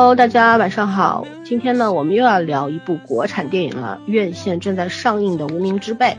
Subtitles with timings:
[0.00, 1.26] Hello，大家晚上好。
[1.42, 6.16] 今天呢，我们又要聊一部国产电影了，院线正在上映的《无名之辈》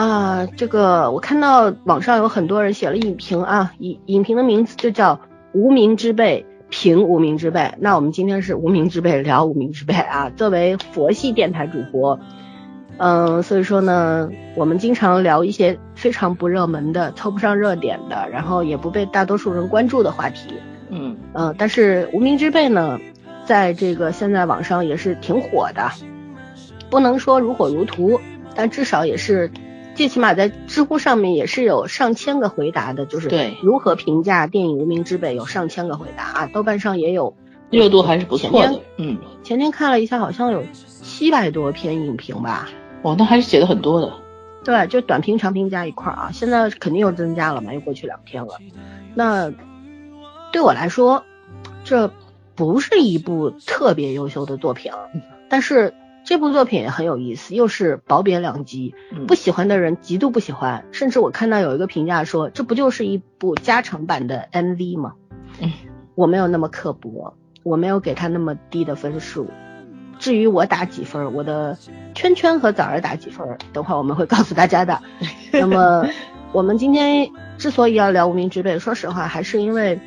[0.00, 0.46] 啊。
[0.56, 5.16] 这个我看到网上有很多人写了影评啊，影影评的名字就叫
[5.52, 7.60] 《无名之辈》，评《无名之辈》。
[7.78, 10.30] 那我们今天是《无名之辈》聊《无名之辈》啊。
[10.34, 12.18] 作为佛系电台主播，
[12.96, 20.54] 嗯，所以说呢，我们经常聊一些非常不热门的、凑不上热点的，然后也不被大多数人关注的话题。
[20.90, 22.98] 嗯呃，但是无名之辈呢，
[23.44, 25.90] 在这个现在网上也是挺火的，
[26.90, 28.20] 不能说如火如荼，
[28.54, 29.50] 但至少也是，
[29.94, 37.34] 最起码在知乎上面也是有上千个回答的，就是对如何评价电影《无名之辈》有上千个回答啊，豆瓣上也有，
[37.70, 38.80] 热度还是不错的。
[38.98, 40.62] 嗯，前天看了一下，好像有
[41.02, 42.68] 七百多篇影评吧，
[43.02, 44.12] 哦，那还是写的很多的。
[44.64, 48.54] 对，就短评、长评加一块儿啊，现在肯定又增加了嘛，又过去两天了。
[49.14, 49.52] 那
[50.54, 51.24] 对我来说，
[51.82, 52.12] 这
[52.54, 54.98] 不是一部特别优秀的作品，啊，
[55.48, 55.92] 但是
[56.24, 58.94] 这部作品也很有意思，又是褒贬两极。
[59.10, 65.14] 嗯不喜欢的人极度不喜欢，甚至我看到有一个评价说，这不就是一部加长版的 MV 吗？
[65.60, 65.72] 嗯，
[66.14, 69.50] 我没有那么刻薄，我没有给他那么低的分数。
[70.20, 71.76] 至于我打几分，我的
[72.14, 75.00] 圈圈和枣儿打几分，等会儿我们会告诉大家的。
[75.50, 76.06] 那么
[76.52, 79.98] 我们今天之所以要聊《无名之辈》，说实话，还是因为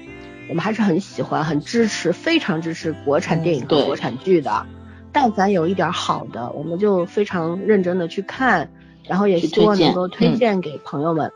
[0.50, 4.66] 我们还是很喜欢、很支持、非常支持国产电影和国产剧的。
[5.12, 8.70] 但凡有一点好的，我们就非常认真的去看，
[9.08, 11.32] 然后也希望能够推嗯荐给朋友们，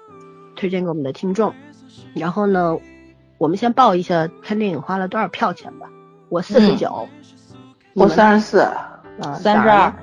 [0.56, 1.54] 推荐给我们的听众。
[2.14, 2.78] 然后呢，
[3.38, 5.88] 我们先报一下看电影花了多少票钱吧。
[6.30, 7.10] 我四十九，
[7.94, 9.02] 我三十四，啊
[9.40, 9.94] 三十二，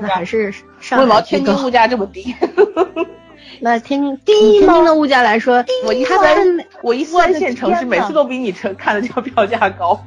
[0.00, 2.34] 那还是上天津物价这么低？
[3.60, 6.36] 那天津天津的物价来说，我一它三
[6.82, 9.98] 我一三线城市，每次都比你城看的这个票价高。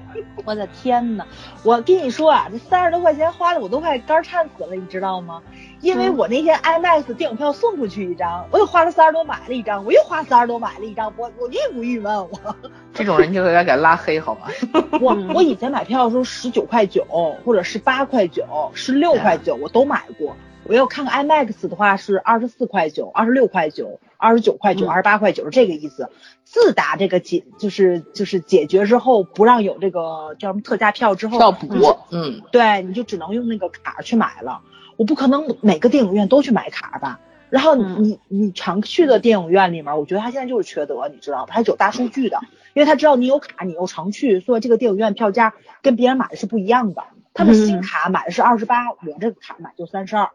[0.45, 1.25] 我的天呐，
[1.63, 5.41] 我跟你说啊，这三十多块钱花的我都快肝颤死了，你知道吗？
[5.81, 12.15] 因为嗯我那天 IMAX 电影票送出去一张，我又花了三十多买了一张，我又花三十多买了一张，我我郁不郁闷？
[12.17, 12.55] 我
[12.93, 14.47] 这种人就应该给他拉黑，好吗？
[15.01, 17.05] 我嗯我以前买票的时候十九块九
[17.45, 18.43] 或者十八块九、
[18.73, 20.35] 十六块九我都买过。
[20.67, 26.09] 我要看看 IMAX 的话是二十四块九、二十六块九、二十九块九、嗯二十八块九是这个意思。
[26.44, 31.67] 自打这个解就是就是解决之后，不让有这个叫什么特价票之后，要补，
[32.11, 34.61] 嗯，对，你就只能用那个卡去买了。
[34.97, 37.19] 我不可能每个电影院都去买卡吧。
[37.50, 41.53] 然后嗯你你常去的电影院里面，我觉得他现在就是缺德，你知道吧？
[41.53, 42.39] 他有大数据的，
[42.73, 47.03] 因为他知道你有卡，你又常去，所以这个电影院票价跟别人买的是不一样的。
[47.33, 50.29] 他们新嗯卡买的是二十八，我这个卡买就三十二。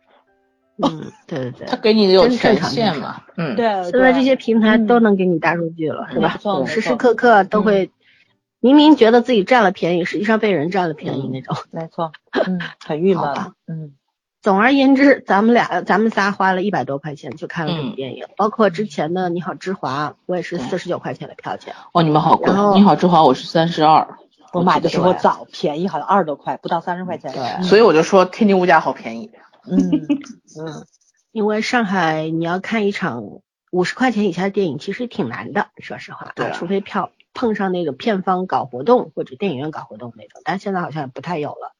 [0.78, 1.76] 嗯， 对对对他。
[1.76, 7.90] 给你的有权限嘛，嗯，对，现在这些平台嗯都能给你大数据了，是吧时时刻刻都会，
[8.60, 11.56] 明明觉得自己占了便宜，实际上被人占了便宜嗯那种。
[11.70, 13.92] 没错，嗯，很郁闷好吧，嗯，
[14.40, 21.74] 总而言之，咱们俩咱们仨花了一百多块钱去看了这部嗯电影，包括之前的《你好，之华》，我也是对四十九块钱的票钱。
[21.92, 22.52] 哦，你们好贵。
[22.74, 24.08] 你好，之华，我是三十二，
[24.52, 27.32] 我买的时候早，便宜，好像二十多块，不到三十块钱。
[27.32, 29.30] 对所以我就说天津物价好便宜。
[29.66, 30.06] 嗯，
[30.58, 30.86] 嗯，
[31.32, 33.24] 因为上海你要看一场
[33.70, 41.74] 五十块钱以下的电影，其实挺难的，说实话，对啊除非票碰上那个片方搞活动或者电影院搞活动那种，但现在好像也不太有了。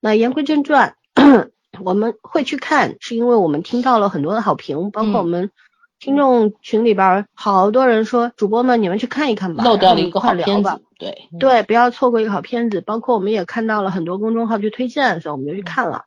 [0.00, 0.96] 那言归正传，
[1.84, 5.50] 我们会去看，是因为我们听到了很多的好评，包括嗯我们
[6.00, 12.80] 听众群里边儿好多人说，主播们你们去看一看吧，漏掉了一个好片子，对，对，不要错过一个好片子。
[12.80, 16.04] 包括我们也看到了很多公众号去推荐，所以我们就去看了。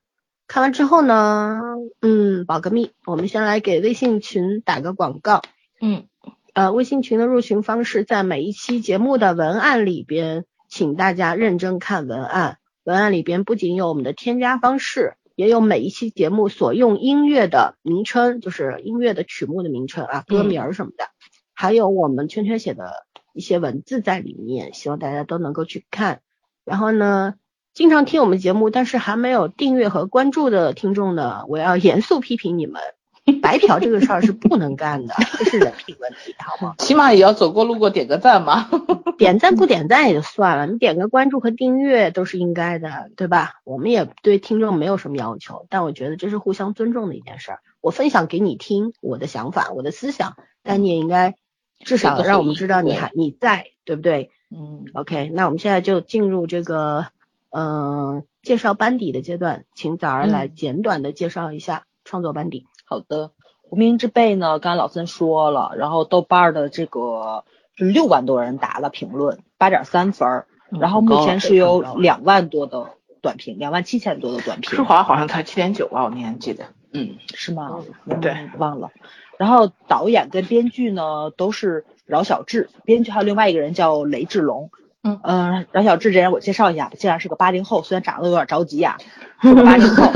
[0.52, 1.62] 看完之后呢，
[2.02, 5.42] 嗯，保个密，我们先来给微信群打个广告。
[5.80, 6.10] 嗯，
[6.54, 12.58] 呃，微信群的入群方式在每一期节目的文案里边，请大家认真看文案。
[12.84, 21.06] 文案里边不仅有我们的添加方式，也有每一期节目所用音乐的名称，就是音乐的曲目的名称啊，歌名儿什么的，
[21.54, 22.92] 还有我们圈圈写的
[23.34, 26.20] 一些文字在里面，希望大家都能够去看。
[26.66, 27.36] 然后呢，
[27.74, 32.82] 经常听我们节目但是还没有订阅和关注的听众呢， 我要严肃批评你们，
[33.42, 36.76] 白嫖这个事儿是不能干的， 这是人品问题，好吗？
[36.80, 38.70] 起码也要走过路过点个赞嘛。
[39.18, 43.62] 点赞不点赞也就算了，你点个关注和订阅都是应该的，对吧？
[43.64, 47.60] 我们也对听众没有什么要求，但我觉得这是互相尊重的一件事儿。
[47.82, 51.36] 我分享给你听我的想法、我的思想，但你也应该
[51.80, 57.06] 至少让我们知道你还你在，对不对嗯，？OK，那我们现在就进入这个
[57.52, 62.66] 嗯、呃介绍班底的阶段，请早儿来嗯简短的介绍一下创作班底。
[62.86, 63.32] 好的，
[63.70, 67.44] 无名之辈呢，刚才老孙说了，然后豆瓣儿的这个
[67.76, 72.90] 是六万多人打了评论，八点三分儿，然后目前是有两万多的
[73.22, 74.72] 短评，两万七千多的短评。
[74.72, 76.66] 舒华好像才七点九吧，我那天记得。
[76.94, 77.80] 嗯，是吗？
[78.22, 78.90] 对，忘了。
[79.38, 84.72] 然后导演跟编剧呢都是饶小志，编剧还有另外一个人叫雷志龙。
[85.04, 88.98] 嗯嗯，饶小志这人我介绍一下，竟然是个八零后，虽然长得有点着急啊，
[89.42, 90.12] 八零后，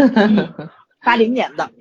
[1.03, 1.71] 八零年的。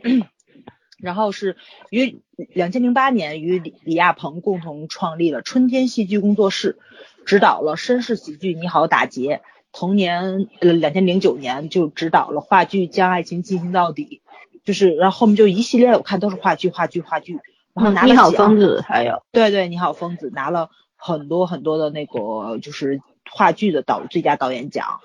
[0.99, 1.59] 然后是
[1.91, 2.23] 于
[2.55, 6.79] 两千零八年与李李亚鹏共同创立了春天戏剧工作室，
[7.27, 9.43] 指导了绅士喜剧《你好，打劫》。
[9.71, 14.23] 同年，呃，两千零九年就指导了话剧《将爱情进行到底》，
[14.65, 17.39] 就是然后后面就一系列我看都是话剧，话剧，话剧。
[17.75, 20.71] 然后拿了你好，疯子，还有对对，你好，疯子拿了
[21.05, 25.01] 很多很多的那个就是话剧的导最佳导演奖，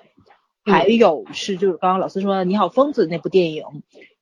[0.63, 3.63] 还有是就是刚刚老师说的《你好，疯子》那部电影。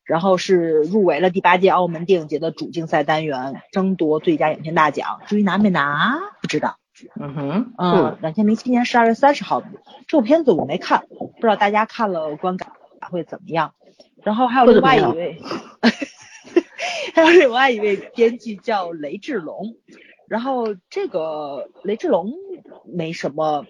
[0.04, 5.20] 然后是入围了第八届澳门电影节的主竞赛单元，争夺最佳影片大奖。
[5.28, 6.78] 至于拿没拿，不知道。
[7.20, 9.62] 嗯哼，嗯，两千零七年十二月三十号
[10.08, 12.72] 这部片子我没看，不知道大家看了观感
[13.12, 13.74] 会怎么样。
[14.24, 15.42] 然后还有另外一位，
[17.14, 19.76] 还有另外一位编剧叫雷志龙。
[20.28, 22.34] 然后这个雷志龙
[22.86, 23.66] 没什么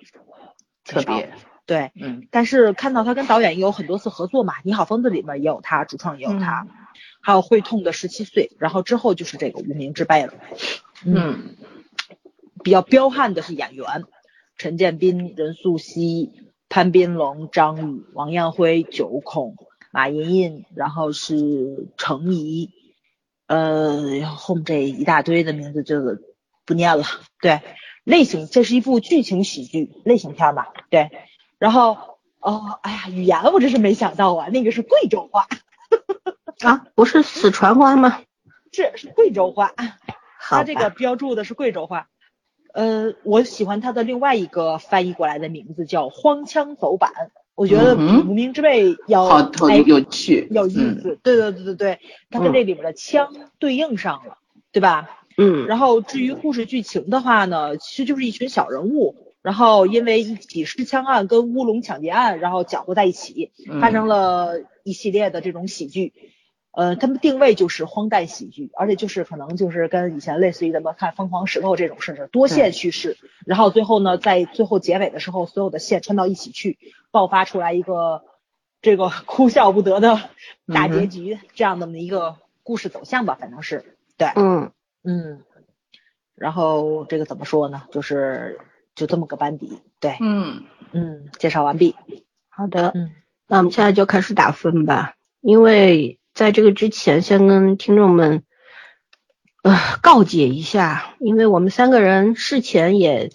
[0.84, 1.34] 特别。
[1.66, 6.66] 对，嗯，但是看到他跟导演也有很多次合作嘛，《你好，疯子》里面也有他，主创也有他，
[7.22, 10.34] 还有《会痛的十七岁》，然后之后就是这个《无名之辈》了。
[11.06, 11.58] 嗯，
[12.64, 14.06] 比较彪悍的是演员，
[14.58, 16.32] 陈建斌、任素汐、
[16.70, 19.58] 潘斌龙、张宇、王艳辉、九孔、
[19.92, 22.72] 马莹莹，然后是程怡，
[23.48, 26.00] 呃，后面这一大堆的名字就
[26.68, 27.06] 不念了。
[27.42, 27.62] 对，
[28.04, 30.68] 类型，这是一部剧情喜剧类型片吧？
[30.92, 31.10] 对。
[31.58, 35.48] 然后哦，哎呀，语言我真是没想到啊，那个是贵州话
[36.62, 38.22] 啊，不是四川话吗？
[38.72, 39.72] 是是贵州话，
[40.40, 42.10] 他这个标注的是贵州话。
[42.74, 47.12] 呃，我喜欢他的另外一个翻译过来的名字叫荒腔走板，
[47.56, 51.18] 我觉得比无名之辈要好有趣，有意思。
[51.24, 52.00] 对对对对对，
[52.30, 54.38] 他跟这里面的腔对应上了，
[54.72, 55.26] 对吧？
[55.38, 55.68] 嗯。
[55.68, 59.16] 然后至于故事剧情的话呢，其实就是一群小人物。
[59.44, 66.12] 然后因为一起失枪案跟乌龙抢劫案，然后搅和在一起，发生了一系列的这种喜剧。
[66.72, 73.18] 呃，他们定位就是荒诞喜剧，而且就是可能就是跟以前类似于咱们看《疯狂石头》这种事，是多线叙事。
[73.46, 76.78] 然后最后呢，在最后结尾的时候，所有的线穿到一起去，
[77.12, 78.24] 爆发出来一个
[78.82, 80.20] 这个哭笑不得的
[80.72, 84.72] 大结局，这样的一个故事走向吧，反正是对，嗯
[85.04, 85.44] 嗯。
[86.36, 87.84] 然后这个怎么说呢？
[87.92, 88.60] 就是。
[88.98, 91.96] 就这么个班底，对，嗯嗯，介绍完毕。
[92.50, 93.12] 好的，嗯，
[93.48, 95.14] 那我们现在就开始打分吧。
[95.40, 98.42] 因为在这个之前，先跟听众们
[99.62, 103.30] 呃告诫一下，因为我们三个人事前也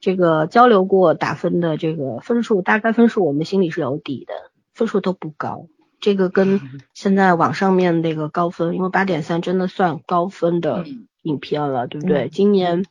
[0.00, 4.32] 这个交流过打分的这个分数，大概分数我们心里是有底的，
[4.72, 5.66] 分数都不高。
[6.02, 6.60] 这个跟
[6.92, 10.84] 现在网上面那个高分，因为八点三真的算高分的
[11.22, 12.28] 影片了，对不对？
[12.28, 12.84] 今年。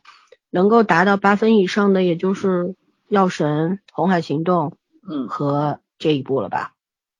[0.54, 2.64] 能够达到八分以上的，也就是
[3.08, 4.68] 《药神》《红海行动》
[5.10, 6.74] 嗯和这一部了吧？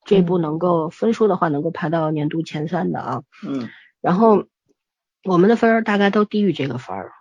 [0.04, 3.22] 这一部能够分数的话，能够排到年度前三的啊。
[3.42, 3.70] 嗯。
[4.02, 4.44] 然后
[5.24, 7.12] 我们的分儿大概都低于这个分儿，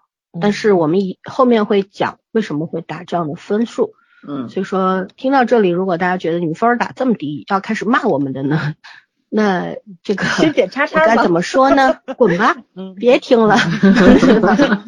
[0.41, 3.93] 但是我们以后面会讲为什么会打这样的分数。
[4.27, 4.49] 嗯。
[4.49, 8.75] 所以说听到这里，如果大家觉得你们分儿打这么低，要开始骂我们的呢？
[9.33, 11.99] 那这个 先点叉叉该怎么说呢？
[12.17, 12.57] 滚吧，
[12.97, 13.55] 别听了。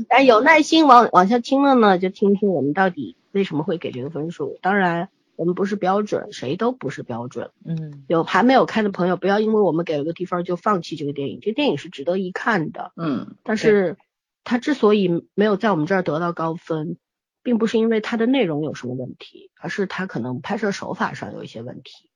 [0.10, 4.58] 但有耐心往往下听了呢，就听听我们到底为什么会给这个分数。
[4.62, 7.52] 当然，我们不是标准，谁都不是标准。
[7.64, 11.40] 嗯，有还没有看的朋友，不要因为我们给了个低分就放弃这个电影。
[11.42, 12.92] 这电影是值得一看的。
[12.98, 13.96] 嗯，但是
[14.44, 16.98] 它之所以没有在我们这儿得到高分，
[17.44, 22.10] 并不是因为它的内容有什么问题，而是它可能拍摄手法上有一些问题。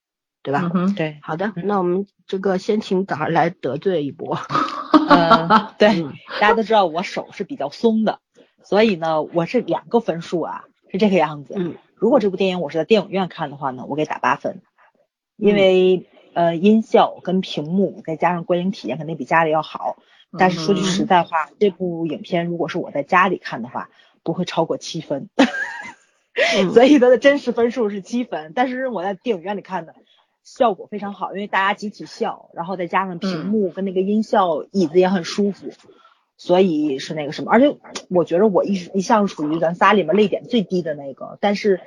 [0.44, 0.72] 对吧？
[0.74, 4.38] 嗯对，好的，那我们这个先请导儿来得罪一波。
[5.10, 6.04] 嗯，对，
[6.40, 8.22] 大家都知道我手是比较松的，
[8.64, 11.54] 所以呢，我是两个分数啊，是这个样子。
[11.58, 14.62] 嗯，如果这部电影我是在电影院看的话呢，我给打八分，
[15.36, 19.98] 因为呃音效跟屏幕再加上观影体验肯定比家里要好。
[20.38, 23.90] 但是说句实在话，这部影片如果是我在家里看的话，
[24.28, 25.30] 不会超过七分。
[26.76, 29.96] 所以它的真实分数是七分，但是我在电影院里看的。
[30.44, 35.72] 效果非常好，因为大家集体笑，然后再加上屏幕跟那个音效，椅子也很舒服，
[36.38, 37.52] 所以是那个什么。
[37.52, 37.78] 而且
[38.10, 41.82] 我觉得我一一向属于咱仨里面泪点最低的那个，但是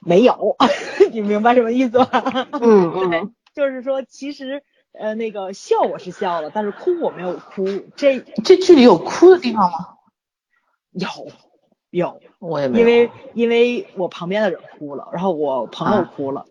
[0.00, 0.56] 没有，
[1.12, 2.08] 你明白什么意思吗？
[2.58, 4.62] 嗯 嗯，就是说其实
[4.92, 7.66] 呃那个笑我是笑了，但是哭我没有哭。
[7.96, 9.91] 这这剧里有哭的地方吗？
[10.92, 11.08] 有，
[11.90, 16.44] 有，我也没因为因为我旁边的人哭了，然后我朋友哭了，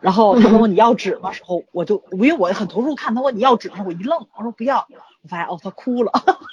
[0.00, 1.32] 然后他问我你要纸吗？
[1.32, 3.84] 时候我就因为我很投入看，他问你要纸吗？
[3.86, 4.86] 我一愣，我说不要，
[5.22, 6.12] 我发现哦他哭了。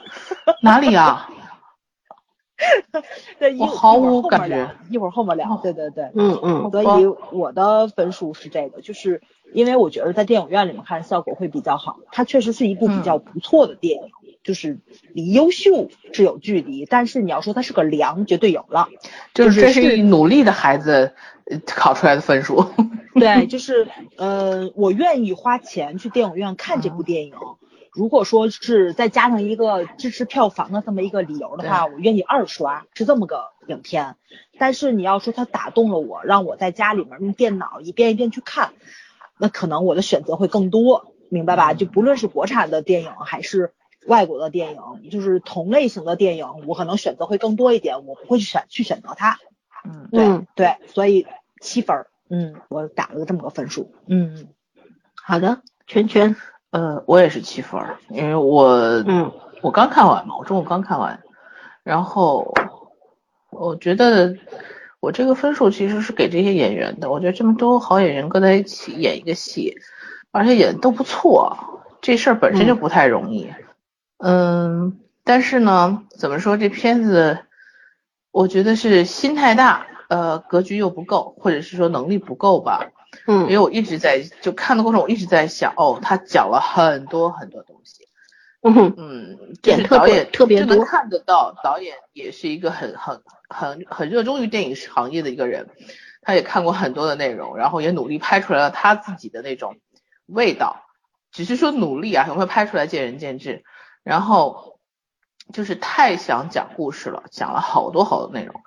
[0.62, 1.30] 哪里啊？
[3.38, 4.76] 对，我毫无感觉。
[4.90, 5.60] 一会儿后面聊。
[5.62, 6.72] 对对对，嗯嗯。
[6.72, 9.22] 所以我的分数是这个，就是
[9.54, 11.98] 因为我觉得在电影院里面看效果会比较好。
[12.14, 14.10] 它确实是一部比较不错的电影，
[14.46, 14.80] 就是
[15.12, 18.88] 离优秀是有距离，但是你要说它是个良，绝对有了。
[19.34, 21.14] 就是这是努力的孩子
[21.66, 22.64] 考出来的分数。
[23.16, 23.88] 对，就是
[24.18, 27.34] 呃，我愿意花钱去电影院看这部电影。
[27.92, 34.16] 如果说是再加上一个支持票房的这么一个理由的话，我愿意二刷，是这么个影片。
[34.60, 38.74] 但是你要说它打动了我，让我在家里面用电脑一遍一遍去看，
[39.40, 41.74] 那可能我的选择会更多，明白吧？
[41.74, 43.72] 就不论是国产的电影还是
[44.08, 49.38] 外国的电影，就是同类型的电影，我可能选择会更多一点，我不会去选去选择它。
[49.84, 51.28] 嗯，对对，所以
[51.62, 53.94] 七分，嗯，我打了个这么个分数。
[54.08, 54.48] 嗯，
[55.24, 56.36] 好的，圈圈。
[56.72, 58.68] 呃，我也是七分，因为我，
[59.08, 59.32] 嗯，
[59.62, 61.24] 我刚看完嘛，我中午刚看完，
[61.84, 62.54] 然后
[63.50, 64.36] 我觉得
[65.00, 69.78] 我这个分数其实是给这些演员的，我觉得这么多好演员搁在一起演一个戏，
[70.32, 71.56] 而且演的都不错，
[72.02, 73.65] 这事儿本身就不太容易，嗯，
[75.24, 77.40] 但是呢，怎么说这片子，
[78.32, 82.92] 我觉得是心太大，呃，格局又不够，或者是说能力不够吧。
[83.28, 88.08] 嗯，因为我一直在就看的过程，我一直在想，哦，他讲了很多很多东西，
[88.62, 95.70] 嗯嗯，点导演特别多，看得到导演也是一个很很很很热衷于电影行业的一个人，
[96.22, 99.78] 他也看过很多的内容，然后也努力拍出来了他自己的那种
[100.26, 100.84] 味道，
[101.32, 103.64] 只是说努力啊，会不会拍出来见仁见智，
[104.06, 104.80] 然后
[105.52, 108.62] 就是太想讲故事了，讲了好多好多内容。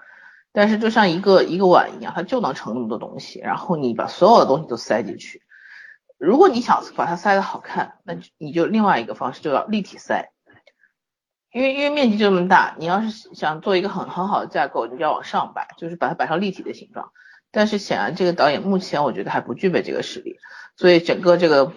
[0.51, 5.43] 但是就像一个一个碗一样，它就能盛那么多东西，然后你把所有的东西都塞进去。
[6.19, 10.33] 如果你想把它塞的好看，那你就另外一个方式就要立体塞，
[11.53, 17.13] 因为因为面积就这么大，你要是想做一个很很好的架构，你就要往上摆，就是把它摆成立体的形状。
[17.53, 20.39] 但是显然这个导演目前我觉得还不具备这个实力，
[20.77, 21.73] 所以整个这个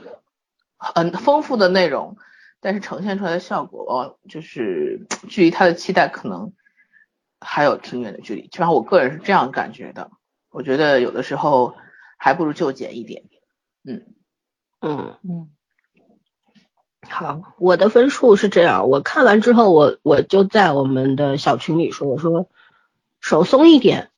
[0.77, 2.17] 很丰富的内容，
[2.61, 6.53] 但是呈现出来的效果，就是距离他的期待可能。
[7.43, 10.11] 还有挺远的距离，基本上我个人是这样感觉的。
[10.51, 11.73] 我觉得有的时候
[12.19, 13.23] 还不如就减一点。
[13.83, 14.05] 嗯
[14.79, 15.49] 嗯嗯。
[17.09, 22.47] 好，我的分数是这样，我看完之后，我我就在我们的小群里说，我说
[23.19, 24.11] 手松一点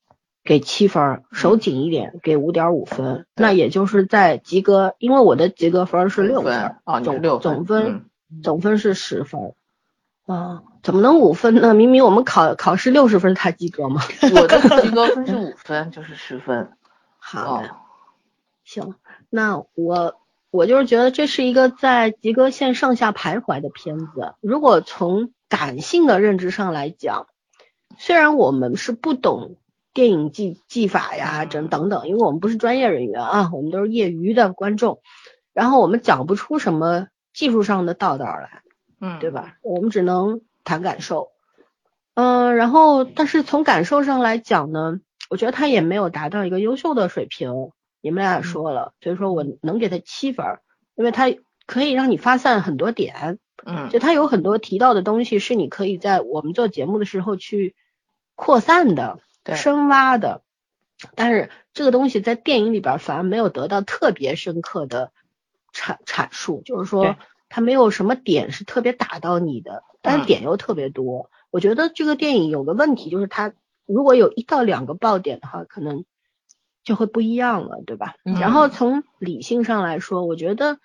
[0.44, 3.26] 给七分，手紧一点给五点五分。
[3.36, 8.10] 那也就是在及格，因为我的及格分是六分，总总分
[8.42, 9.54] 总分是十分。
[10.26, 11.74] 啊，怎么能五分呢？
[11.74, 14.02] 明明我们考考试六十分才及格吗？
[14.34, 16.72] 我的 及格分是五分，就是十分。
[17.18, 17.72] 好的，
[18.64, 18.96] 行，
[19.30, 20.16] 那我
[20.50, 24.36] 我就是觉得这是一个在及格线上下徘徊的片子。
[24.40, 27.28] 如果从感性的认知上来讲，
[27.98, 29.58] 虽然我们是不懂
[29.94, 35.02] 电影技技法呀，等等等，因为我们不是专业人员啊，我们都是业余的观众，
[35.52, 38.62] 然后我们讲不出什么技术上的道道来。
[39.02, 39.58] 嗯，对吧？
[39.62, 41.32] 我们只能谈感受，
[42.14, 47.72] 嗯，然后但是从感受上来讲呢，我觉得他也没有达到一个优秀的水平。
[48.00, 50.46] 你们俩也说了，所以说我能给他七分，
[50.96, 51.26] 因为他
[51.66, 57.76] 可以让你发散很多点，嗯，就他有很多提到的东西是你可以在我们做节目的时候去
[58.36, 59.20] 扩散的、
[59.56, 60.42] 深挖的，
[61.16, 65.12] 但是这个东西在电影里边反而没有得到特别深刻的
[65.74, 67.16] 阐阐述，就是说。
[67.56, 71.30] 它没有什么点是特别打到你的，但是点又特别多。
[71.52, 73.54] 我觉得这个电影有个问题，就是它
[73.86, 76.04] 如果有一到两个爆点的话，可能
[76.84, 78.16] 就会不一样了，对吧？
[78.24, 80.80] 然后从理性上来说，我觉得，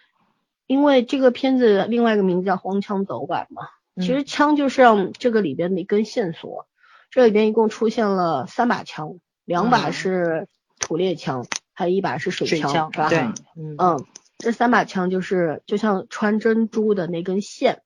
[0.67, 3.63] 因为这个片子另外一个名字叫《荒腔走板》嘛，
[3.97, 6.67] 其实枪就是让这个里边的一根线索。
[7.11, 9.15] 这里边一共出现了三把枪，
[9.47, 13.09] 两把是土猎枪，还有一把是水枪，是吧？
[13.09, 13.21] 对，
[13.57, 14.05] 嗯。
[14.39, 17.83] 这三把枪就是就像穿珍珠的那根线，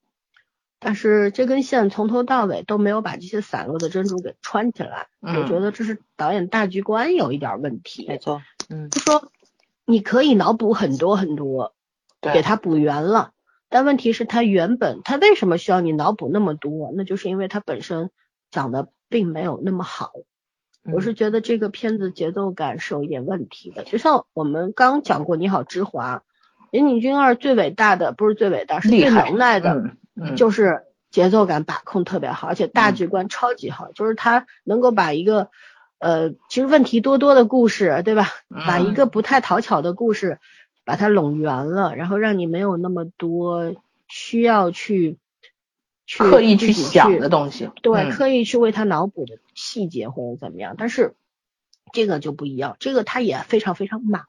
[0.77, 5.07] 但是这根线从头到尾都没有把这些散落的珍珠给穿起来。
[5.19, 8.05] 我觉得这是导演大局观有一点问题。
[8.07, 9.31] 没错，嗯，就说
[9.83, 11.73] 你可以脑补很多很多，
[12.21, 13.31] 给他补圆了，
[13.67, 16.93] 但问题是，他原本他为什么需要你脑补那么多？
[16.95, 18.11] 那就是因为他本身
[18.51, 20.11] 讲的并没有那么好。
[20.83, 26.17] 我是觉得这个片子节奏感是有一点问题的，就像我们刚讲过《你好，之华》。
[26.73, 29.91] 岩井俊二最伟大的不是最伟大，是最能耐的，
[30.35, 35.49] 就是节奏感把控特别好，而且大局观超级好，就是他能够把一个
[35.99, 38.25] 呃其实问题多多的故事，对吧？
[38.49, 40.39] 把一个不太讨巧的故事
[40.83, 43.75] 把它拢圆了，然后让你没有那么多
[44.07, 45.19] 需要去
[46.07, 47.69] 去刻意去想的东西。
[47.83, 51.13] 对，嗯刻意去为他脑补的细节或者怎么样，但是
[51.91, 54.23] 这个就不一样，这个他也非常非常满，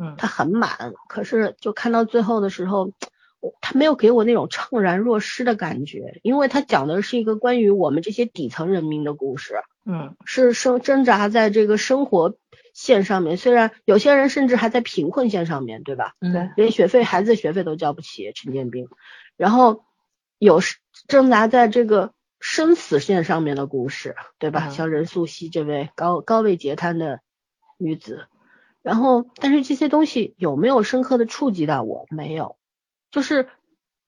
[0.00, 0.14] 嗯。
[0.18, 2.92] 他很满，可是就看到最后的时候，
[3.40, 10.16] 我他没有给我那种怅然若失的感觉，因为他讲的是一个关于我们这些底层人民的故事，嗯。
[10.24, 12.36] 是生挣扎在这个生活
[12.74, 16.14] 线上面，虽然有些人甚至还在贫困线上面，对吧？
[16.20, 16.32] 嗯？
[16.32, 16.50] 对。
[16.56, 18.86] 连学费孩子学费都交不起，陈建斌，
[19.36, 19.84] 然后
[20.38, 24.68] 有是挣扎在这个生死线上面的故事，对吧？
[24.68, 24.70] 嗯。
[24.70, 27.20] 像任素汐这位高高位截瘫的
[27.76, 28.26] 女子，
[28.82, 32.06] 然后但是这些东西有没有深刻的触及到我？
[32.10, 32.56] 没有，
[33.10, 33.48] 就是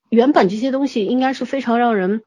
[0.09, 2.23] 原本这些东西应该是非常让人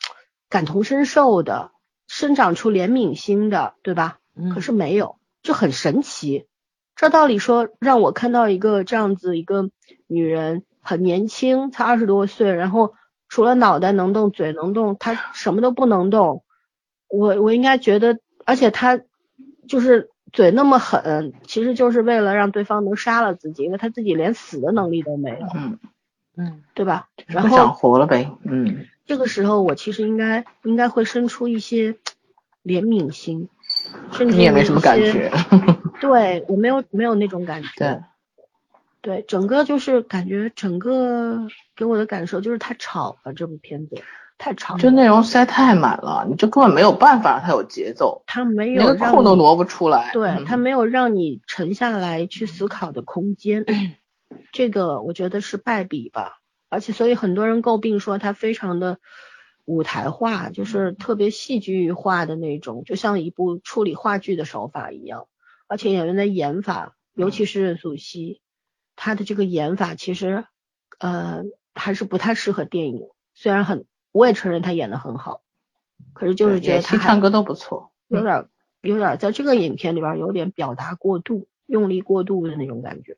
[0.50, 1.72] 感同身受的，
[2.08, 4.20] 生长出怜悯心的，对吧？
[4.36, 6.46] 嗯可是没有，就很神奇。
[6.96, 9.70] 照道理说，让我看到一个这样子一个
[10.08, 12.94] 女人，很年轻，才二十多岁，然后
[13.28, 16.44] 除了脑袋能动，嘴能动，她什么都不能动。
[17.10, 19.00] 我我应该觉得，而且她
[19.68, 25.80] 就是嘴那么狠，其实就是为了让对方能杀了自己，因为他自己连死的能力都没有，嗯，
[26.36, 27.10] 嗯对吧？
[27.26, 28.32] 然不想后活了呗。
[28.44, 31.94] 嗯这个时候，我其实应该应该会生出一些
[32.64, 33.48] 怜悯心，
[34.12, 35.32] 甚至你也没什么感觉。
[36.02, 37.70] 对我没有没有那种感觉。
[37.78, 38.02] 对，
[39.02, 43.96] 对，整个就是感觉整个给我的感受就是太吵了，这部片子
[44.38, 50.12] 太吵了，就内容塞太满了，你就根本没有办法让它有节奏，它没有连空都挪不出来。
[50.14, 53.66] 对，嗯它没有让你沉下来去思考的空间，
[54.52, 56.40] 这个我觉得是败笔吧。
[56.70, 59.00] 而且所以很多人诟病说它非常的
[59.66, 65.28] 舞台化，就是特别戏剧化的那种，就像一部处理话剧的手法一样。
[65.68, 68.40] 而且演员的演法，尤其是任素汐，
[68.96, 70.46] 她的这个演法其实
[71.00, 73.08] 呃还是不太适合电影。
[73.34, 73.86] 虽然很，
[74.18, 75.42] 我也承认他演的很好，
[76.14, 77.92] 可是就是觉得演她还戏唱歌都不错。
[78.08, 78.50] 有点儿
[78.82, 83.18] 有点儿在这个影片里边儿有点表达过度、用力过度的那种感觉。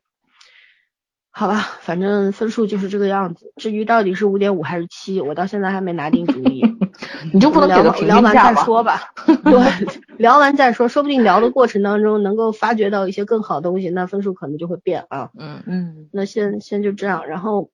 [1.32, 3.52] 好吧，反正分数就是这个样子。
[3.56, 6.62] 至于到底是五点五还是七，我到现在还没拿定主意。
[7.32, 8.34] 你就不能给聊聊完？
[8.34, 9.12] 再说吧。
[9.24, 15.30] 对，聊完再说，说不定聊的过程当中能够发掘到一些更好的东西，那分数可能就会变啊。
[15.38, 17.70] 嗯，嗯，那先先就这样，然后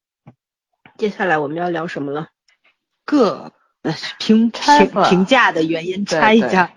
[0.99, 2.29] 接下来我们要聊什么了？
[3.07, 3.51] 各
[3.83, 6.71] 呃评评评价的原因拆一下。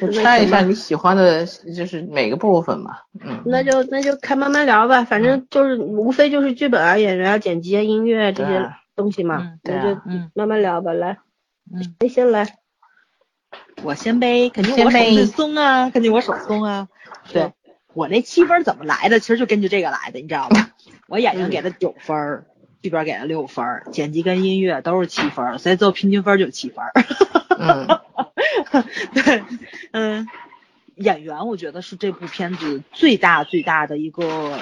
[0.00, 2.98] 就 拆一下你喜欢的，就是每个部分嘛。
[3.24, 10.92] 嗯，那就那就看慢慢聊吧，反正就是无非就是剧本啊、演员啊、剪辑啊、音乐这些东西嘛嗯，那就嗯慢慢聊吧。
[10.92, 11.18] 来，
[11.74, 12.58] 嗯，谁先来？
[13.82, 16.86] 我先呗，肯定我手最松啊，肯定我手松啊。
[17.32, 17.52] 对
[17.94, 19.18] 我那七分怎么来的？
[19.20, 20.70] 其实就根据这个来的，你知道吧？
[21.08, 22.46] 我演员给了九分儿，
[22.82, 26.92] 剧本给了六分儿，剪辑跟音乐都是七分儿，所以最后平均分就是七分儿。
[27.58, 27.86] 嗯，
[29.12, 29.42] 对，
[29.92, 30.26] 嗯，
[30.96, 34.58] 演员我觉得是这部片子最大最大的一个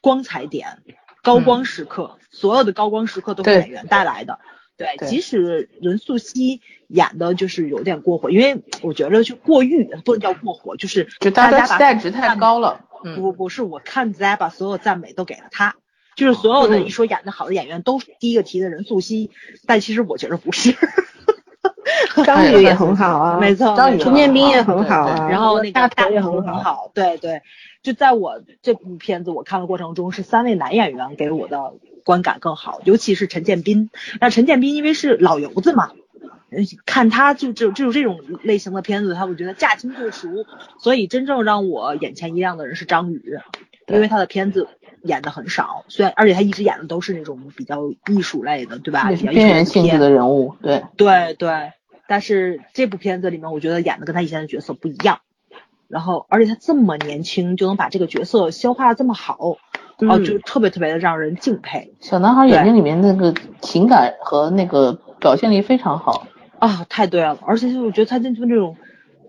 [0.00, 0.82] 光彩点，
[1.22, 4.40] 高光时刻，所有的高光时刻都是演员带来的。
[4.76, 12.84] 对，对即使任素汐演的就是有点过火，因为我觉得就过誉不能叫过火，就是就大家把期待值太高了。
[13.16, 15.76] 不不是，我看大家把所有赞美都给了他，
[16.18, 19.30] 就是所有的嗯一说演的好的演员都是第一个提的人素汐，
[19.66, 20.74] 但其实我觉得不是。
[22.26, 26.60] 张宇也很好啊，没错，张宇陈建斌也很好啊，然后那大个大头也头很好。
[26.60, 27.42] 好，对对，
[27.84, 33.90] 就在我这部片子我看的过程中，是三位男演员给我的观感更好，尤其是陈建斌。
[34.20, 35.92] 那陈建斌因为是老油子嘛，
[36.50, 40.28] 呃看他就就就这种类型的片子，他我觉得驾轻就熟，
[40.78, 43.38] 所以真正让我眼前一亮的人是张宇，
[43.88, 44.68] 因为他的片子。
[45.04, 49.08] 演的很少，虽然而且他一直演的都是那种比较艺术类的，对吧？
[49.12, 50.56] 边缘性质的人物。
[50.60, 51.70] 对，对对，
[52.08, 55.20] 但是这部片子里面，我觉得演的跟他以前的角色不一样。
[55.86, 59.56] 然后，而且他这么年轻就能把这个角色消化的这么好，哦、
[60.00, 66.26] 嗯就特别特别的让人敬佩小男孩眼睛里面那个情感和那个表现力非常好。
[66.58, 66.84] 啊！
[66.88, 68.76] 太对了，而且就我觉得他就那种，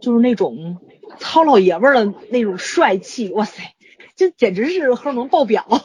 [0.01, 0.79] 就是那种
[1.19, 3.61] 糙老爷们儿的那种帅气，哇塞，
[4.19, 5.65] 这简直是荷尔蒙爆表。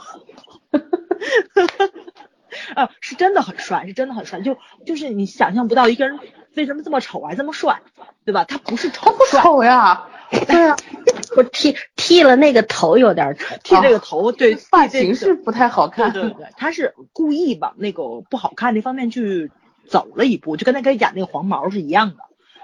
[2.75, 6.19] 啊，是真的很帅，是真的很帅，就就是你想象不到一个人
[6.57, 7.81] 为什么这么丑还这么帅，
[8.25, 8.43] 对吧？
[8.43, 10.77] 他不是丑帅，丑呀，对啊，
[11.37, 16.13] 我剃剃了那个头有点丑，剃这个头，对发型是不太好看。
[16.13, 19.53] 对对对，他是故意往那个不好看那方面去
[19.87, 22.17] 走了一步，就跟他跟演那个黄毛是一样的，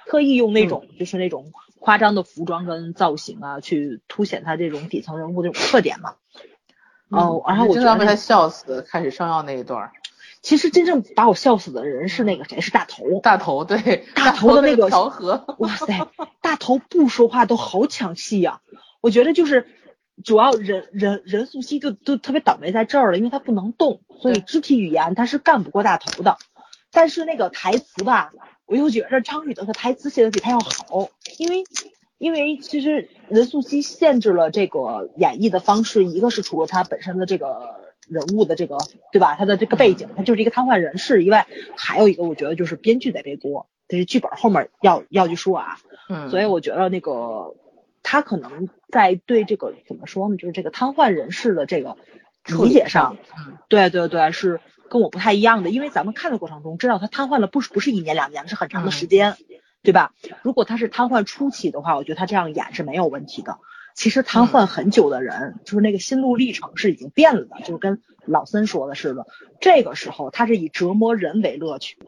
[0.06, 6.14] 特意用那种就是那种夸张的服装跟造型啊，去凸显他这种底层人物这种特点嘛。
[7.08, 9.90] 哦，然后我经常被他笑死，开始上药那一段。
[10.42, 13.20] 其实真正把我笑死的人是那个谁，是大头。
[13.20, 16.06] 大头对，大头的那个调和， 哇塞，
[16.40, 18.60] 大头不说话都好抢戏呀！
[19.02, 19.66] 我觉得就是
[20.24, 26.38] 主要任任任素汐就就特别倒霉在这儿了，因为他不能动，所以肢体语言他是干不过大头的。
[26.90, 28.32] 但是那个台词吧，
[28.70, 31.64] 我又觉得张宇的台词写的比他要好，因为
[32.16, 37.78] 因为其实任素汐限制了这个演绎的方式，一个是除了他本身的这个。
[38.08, 38.76] 人物的这个
[39.12, 39.36] 对吧？
[39.36, 45.76] 他的这个背景，他就是一个瘫痪人士以外，还有一个我觉得就是编剧得背锅，这是剧本后面要要去说啊。
[46.08, 46.28] 嗯。
[46.28, 47.54] 所以我觉得那个
[48.02, 50.36] 他可能在对这个怎么说呢？
[50.36, 51.96] 就是这个瘫痪人士的这个
[52.64, 55.70] 理解上，嗯，对对对，是跟我不太一样的。
[55.70, 59.36] 因为咱们看的过程中知道他瘫痪了不是不是一年两年，是很长的时间，
[59.82, 60.12] 对吧？
[60.42, 63.58] 如果他是瘫痪初期的话，我觉得他这样演是没有问题的。
[63.94, 69.26] 其实瘫痪很久的人，就是那个心路历程是已经变了的，就是跟老森说的似的。
[69.60, 71.98] 这个时候他是以折磨人为乐趣，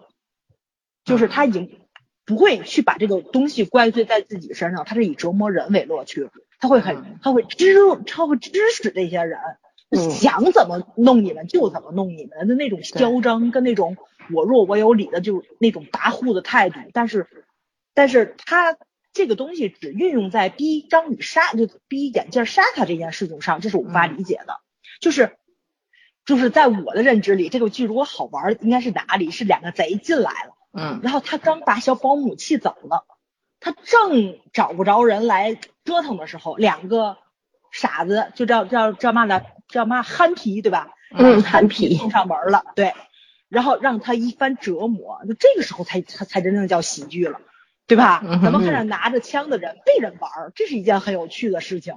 [1.04, 1.80] 就是他已经
[2.24, 6.30] 不会去把这个东西怪罪在自己身上，他是以折磨人为乐趣。
[6.60, 7.74] 他会很，他会支，
[8.06, 9.40] 他会支持这些人，
[9.96, 13.96] 想怎么弄你们就怎么弄你们的那种嚣张跟那种
[14.32, 16.78] 我弱我有理的就那种跋扈的态度。
[16.92, 17.26] 但是，
[17.94, 18.76] 但是他。
[19.14, 24.60] 这个东西只运用在逼张宇杀，就逼眼镜杀他这件事情上，这是我无法理解的。
[25.02, 25.36] 就是，
[26.24, 29.30] 就是在我的认知里，这个剧如果好玩，应该是哪里？
[29.30, 33.04] 是两个贼进来了，嗯，然后他刚把小保姆气走了，
[33.60, 37.18] 他正找不着人来折腾的时候，两个
[37.70, 39.42] 傻子就叫叫叫嘛呢？
[39.72, 40.90] 叫嘛憨皮对吧？
[41.10, 42.94] 嗯，憨皮送上门了，对，
[43.48, 47.40] 然后让他一番折磨，就这个时候才才才真正叫喜剧了。
[47.84, 48.22] 对吧？
[48.22, 51.96] 咱们看着拿着枪的人被人玩，这是一件很有趣的事情。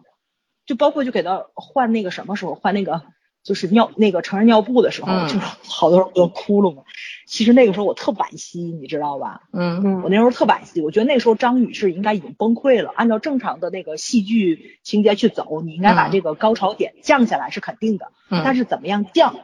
[0.66, 3.04] 就包括就给他换那个什么时候换那个
[3.44, 6.84] 就是尿那个成人尿布的时候，就是好多人都哭了嘛。
[7.26, 9.42] 其实那个时候我特惋惜，你知道吧？
[9.52, 10.02] 嗯嗯。
[10.04, 12.92] 我那时候特惋惜，我觉得那时候张宇是应该已经崩溃了。
[12.96, 18.12] 按照正常的那个戏剧情节去走，你应该把这个高潮点降下来是肯定的。
[18.30, 18.42] 嗯。
[18.44, 19.36] 但是怎么样降？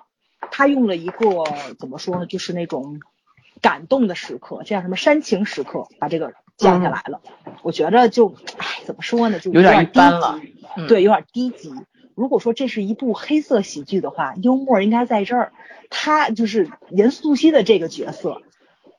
[0.51, 1.43] 他用了一个
[1.79, 2.25] 怎么说呢？
[2.25, 2.99] 就是那种。
[3.61, 7.21] 感动的时刻，这样什么煽情时刻，把这个降下来了。
[7.61, 10.39] 我觉着就，唉，怎么说呢，就有点一般了。
[10.87, 11.71] 对，有点低级。
[12.21, 15.53] 如果说这是一部黑色喜剧的话，幽默应该在这儿。
[15.89, 18.43] 他就是任素汐的这个角色，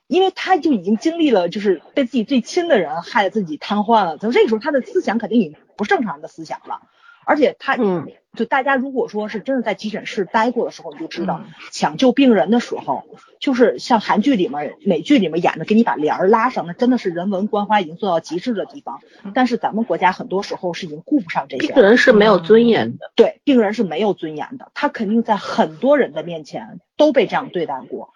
[0.07, 4.17] 因为他就已经经历了，就是被自己最亲的人害得自己瘫痪了。
[4.17, 6.81] 从这个时候，他的思想肯定已经不正常的思想了。
[7.25, 13.03] 而且他，嗯，就大家如果说是真的在急诊室待过的时候，你就知道抢救病人的时候，
[13.39, 19.01] 就是像韩剧里面、美剧里面演的，给你把帘儿拉上，那真的是人文关怀已经做到极致的地方。
[19.33, 21.73] 但是咱们国家很多时候是已经顾不上这些。
[21.73, 28.13] 病人是没有尊严的，对，病人是没有尊严的，他肯定在很多人的面前都被这样对待过。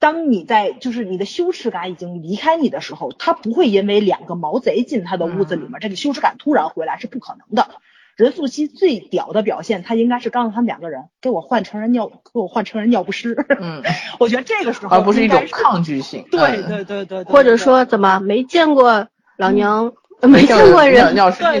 [0.00, 7.70] 当你在就是你的羞耻感已经离开你的时候，他不会因为两个毛贼进他的屋子里面，这个羞耻感突然回来是不可能的。
[8.16, 13.34] 任素汐最屌的表现，她应该是告诉他们两个人给我换成人尿，给我换成人尿不湿。
[13.60, 13.82] 嗯，
[14.20, 16.24] 我觉得这个时候而不是一种抗拒性。
[16.30, 21.14] 对对对对，或者说怎么没见过老娘没见过人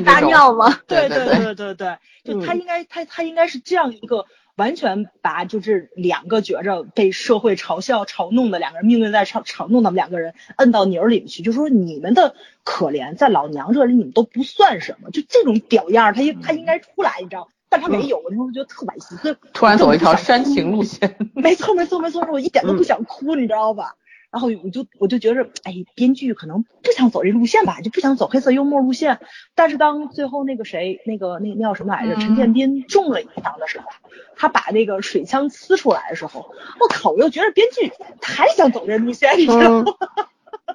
[0.04, 0.78] 大尿吗？
[0.86, 4.26] 对对对对对，就他应该他他应该是这样一个。
[4.56, 23.96] 完全把就是两个觉着被社会嘲笑嘲弄的两个人命运在嘲嘲弄的两个人摁到泥儿里去，就说你们的可怜在老娘这里你们都不算什么，就这种屌样儿，他应他应该出来，你知道，但他没有，我那时候觉得特惋惜，突然走一条煽情路线，没错没错没错，我一点都不想哭，你知道吧？
[24.34, 29.20] 然后我就我就觉着，哎，编剧可能不想走这路线吧，就不想走黑色幽默路线。
[29.54, 33.86] 但是当最后那个谁，那个那那叫什么来着，陈建斌中了一枪的时候，
[34.34, 39.92] 他把那个水枪呲出来的时候，我靠，我又觉得编剧还想走这路线，你知道吗？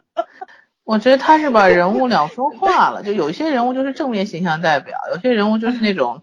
[0.86, 6.22] 我觉得他是把人物两分化了，就有些人物就是正面形象代表，有些人物就是那种。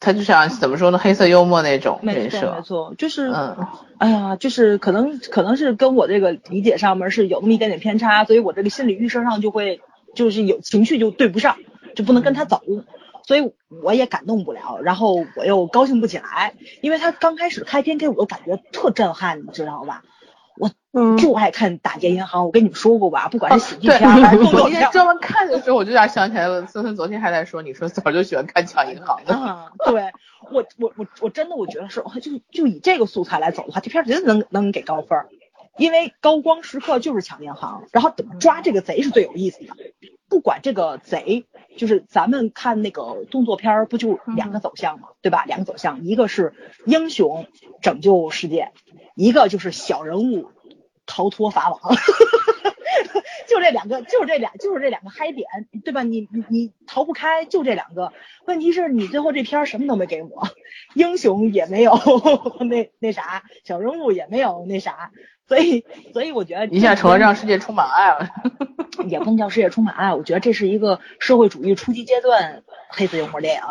[0.00, 0.98] 他就想怎么说呢？
[0.98, 3.66] 黑色幽默那种人设，没错，就是，嗯，
[3.98, 9.80] 哎呀，就是可能可能是跟我这个理解上面是有那么一点点偏差，所以我这个心理预设上就会
[10.14, 11.56] 就是有情绪就对不上，
[11.94, 12.62] 就不能跟他走，
[13.26, 13.52] 所以
[13.82, 20.02] 我也感动不了，然后我又高兴不起来，因为他刚开始开篇给我的感觉特震撼，你知道吧？
[20.58, 29.34] 我就爱看打劫银行，我跟你们说过吧，不管是喜剧片还是 我今天专门看的时候，我就想想起来了，森森昨天还在说，你说早就喜欢看抢银行的。
[29.34, 30.10] 啊，对
[30.50, 35.18] 我我我我真的我觉得是，就就以这个素材来走的话，这片绝对能能给高分。
[35.78, 39.74] 因为高光时刻就是抢银行，然后怎么抓这个贼是最有意思的。
[40.28, 41.46] 不管这个贼，
[41.78, 45.44] 就是咱们看那个动作片儿，不就两个走向嘛，对吧？
[45.46, 46.52] 两个走向，一个是
[46.84, 47.46] 英雄
[47.80, 48.72] 拯救世界，
[49.14, 50.50] 一个就是小人物
[51.06, 51.80] 逃脱法网。
[53.48, 55.48] 就这两个，就是这俩，就是这两个嗨点，
[55.84, 56.02] 对吧？
[56.02, 58.12] 你你你逃不开，就这两个。
[58.44, 60.48] 问题是你最后这片儿什么都没给我，
[60.94, 61.98] 英雄也没有
[62.60, 65.10] 那那啥，小人物也没有那啥，
[65.48, 68.28] 所以所以我觉得一下成了让世界充满爱了。
[69.06, 73.62] 也不能叫世界充满爱，我觉得这是一个社会主义初级阶段黑色幽默电影，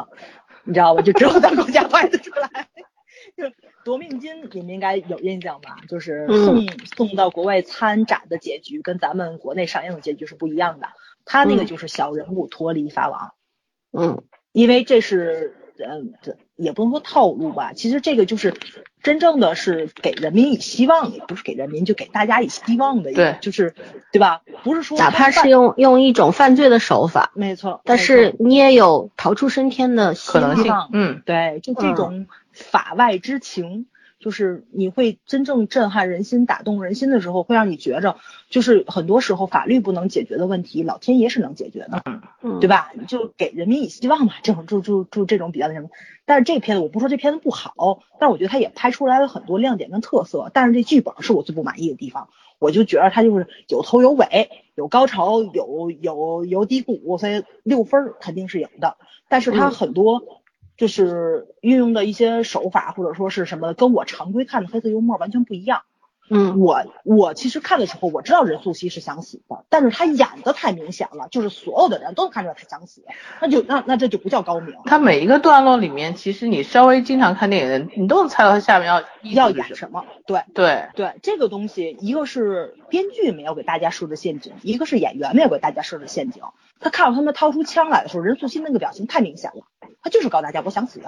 [0.63, 1.02] 你知道吧？
[1.02, 2.68] 就只有咱国家拍得出来。
[3.38, 3.43] 就
[3.86, 5.78] 夺命金，你们应该有印象吧？
[5.88, 10.88] 就是送送到国外参展的结局，跟咱们国内上映的结局是不一样的。
[11.23, 13.34] 他那个就是小人物脱离法网，
[13.91, 14.23] 嗯，
[14.54, 17.73] 因为这是，嗯，这也不能说套路吧。
[17.73, 18.54] 其实这个就是
[19.08, 23.74] 真正的是给人民以希望，也不是给人民，就给大家以希望的，对，就是
[24.12, 24.41] 对吧？
[24.63, 32.28] 不是说哪怕是用用一种犯罪的手法，没错，但是你也有逃出升天的可能性，嗯，对，就这种。
[32.52, 33.86] 法外之情，
[34.19, 38.17] 就是你会真正震撼人心、打动人心的时候，会让你觉着，
[38.49, 42.01] 就是很多时候法律不能解决的问题，老天爷是能解决的，
[42.41, 42.91] 嗯，对吧？
[43.08, 45.89] 就给人民以希望嘛，这种就就就这种比较那什么。
[46.25, 50.49] 但是这片子我不说这片子不好，但我觉得它也拍出来了很多亮点跟特色。
[50.53, 58.97] 但是这剧本是我最不满意的地方，我就觉得它就是有头有尾，有高潮，有有有低谷，所以六分肯定是有的。
[59.30, 60.41] 但是它很多。
[60.78, 65.82] 就是运用的一些手法或者说是什么，跟我常规看的黑色幽默完全不一样。
[66.30, 73.02] 嗯，我我其实看的时候我知道任素汐是想死的，但是她演的太明显了，就是所有的人都能看出来他想死，
[73.42, 74.76] 那就那那这就不叫高明。
[74.84, 80.04] 她每一个段落里面，其实你稍微经常看电影的，你都能猜到她下面要要演什么。
[80.26, 86.44] 对对对，这个东西一个是编剧没有给大家设置陷阱，一个是演员没有给大家设置陷阱。
[86.80, 89.63] 他看到他们掏出枪来的时候，任素汐那个表情太明显了，
[90.02, 91.02] 他就是告诉大家我想死，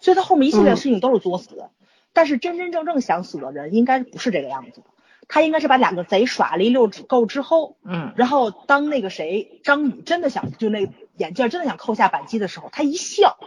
[0.00, 1.68] 所以他后面一系列事情都是作死。
[2.14, 4.86] 但是真真正正想死的人应该不是这个样子的，
[5.28, 13.38] 他应该是把两个贼耍了一溜够之后，嗯，然后当那个谁张宇真的想就那眼镜真的想扣下扳机的时候，他一笑，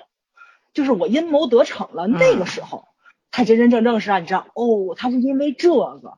[0.74, 2.08] 就是我阴谋得逞了。
[2.08, 2.88] 那个时候，
[3.30, 6.18] 他真真正正是让你知道，哦，他是因为这个，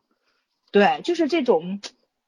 [0.71, 1.81] 对，就是这种，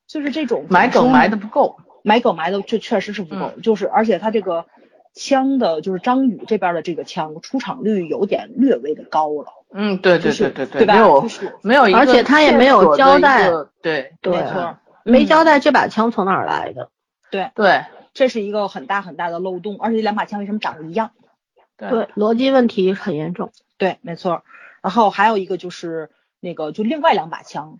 [0.05, 4.65] 就是这种埋梗埋的不够，埋梗埋的确确实是不够，就是而且他这个
[5.13, 9.53] 枪的，就是张宇这边的这个枪出场率有点略微的高了。
[9.73, 11.27] 嗯，对对对对对，没有
[11.61, 13.49] 没有，而且他也没有交代，
[13.81, 16.89] 对对，没错，没交代这把枪从哪儿来的。
[17.29, 21.11] 对对，这是一个很大很大的漏洞，而且这两把枪为什么长得一样？
[21.77, 23.51] 对，逻辑问题很严重。
[23.77, 24.43] 对，没错。
[24.81, 26.09] 然后还有一个就是
[26.39, 27.79] 那个，就另外两把枪，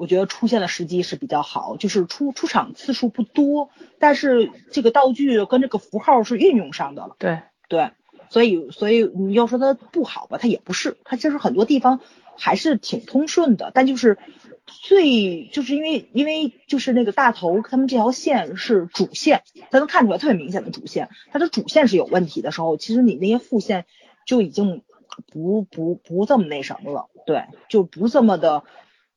[0.00, 7.16] 我觉得出现的时机是比较好，就是出出场次数不多，但是这个道具跟这个符号是运用上的了。
[7.18, 7.90] 对对。
[8.30, 12.00] 所以，所以你要说它不好吧，它也不是，它其实很多地方
[12.38, 13.72] 还是挺通顺的。
[13.74, 14.16] 但就是
[14.64, 23.84] 最，就是因为因为就是那个大头他们这条线是主线，他能看出来特别明显的主线，它的主线是有问题的时候，其实你那些副线
[24.24, 24.82] 就已经
[25.30, 28.62] 不不不这么那什么了，对，就不这么的，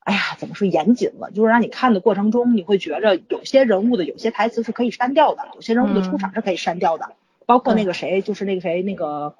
[0.03, 1.31] 哎呀，怎么说严谨了？
[1.31, 7.11] 就是让你看的过程中，你会觉着有些人物的有些台词是可以删掉的，有些人物的出场是可以删掉的。
[7.45, 9.35] 包括那个谁，就是那个谁，那个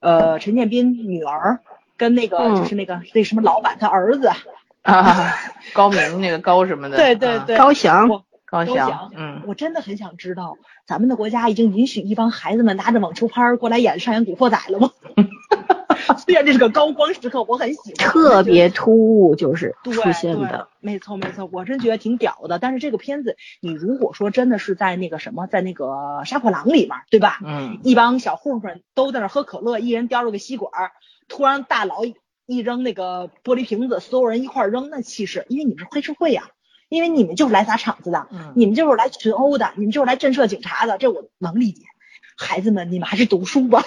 [0.00, 1.60] 呃陈建斌女儿
[1.96, 4.30] 跟那个就是那个那什么老板他儿子
[4.82, 5.34] 啊，
[5.72, 8.08] 高明那个高什么的， 对对对，高翔，
[8.44, 14.90] 高翔，嗯，我真的很想知道，咱们的国家已经允许一帮孩子们拿着网球拍过来演上演古惑仔了吗？
[16.26, 22.58] 虽然这是个高光时刻，我很喜欢，特别突兀，就是出现的，没错没错，我真觉得挺屌的。
[22.58, 27.38] 但是这个片子，你如果说真的是在那个什么，在那个杀破狼里面，对吧？
[27.44, 30.72] 嗯，一帮小混混都在那喝可乐，一人叼着个吸管，
[31.28, 32.04] 突然大佬
[32.44, 36.48] 一扔那个玻璃瓶子，所有人一块扔，那气势，因为你们是黑社会呀，
[36.88, 41.84] 因为你们就是来砸场子的，你们就是来群殴的，你们就是来震慑警察的，这我能理解。
[42.36, 43.84] 孩子们，你们还是读书吧。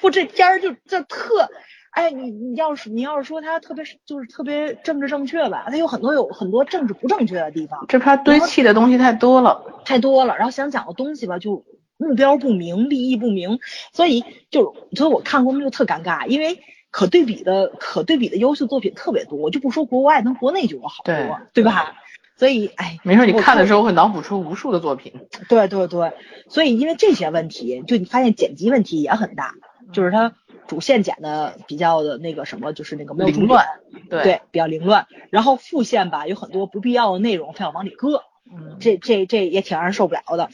[0.00, 1.48] 不，这片儿就这特，
[1.90, 7.84] 哎，你你要是你要是说他特别就是特别政治正确吧，他有很多有很多政治不正确的地方。
[7.88, 10.36] 这片堆砌的东西太多了，太多了。
[10.36, 11.64] 然后想讲的东西吧，就
[11.96, 13.58] 目标不明，利益不明，
[13.92, 21.14] 所以就所以我看过就特尴尬，因为可对比的可对比的优秀作品特别多，我就不说国外，咱国内就有好多，
[21.52, 21.96] 对吧？
[22.38, 25.12] 所以，哎，没事，你看的时候会脑补出无数的作品。
[25.48, 26.12] 对对对，
[26.48, 29.54] 所以因为这些问题，就你发现剪辑问题也很大，
[29.92, 30.32] 就是它
[30.68, 33.66] 主线剪的比较的那个什么，就是那个没有凌乱，
[34.08, 35.08] 对对，比较凌乱。
[35.30, 40.48] 然后副线吧，有很多不必要的内容，非要往里搁，嗯，这这这也挺让人受不了的。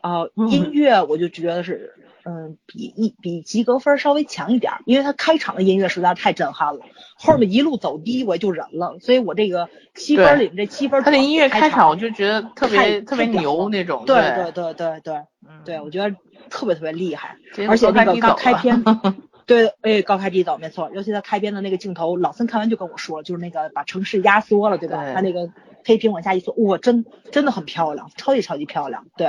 [0.00, 1.95] 啊、嗯音乐我就觉得是，
[2.28, 6.80] 嗯，比一比及格分稍微强一点儿，因为他开场的音乐实在是太震撼了，
[7.14, 15.22] 后面一路走低我也就忍了，所以我这个七分儿里面这七分儿他的音乐开开场我就觉得特别特别牛那种，对对对对对
[15.64, 16.16] 对我觉得
[16.50, 17.36] 特别特别厉害。
[17.68, 18.82] 而且那个刚开篇，
[19.46, 20.90] 对，哎，高开低走，没错。
[20.92, 25.12] 尤其他开篇的那个镜头，老森看完就跟我说了，就是那个把城市压缩了，对吧？
[25.14, 25.48] 他那个
[25.84, 29.06] 黑屏往下一缩，哇，真真的很漂亮，超级超级漂亮。
[29.16, 29.28] 对，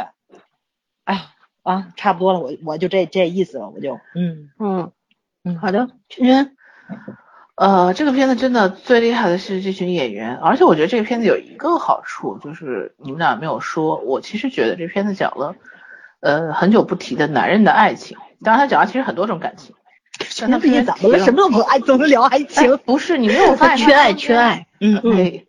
[1.04, 1.32] 哎呀
[1.68, 4.92] 啊，差不多了，我我就这这意思了，我就嗯嗯
[5.44, 6.52] 嗯好的，圈圈，
[7.56, 15.56] 呃，这个片子真的最厉害的是这群演员，而且我觉得这个片子有一个好处，就是你们俩没有说，我其实觉得这片子讲了，
[16.22, 18.18] 呃，很久不提的男人的爱情。
[18.44, 19.76] 当然，他讲了其实很多种感情，
[20.40, 21.20] 但他这也怎么了？
[21.20, 22.78] 什么都不爱，总是聊爱哎情。
[22.86, 25.47] 不是你没有发现缺 爱缺爱，嗯嗯对，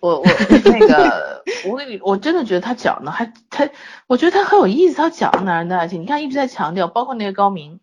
[0.00, 0.26] 我我
[0.64, 3.68] 那个，我跟你，我真的觉得他讲的还他，
[4.06, 4.96] 我觉得他很有意思。
[4.96, 7.80] 他讲男人的爱情，你看一直在强调，包括那个高明，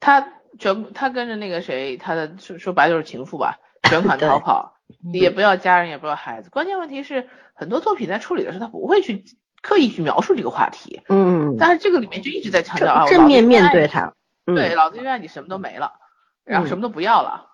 [0.00, 4.76] 他全部他跟着那个谁，他的说说白了就是情妇吧，卷款逃跑，
[5.12, 6.50] 也不要家人，也不要孩子。
[6.50, 9.24] 关键问题是，很多作品在处理的时候，他不会去
[9.60, 14.12] 刻意去描述这个话题，嗯，但是这个里面就一直在强调啊，正正面面对他。
[14.44, 15.92] 嗯对，老子愿意你什么都没了，
[16.42, 17.46] 然后嗯什么都不要了，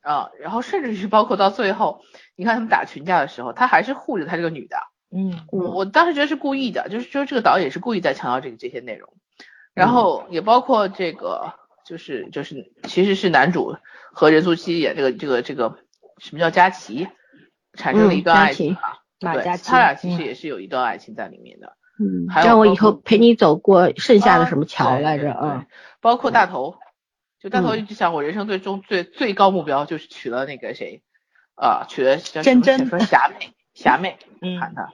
[0.00, 2.02] 啊，然后甚至是包括到最后，
[2.36, 4.76] 你看他们打群架的时候，他还是护着他这个女的，
[5.10, 9.42] 嗯我我当时觉得是故意的，就是就是这个导演是故意在强调这个这些内容，嗯
[9.74, 13.76] 然后也包括这个就是就是其实是男主
[14.12, 15.78] 和任素汐演这个这个这个
[16.18, 17.08] 什么叫佳琪
[17.74, 21.76] 产生了一嗯段爱情啊，对，他俩其实嗯也是有一段爱情在里面的。
[21.98, 25.66] 嗯，还有让我以后陪你走过剩下的啊什么桥来着对对啊？
[26.02, 26.76] 包括大头，
[27.40, 31.02] 就大头嗯一直想我人生最终最最高目标就是娶了那个谁，
[31.56, 34.60] 啊，取的叫什真真么说霞妹，霞妹嗯。
[34.60, 34.92] 喊她，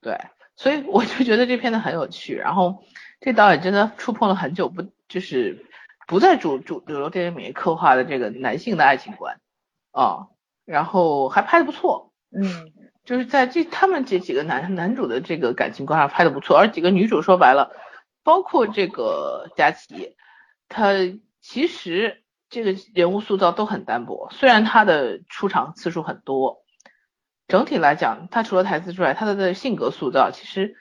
[0.00, 0.20] 对，
[0.54, 2.84] 所以我就觉得这片子很有趣，然后
[3.20, 5.66] 这导演真的触碰了很久不就是
[6.06, 9.40] 不在主主主流电影里面刻画的这个男性的爱情观
[9.90, 10.28] 啊，
[10.64, 12.72] 然后还拍的不错，嗯。
[13.04, 17.72] 就是在这他们这几个男男主的这个感情观上拍的不错，而几个女主说白了，
[18.22, 20.14] 包括这个佳琪，
[20.68, 20.92] 她
[21.40, 22.21] 其实
[22.52, 26.62] 这个人物塑造都很单薄，虽然他的出场次数很多，
[27.48, 30.76] 整体来讲，他除了台词之外，他的的性格塑造其实，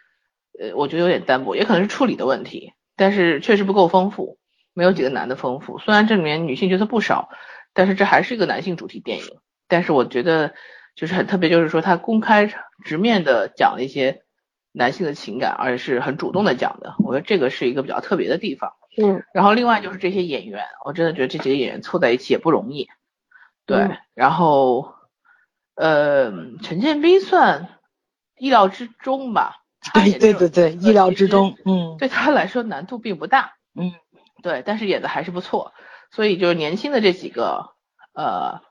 [0.60, 4.38] 呃，我觉得有点单薄，也可能是处理的问题，但是确实不够丰富，
[4.74, 5.80] 没有几个男的丰富。
[5.80, 7.30] 虽然这里面女性角色不少，
[7.74, 9.26] 但是这还是一个男性主题电影，
[9.68, 10.54] 但是我觉得。
[10.94, 12.54] 就是很特别，就是说他公开
[12.84, 14.24] 直面的讲了一些
[14.74, 18.74] 男性的情感，而且是很主动的讲的，我觉得这个是一个比较特别的地方。
[18.98, 19.24] 嗯。
[19.34, 22.88] 然后另外就是这些演员，我真的觉得这几个演员凑在一起也不容易。
[23.66, 23.98] 对，嗯。
[24.14, 24.94] 然后
[25.76, 27.80] 呃，陈建斌算
[28.38, 29.58] 意料之中吧，
[29.94, 31.96] 对对对对，意料之中，嗯。
[31.98, 33.54] 对他来说难度并不大。
[33.76, 33.94] 嗯。
[34.44, 35.74] 对，但是演的还是不错，
[36.12, 37.74] 所以就是年轻的这几个，
[38.14, 38.62] 呃，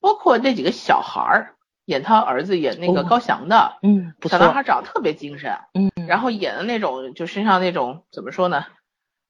[0.00, 1.54] 包括那几个小孩儿，
[1.84, 5.90] 演他儿子演那个哦高翔的，嗯，小男孩长得特别精神，嗯。
[6.08, 8.64] 然后演的那种就身上那种怎么说呢，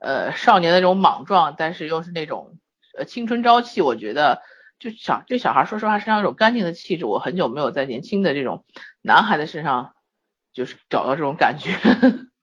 [0.01, 2.59] 呃，少年的那种莽撞，但是又是那种
[2.99, 4.43] 呃青春朝气，我觉得
[4.79, 8.65] 就小这小孩说实话身上有种干净的气质，我很久没有在年轻的这种
[9.03, 9.93] 男孩的身上
[10.53, 11.71] 就是找到这种感觉。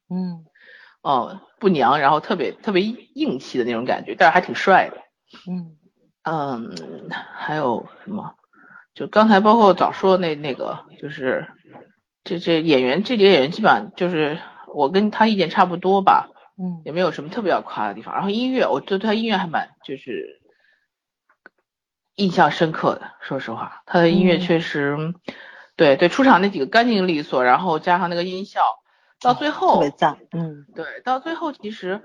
[0.10, 0.46] 嗯
[1.02, 4.98] 哦，不娘，然后特别特别硬气的那种感觉，但是还挺帅的。
[5.50, 5.78] 嗯
[6.24, 8.36] 嗯，还有什么？
[8.94, 11.48] 就刚才包括早说那那个，就是
[12.24, 14.40] 这这演员这几个演员基本上就是
[14.74, 16.82] 我跟他意见差不多吧，嗯。
[16.86, 18.14] 也没有什么特别要夸的地方。
[18.16, 20.42] 然后音乐，我对他音乐还蛮就是
[22.16, 24.40] 印象深刻的，说实话，他的音乐嗯。
[24.40, 24.98] 确实，
[25.76, 28.62] 对对，出场那几个干净利索，然后加上那个音效，
[29.22, 30.66] 到最后特别赞，嗯。
[30.76, 32.02] 对，到最后其实，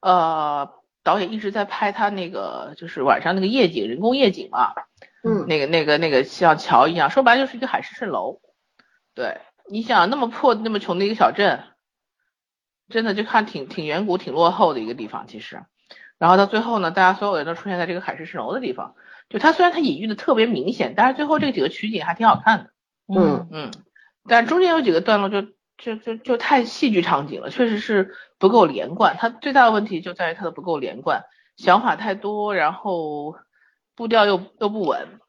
[0.00, 0.68] 呃，
[1.02, 4.74] 导演一直在拍他那个就是晚上那个夜景，人工夜景嘛，
[5.22, 5.46] 嗯。
[5.46, 8.40] 那个那个那个像桥一样，说白了就是一个海市蜃楼。
[9.14, 11.62] 对，你想那么破那么穷的一个小镇，
[12.88, 15.62] 真的就看挺挺远古、挺落后的一个地方，其实。
[16.18, 18.94] 然后到最后呢，大家所有人都出现在这个海市蜃楼的地方，
[19.28, 22.70] 就它虽然它隐喻的特别明显，但是最后这几个取景还挺好看的。
[23.08, 23.70] 嗯嗯，
[24.28, 25.42] 但中间有几个段落就
[25.76, 29.16] 就就就太戏剧场景了，确实是不够连贯。
[29.18, 31.24] 它最大的问题就在于它的不够连贯，
[31.56, 33.36] 想法太多，然后
[33.96, 35.20] 步调又又不稳。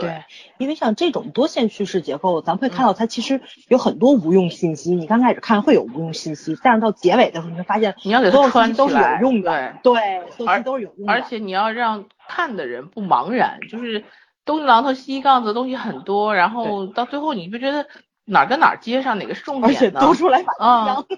[0.00, 0.24] 对，
[0.58, 4.94] 因为像这种多线叙事结构，咱会看到它其实有很多无用信息。
[4.94, 10.22] 你刚开始看会有无用信息，但是到结尾的时候，你会发现你要给它穿都是有，用的，对。
[10.36, 11.12] 对，都是有用的。
[11.12, 14.04] 而且你要让看的人不茫然，就是
[14.44, 17.86] 东一榔头西一杠子的东西很多，然后到最后你就觉得
[18.24, 20.02] 哪儿跟哪儿接上，哪个是重而且点？
[20.02, 21.06] 读出来反啊一样。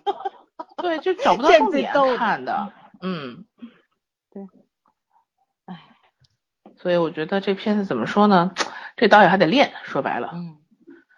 [0.77, 3.45] 对，就找不到见重点看的，嗯，
[4.33, 4.43] 对，
[5.67, 5.81] 唉，
[6.83, 8.51] 所以我觉得这片子怎么说呢？
[8.97, 10.57] 这导演还得练，说白了，嗯，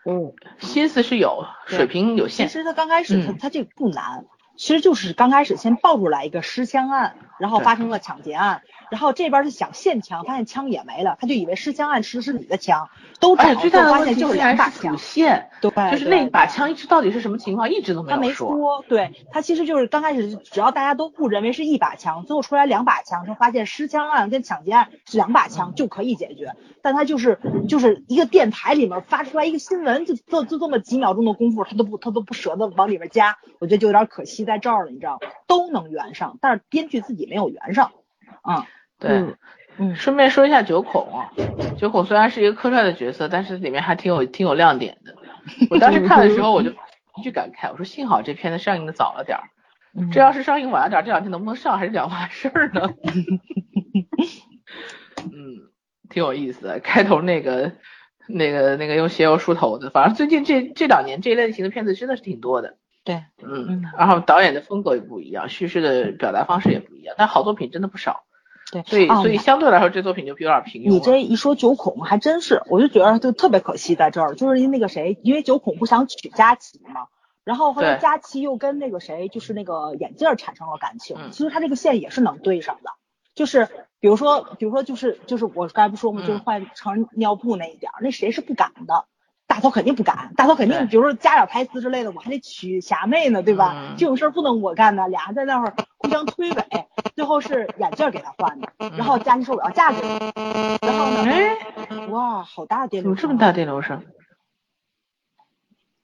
[0.05, 12.89] 嗯心思是有，水平有限，其实他刚开始他嗯他这个不难，其实就是刚开始先爆出来一个失枪案，然后发生了抢劫案，然后这边是想现枪，发现枪也没了，他就以为失枪案是是你的枪，
[13.21, 18.85] 都找而且最大的就发现就是两把枪线，对，就是对那把枪一直到底是什么情况，一直都没他没说。
[18.89, 35.29] 对他其实就是刚开始，只要大家都误认为是一把枪，最后出来两把枪，他发现失枪案跟抢劫案是两把枪就可以解决，但他就是就是一个电台里面发出来一个新闻，就就就这么几秒钟的功夫，他都不他都不舍得往里边加，我觉得就有点可惜在这儿了，你知道吗？
[35.47, 37.93] 都能圆上，但是编剧自己没有圆上，
[38.49, 38.65] 嗯
[38.99, 39.37] 对，嗯
[39.79, 41.31] 嗯顺便说一下九孔啊，
[41.77, 45.15] 九孔虽然是一个客串的角色，但是里面还挺有挺有亮点的。
[45.71, 46.71] 我当时看的时候，我就
[47.17, 49.39] 一句感慨，我说幸好这片子上映的早了点
[50.11, 52.95] 这要是上映晚了点儿，这两天能不能上还是两码事儿呢。
[55.25, 55.71] 嗯，
[56.11, 56.81] 挺有意思的。
[56.81, 57.73] 开头那个
[58.27, 62.77] 那个那个用鞋油梳头的，反正最近这这两年这一类型的片子真的是挺多的。
[63.05, 68.25] 对，嗯嗯，然后导演的风格也不一样，叙事的表达方式也不一样，但好作品真的不少。
[68.73, 70.89] 对，所以啊所以相对来说，这作品就有点平庸。
[70.89, 77.07] 你这一说九孔还真是，我就觉得就特别可惜在这儿，就是因为那个谁，因为九孔不想娶佳琪嘛，
[77.45, 82.91] 然后后来佳琪又跟那个谁，就是那个眼镜儿产生了感情，嗯其实他这个线也是能对上的，
[83.35, 83.69] 就是
[84.01, 89.07] 比如说，比如说就是就是我刚才不说嘛，嗯就是换成尿布那一点儿，那谁是不敢的？
[89.55, 93.73] 大头肯定不敢，大头肯定，对比如说加点台词之类的，我还得娶霞妹呢，对吧？
[93.77, 96.65] 嗯这种事儿不能我干的，俩人在那会儿互相推诿，
[97.15, 100.19] 最后是眼镜儿给他换的，然后佳琪说我要嫁给你，
[100.83, 104.03] 然后呢，哎，哇，好大的电流声，怎么这么大电流声？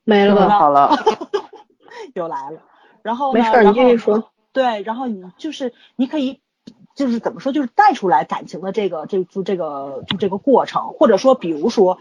[0.05, 0.49] 没了吧？
[0.57, 0.97] 好了，
[2.15, 2.63] 又来了。
[3.03, 4.33] 然后呢，没事儿，你然后继续说。
[4.53, 6.41] 对，然后你就是你可以，
[7.01, 11.99] 就是怎么说，就是带出来感情的这个这就这个就这个过程，或者说，比如说，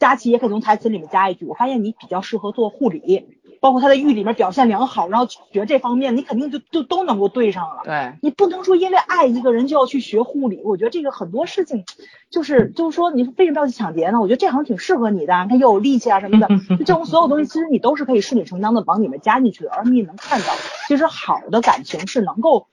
[0.00, 3.28] 佳琪也可以从台词里面加一句，我发现你比较适合做护理，
[3.60, 7.82] 包括他在狱里面表现良好，然后学这方面，你肯定就就都能够对上了。
[7.84, 11.84] 对，你不能说因为爱一个人就要去学护理，我觉得这个很多事情，
[12.28, 14.20] 就是就是说你为什么要去抢劫呢？
[14.20, 20.46] 我觉得这好像挺适合你的，你看又有力气啊什么的， 就这种所有东西，其实你都是可以顺理成章的往里面加进去的，而你也能看到，
[20.88, 22.66] 其实好的感情是能够，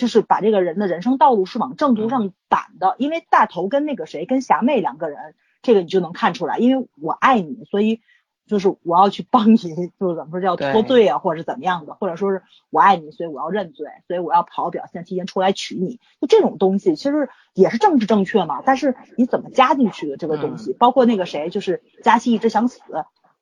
[0.00, 8.00] 就是把这个人的人生道路是往正途上赶的，因为大头跟那个谁跟霞妹两个人，这个你就能看出来，因为我爱你，所以。
[8.46, 9.68] 就是我要去帮你，就
[10.08, 16.00] 是怎么说叫脱罪啊，或者是怎么样的，或者说是我爱你，所以我要认罪，所以我要好好表现，提前出来娶你。
[16.20, 18.60] 就这种东西，其实也是政治正确嘛。
[18.66, 22.80] 但是你怎么加进去的这个东西，包括那个谁，就是佳琪一直想死，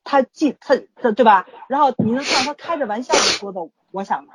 [0.03, 1.47] 他既他他对吧？
[1.69, 4.27] 然后你能看到他开着玩笑的说的，我想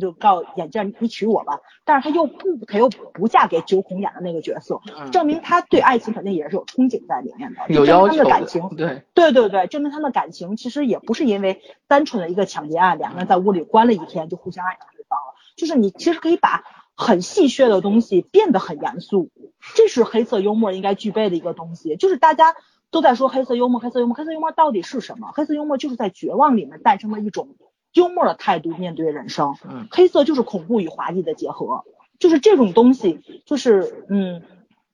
[0.00, 16.64] 就告眼镜你娶我吧，但是他又不他又不嫁给九孔演的那个角色，嗯证明他对爱情肯定也是有憧憬在里面的，有证明他们的感情对，对对对，证明他们的感情其实也不是因为单纯的一个抢劫案，两个人在屋里关了一天就互相爱上对方了，就是你其实可以把
[16.94, 19.30] 很戏谑的东西变得很严肃，
[19.74, 22.54] 这是黑色幽默应该具备的一个东西，就是大家
[22.90, 25.30] 都在说黑色幽默，黑色幽默，黑色幽默到底是什么？
[25.32, 27.56] 黑色幽默就是在绝望里面诞生了一种
[27.98, 31.84] 幽默的态度面对人生，嗯，黑色就是恐怖与滑稽的结合，
[32.18, 34.42] 就是这种东西，就是嗯。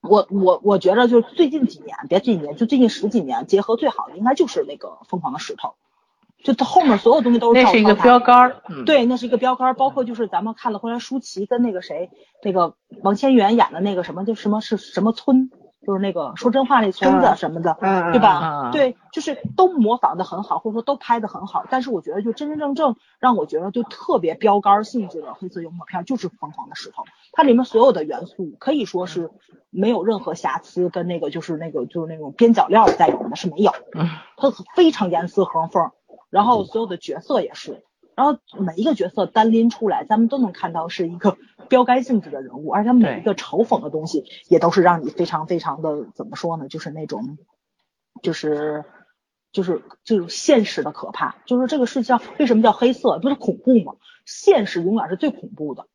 [0.06, 5.68] 我我我觉得就是最近几年，别这几年，就最近十几年，结合最好的应该就是那个《疯狂的石头》，
[6.44, 12.10] 就它后面所有东西都是那是一个标杆儿，嗯，对，那是一个标杆儿，包括就是咱们看了后来舒淇跟那个谁，
[12.42, 15.50] 那个王千源演的那个什么，就什么是什么村，
[15.86, 18.68] 就是那个说真话那村子嗯什么的，嗯对吧？
[18.68, 29.30] 嗯对，就是都模仿的很好，或者说都拍的很好，但是我觉得就真真正正让我觉得就特别标杆儿性质的黑色幽默片儿就是《疯狂的石头》，它里面所有的元素可以说是
[29.70, 35.90] 没有任何瑕疵，跟那个就是那个就是那种边角料在里面的是没有，嗯，它非常严丝合缝，
[36.30, 37.84] 然后所有的角色也是，
[38.16, 41.36] 然后每一个角色单拎出来，咱们都能看到是一个
[41.68, 47.38] 标杆性质的人物，而且每一个嘲讽的东西也都是让你非常非常的怎么说呢，就是那种，
[48.22, 48.84] 就是
[49.52, 53.94] 就是就是现实的可怕，就是这个世界上为什么叫黑色，不是恐怖吗？
[54.24, 55.86] 现实永远是最恐怖的。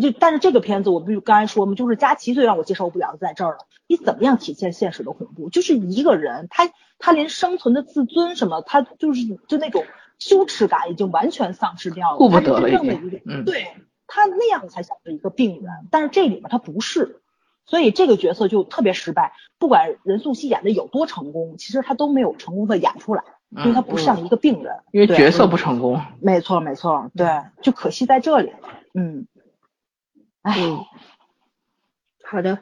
[0.00, 3.58] 就但是这个片子我不就刚才说嘛，就是佳琪最让我接受不了在这儿了。
[3.86, 5.50] 你怎么样体现现实的恐怖？
[5.50, 9.84] 就是一个人，他他连生存的自尊什么，他就是就那种
[10.22, 12.16] 羞耻感已经完全丧失掉了。
[12.16, 13.66] 顾不得了他真正的一个，嗯对
[14.06, 17.18] 他那样才像是一个病人，但是这里面他不是。
[17.64, 24.74] 所以这个角色就特别失败，不管任素汐演的有多成功，其实他都没有成功的演出来，因为他不像一个病人。
[24.74, 26.00] 嗯因为角色不成功。
[26.20, 27.26] 没错，没错，对，
[27.62, 28.58] 就可惜在这里了。
[28.94, 29.26] 嗯，
[30.42, 30.84] 哎，嗯，
[32.24, 32.58] 好的，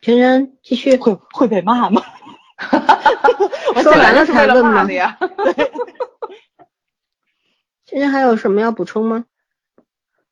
[0.00, 0.96] 晨晨继续。
[0.96, 2.02] 会会被骂吗？
[3.74, 4.92] 我说完了是为了才问吗骂的？
[4.94, 5.18] 呀。
[7.92, 9.26] 晨晨还有什么要补充吗？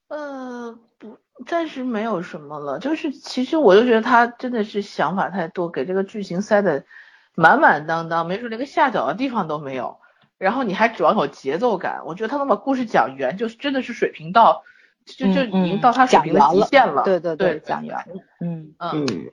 [0.09, 2.79] 呃，不，暂时没有什么了。
[2.79, 6.87] 就是其实我就觉得他真的是想法太多，给这个剧情塞的
[7.35, 9.99] 满满当当，没准连个下脚的地方都没有。
[10.39, 14.63] 然后你还指望有节奏感，我觉得他能把故事讲圆，就是真的是水平到，
[15.05, 17.03] 就就已经到他水平的极限了。
[17.03, 18.07] 对对对，讲圆。
[18.41, 19.31] 嗯嗯嗯，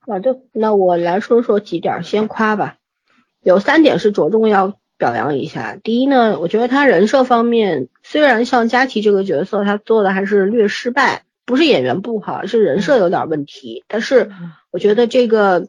[0.00, 2.78] 好的，那我来说说几点儿，先夸吧。
[3.40, 5.76] 有三点是着重要表扬一下。
[5.82, 13.82] 第一呢，我觉得他人设方面，虽然像佳琪这个角色，他做的还是略失败，不是演员不好，是人设有点问题。
[13.88, 14.30] 但是
[14.70, 15.66] 我觉得这个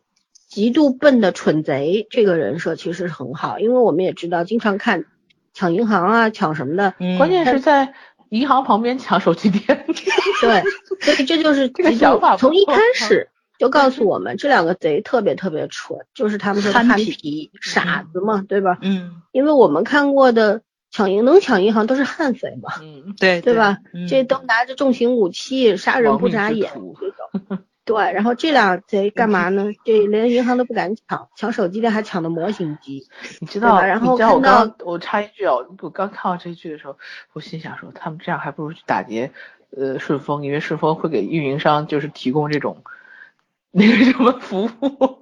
[0.48, 5.06] 极度笨的蠢贼这个人设其实很好，因为我们也知道，经常看
[5.52, 7.96] 抢银行啊、抢什么的，嗯关键是在
[8.30, 9.84] 银行旁边抢手机店。
[10.42, 10.62] 对，
[11.02, 18.78] 所以这就是 这个想法从一开始 就告诉我们，这两个贼特别特别蠢，就是他们说的憨皮皮、傻子嘛，对吧？
[18.82, 23.78] 嗯，因为我们看过的抢银能抢银行都是悍匪嘛，嗯，对对吧？
[23.94, 26.72] 嗯这都拿着重型武器，杀人不眨眼。
[27.86, 29.66] 对，然后这俩贼干嘛呢？
[29.84, 33.08] 这连银行都不敢抢，抢手机的还抢的模型机。
[33.42, 36.98] 你知道，然后我看到刚我插一句啊，我刚看到这一句的时候，
[37.34, 39.32] 我心想说，他们这样还不如去打劫
[39.76, 42.84] 呃顺丰，因为顺丰会给运营商就是提供这种
[43.76, 45.20] 那个什么服务。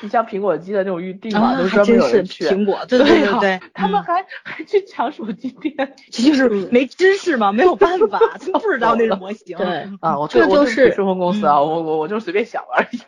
[0.00, 2.44] 你像苹果机的那种预定嘛，啊，都专门有人去。
[2.44, 5.74] 苹果， 对对啊对对，他们嗯还还去抢手机店
[6.12, 9.56] 这就是没知识嘛，没有办法，他不知道那种模型。
[9.56, 10.16] 对，啊！
[10.20, 12.98] 我这就是顺丰公司啊，我我我就随便想而已。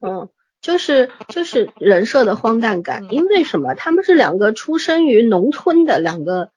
[0.00, 0.28] 嗯，
[0.60, 3.74] 就是就是人设的荒诞感，嗯因为什么？
[3.76, 6.50] 他们是两个出生于农村的两个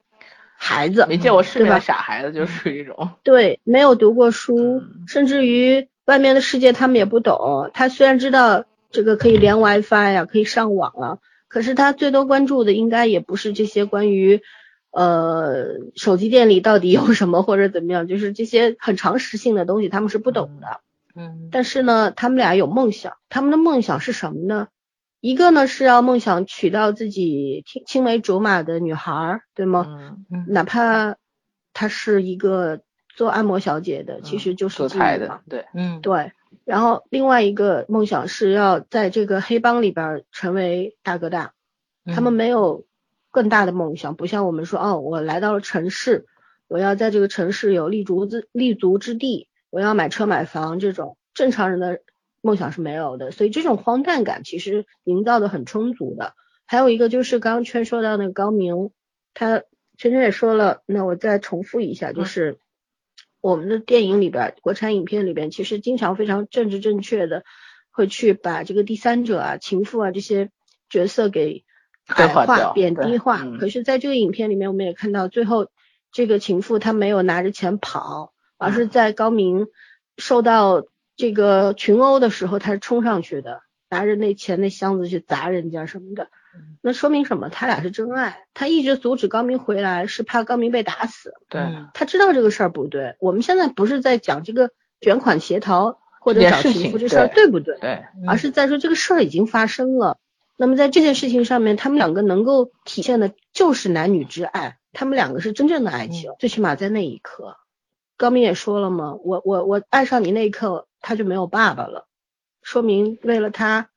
[0.58, 3.12] 孩子，没见过世面的傻孩子，就属于这种。
[3.22, 7.70] 对，没有读过书，嗯甚至于外面的世界他们也不懂。
[7.74, 14.42] 他虽然知道这个可以连 WiFi 呀、可以上网啊，可是他最多关注的应该也不是这些关于
[14.92, 20.82] 呃手机店里到底有什么或者怎么样，就是这些很常识性的东西他们是不懂的。
[21.14, 24.68] 嗯但是呢，他们俩有梦想，他们的梦想是什么呢？
[25.20, 29.86] 一个呢是要梦想娶到自己青青梅竹马的女孩儿，对吗？
[29.90, 31.16] 嗯，嗯哪怕
[31.74, 32.82] 她是一个
[33.18, 36.32] 做按摩小姐的，其实就是做菜的，对，嗯，对。
[36.66, 41.54] 然后另外一个梦想是要在这个黑帮里边儿成为大哥大，
[42.06, 42.86] 他们没有
[43.32, 46.28] 更大的梦想，不像我们说哦，我来到了城市，
[46.68, 52.02] 我要在这个城市有立足之立足之地，我要买车买房这种正常人的
[52.42, 56.34] 梦想是没有的，所以这种荒诞感其实营造的很充足的。
[56.68, 58.92] 还有一个就是刚刚圈说到那个高明，
[59.34, 59.64] 他
[59.98, 62.60] 圈圈也说了，那我再重复一下，就是
[63.42, 67.44] 我们的电影里边，国产影片里边，其实经常非常政治正确的
[67.92, 70.50] 会去把这个第三者啊、情妇啊这些
[70.90, 71.64] 角色给
[72.08, 73.42] 矮化、化贬低化。
[73.44, 75.70] 嗯可是，在这个影片里面，我们也看到最后
[76.12, 79.68] 这个情妇她没有拿着钱跑，而嗯是在高明
[80.18, 80.84] 受到
[81.16, 86.30] 这个群殴的时候，她是冲上去的，拿着那钱那箱子去砸人家什么的。
[86.82, 87.50] 那说明什么？
[87.50, 88.46] 他俩是真爱。
[88.54, 91.34] 他一直阻止高明回来，是怕高明被打死。
[91.50, 93.16] 对，嗯他知道这个事儿不对。
[93.20, 100.18] 我们现在不是在讲这个卷款协逃或者找这件事情情妇这事儿对对不对，对，而是在说这个事儿已经发生了。
[100.60, 106.32] 那么在这件事情上面，他们两个能够体现的就是男女之爱，他们两个是真正的爱情。
[106.40, 107.58] 最起码在那一刻，
[108.18, 112.08] 高明也说了嘛，我我我爱上你那一刻，他就没有爸爸了，
[112.64, 113.90] 说明为了他，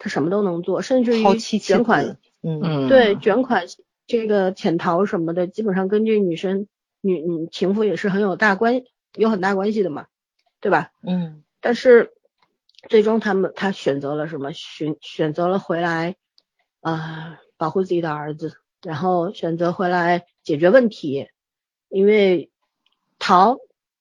[0.00, 3.66] 他什么都能做，甚至于卷款，嗯嗯，对卷款
[4.06, 6.66] 这个潜逃什么的，基本上跟这女生
[7.02, 8.82] 女女情妇也是很有大关
[9.14, 10.06] 有很大关系的嘛，
[10.60, 10.90] 对吧？
[11.02, 12.14] 嗯但是
[12.88, 14.54] 最终他们他选择了什么？
[14.54, 16.16] 选选择了回来，
[16.80, 21.28] 呃，保护自己的儿子，然后选择回来解决问题，
[21.90, 22.50] 因为
[23.18, 23.58] 逃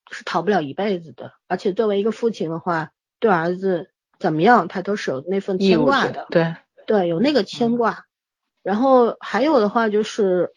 [0.10, 6.28] 是逃不了一辈子的，而且作为一个父亲的话，对儿子怎么样，他都是有那份牵挂的。
[6.30, 6.56] 对，
[6.86, 8.06] 对，有那个牵挂。
[8.62, 10.52] 然后还有的话就是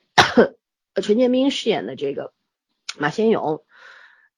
[0.94, 2.32] 陈建斌饰演的这个
[2.98, 3.62] 马先勇，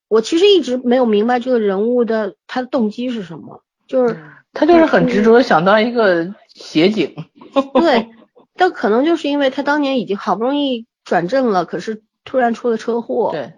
[0.07, 4.21] 我其实一直没有明白这个人物的他的动机是什么，就是
[4.53, 7.17] 他就是很执着地想当一个协警。
[7.75, 8.11] 对，
[8.55, 13.55] 但可能就是因为他当年已经好不容易转正了，可是突然出了车祸，对，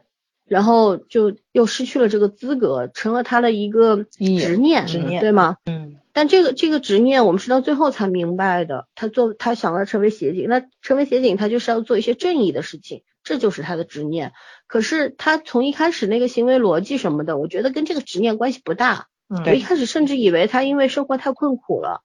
[0.47, 5.57] 然后就又失去了这个资格，成了他的一个执念，执念对吗？
[5.67, 8.87] 嗯但这个这个执念，我们是到最后才明白的。
[8.95, 14.33] 他做他想要成为协警，那成为协警，他就是要做一些正义的事情，这就是他的执念。
[14.67, 19.09] 可是他从一开始那个行为逻辑什么的，我觉得跟这个执念关系不大。
[19.29, 22.01] 嗯我一开始甚至以为他因为生活太困苦了，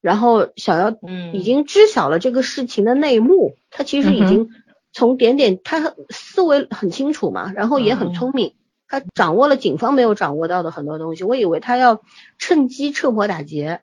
[0.00, 4.48] 然后想要嗯已经知晓了这个事情的内幕，他其实已嗯经
[4.96, 8.54] 从点点，他思维很清楚嘛，然后也很聪明，
[8.88, 11.22] 他掌握了警方没有掌握到的很多东西。
[11.22, 12.00] 我以为他要
[12.38, 13.82] 趁机趁火打劫，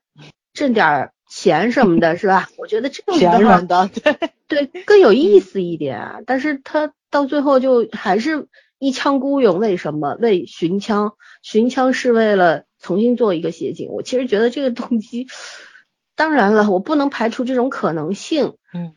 [0.53, 2.49] 挣点儿钱什么的， 是吧？
[2.57, 3.91] 我觉得这种的话钱软的，
[4.49, 6.19] 对，对更有意思一点啊。
[6.25, 8.47] 但是他到最后就还是
[8.79, 10.17] 一腔孤勇，为什么？
[10.19, 13.89] 为寻枪，寻枪是为了重新做一个协警。
[13.89, 15.27] 我其实觉得这个动机，
[16.15, 18.55] 当然了，我不能排除这种可能性。
[18.73, 18.95] 嗯，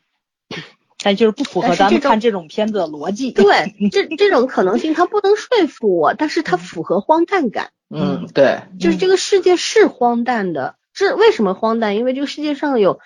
[1.06, 3.30] 但就是不符合咱们看这种片子的逻辑。
[3.30, 7.70] 对，这这种可能性它不能说服我，但是它符合荒诞感。
[7.88, 11.94] 嗯，对，就是这个世界是荒诞的，这为什么荒诞？
[11.94, 12.98] 因为这个世界上有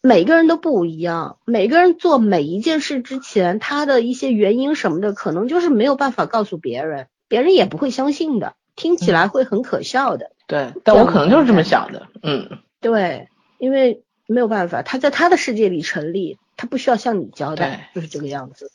[0.00, 10.30] 每个人都不一样，每个人做每一件事之前，他的一些原因什么的，可能就是没有办法告诉别人，别人也不会相信的，听起来会很可笑的。
[10.46, 12.06] 对，但我可能就是这么想的。
[12.22, 13.26] 嗯，对，
[13.58, 18.70] 因为没有办法，他在他的世界里成立，他不需要向你交代，就是这个样子。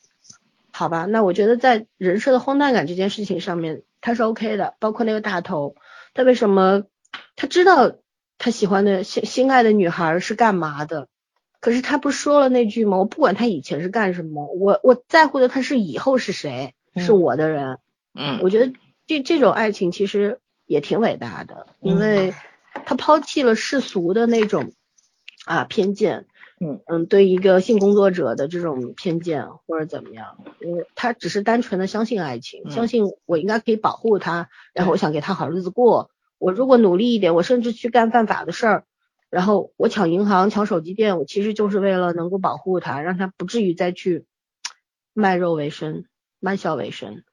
[0.72, 5.78] 好吧，那我觉得在人设的荒诞感这件事情上面，他是 OK 的，包括那个大头，
[6.14, 6.84] 他为什么
[7.38, 7.96] 他知道
[8.38, 11.08] 他喜欢的心心爱的女孩是干嘛的，
[11.62, 12.98] 可是他不是说了那句吗？
[12.98, 17.78] 我不管他以前是干什么，我我在乎的他是以后是谁，是我的人。
[18.14, 18.74] 嗯，我觉得
[19.06, 22.34] 这这种爱情其实也挺伟大的，因为
[22.86, 24.74] 他抛弃了世俗的那种
[25.46, 26.26] 啊偏见，
[26.60, 38.84] 嗯嗯，对一个性工作者的这种偏见或者怎么样，因为他只是单纯的相信爱情，嗯相信我应该可以保护他，然后我想给他好日子过，我如果努力一点，我甚至去干犯法的事儿。
[39.30, 44.26] 然后我抢银行、抢手机店，我其实就是为了能够保护他，让他不至于再去
[45.14, 46.06] 卖肉为生、
[46.40, 47.24] 卖笑为生。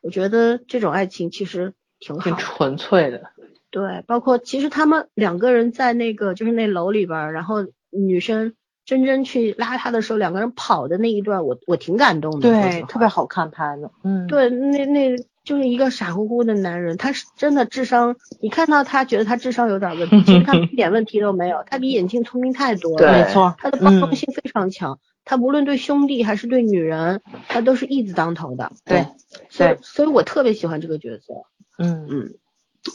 [0.00, 3.30] 我觉得这种爱情其实挺好挺，纯粹的。
[3.70, 8.54] 对，包括其实他们两个人在那个就是那楼里边儿，然后女生
[8.84, 13.90] 真真去拉他的时候，两个人跑的那一段，我我挺感动的，对，特别好看拍的。
[14.02, 23.54] 嗯，对，那那就是一个傻乎乎的男人，他是真的智商，你看到他觉得他智商有点问题，其实他一点问题都没有，他比眼镜聪明太多了，对没错。
[23.58, 29.06] 他的包容嗯性非常强，他无论对兄弟还是对女人，他都是义字当头的，对
[29.48, 31.34] 所以对所以我特别喜欢这个角色，
[31.78, 32.34] 嗯，嗯，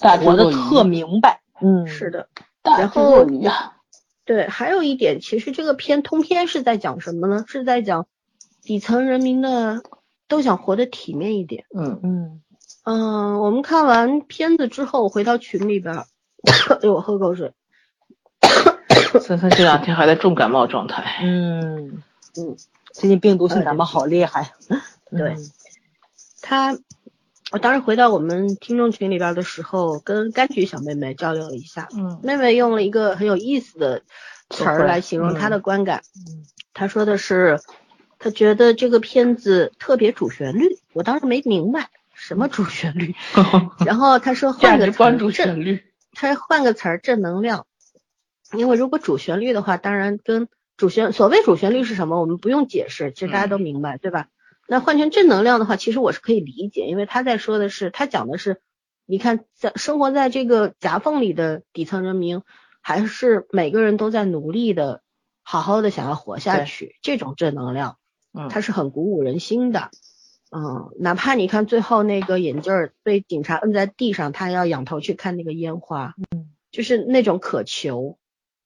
[0.02, 1.42] 大活得特明白。
[1.62, 2.28] 嗯，是的。
[2.62, 3.74] 大智然后若愚啊。
[4.30, 7.46] 对，还有一点，其实这个片通篇是在讲什么呢？
[7.48, 8.06] 是在讲
[8.62, 9.82] 底层人民的
[10.28, 11.66] 都想活得体面一点。
[11.76, 12.42] 嗯，嗯
[12.84, 16.06] 嗯，我们看完片子之后回到群里边儿，
[16.46, 17.54] 哎呦，我喝口水。
[19.20, 21.22] 森森这两天还在重感冒状态。
[21.24, 22.04] 嗯
[22.38, 22.56] 嗯，
[22.94, 24.52] 最近病毒性感冒好厉害。
[25.10, 25.52] 对嗯
[26.44, 26.78] 他，
[27.52, 34.04] 我当时回到我们听众群里边儿的时候，跟柑橘小妹妹交流了一下，嗯妹妹用了一个很有意思的
[34.50, 36.02] 词儿来形容她的观感。
[36.28, 37.60] 嗯她说的是，
[38.20, 40.78] 她觉得这个片子特别主旋律。
[40.94, 43.16] 我当时没明白什么主旋律，
[43.86, 45.84] 然后她说换个词儿旋律。
[46.14, 47.66] 她换个词儿正能量，
[48.54, 50.48] 因为如果主旋律的话，当然跟
[50.78, 54.28] 主旋所谓主旋律是什么，我们不用解释，其实大家都明白，对吧？
[54.70, 58.62] 那换成正能量的话，其实我是可以理解，因为他在说的是，他讲的是，
[59.08, 62.44] 你看在生活在这个夹缝里的底层人民，
[62.80, 65.02] 还是每个人都在努力的，
[65.42, 67.98] 好好的想要活下去，这种正能量，
[68.32, 69.90] 嗯它是很鼓舞人心的。
[70.52, 78.20] 嗯，哪怕你看最后那个眼镜儿被警察摁在地上，他要仰头去看那个烟花，嗯，就是那种渴求。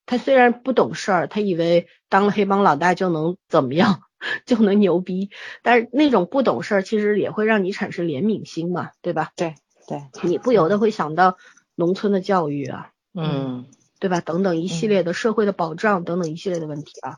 [0.06, 4.02] 他虽然不懂事儿，他以为当了黑帮老大就能怎么样，
[4.46, 5.30] 就能牛逼，
[5.62, 9.32] 但是那种不懂事儿其实也会让你产生怜悯心嘛，对吧？
[9.36, 9.56] 对
[9.88, 11.38] 对，你不由得会想到
[11.76, 13.66] 农村的教育啊，嗯
[14.00, 14.22] 对吧？
[14.22, 17.18] 等等一系列的社会的保障等等一系列的问题啊。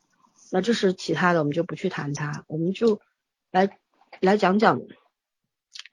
[0.51, 3.01] 那这是其他的，我们就不去谈它，我们就
[3.51, 3.77] 来
[4.19, 4.81] 来讲讲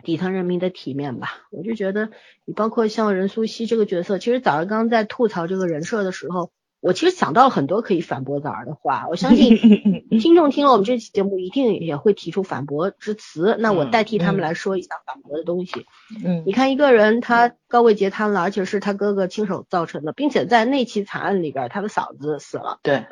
[0.05, 1.47] 底层人民的体面吧。
[1.51, 2.11] 我就觉得，
[2.45, 6.53] 你包括像任素汐这个角色，其实早上刚在吐槽这个人设的时候，
[6.83, 9.57] 我其实想到了很多可以反驳枣儿的话，我相信
[10.21, 13.57] 听众听了我们这期节目一定也会提出反驳之词。
[13.61, 15.87] 那我代替他们来说一下反驳的东西。
[16.25, 23.07] 嗯你看一个人他高位截瘫了，而且是他哥哥亲手造成的，并且在那起惨案里边，他的嫂子死了，对，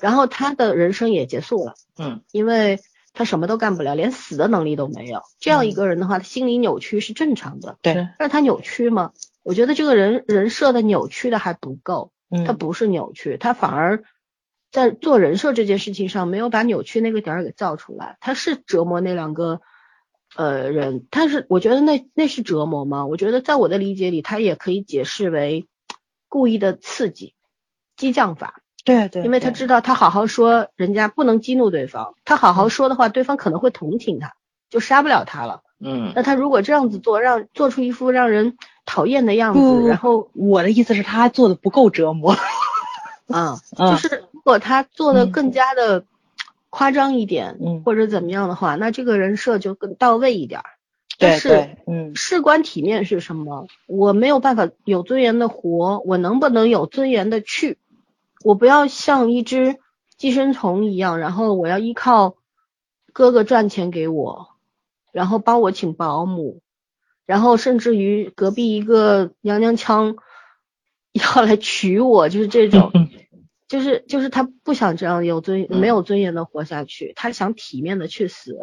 [0.00, 2.80] 然后他的人生也结束了，嗯因为
[3.12, 5.20] 他什么都干不了，连死的能力都没有。
[5.40, 9.12] 这样一个人的话，他心理扭曲是正常的，对，但是他扭曲吗？
[9.42, 12.12] 我觉得这个人人设的扭曲的还不够。
[12.30, 14.04] 嗯他不是扭曲，他反而
[14.70, 18.16] 在做人设这件事情上没有把扭曲那个点儿给造出来。
[18.20, 19.60] 他是折磨那两个
[20.36, 23.04] 呃人，但是我觉得那那是折磨吗？
[23.06, 25.66] 我觉得在我的理解里，他也可以解释为
[26.28, 27.34] 故意的刺激、
[27.96, 34.34] 激将法，对对，因为他知道他好好说，人家不能激怒对方，他好好说的话，对方可能会同情他，
[34.68, 35.62] 就杀不了他了。
[35.80, 38.56] 嗯那他如果这样子做，让做出一副让人
[38.86, 42.36] 讨厌的样不子，然后我的意思是他做的不够折磨。
[43.28, 46.04] 啊， 嗯就是如果他做的嗯更加的
[46.68, 50.64] 夸张一点，嗯或者怎么样的话，那这个人设就更到位一点儿。
[51.18, 53.66] 但是嗯事关体面是什么？
[53.86, 57.78] 我没有办法有尊严的活，我能不能有尊严的去？
[58.42, 59.76] 我不要像一只
[60.16, 62.36] 寄生虫一样，然后我要依靠
[63.12, 64.48] 哥哥赚钱给我，
[65.12, 66.62] 然后帮我请保姆，
[67.30, 70.16] 然后甚至于隔壁一个娘娘腔
[71.14, 72.90] 要来娶我，就是这种。
[72.98, 73.08] 嗯
[73.68, 78.58] 就是就是他不想这样有尊嗯没有尊严的活下去，他想体面的去死，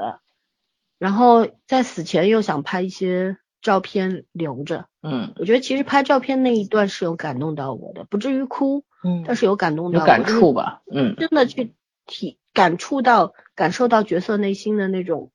[0.99, 4.87] 然后在死前又想拍一些照片留着。
[5.01, 10.81] 嗯，我觉得其实拍照片那一段是有感动到我的，不至于哭，嗯但是有感动到我，有感触吧？
[10.93, 11.73] 嗯真的去
[12.05, 15.31] 体感触到感受到角色内心的那种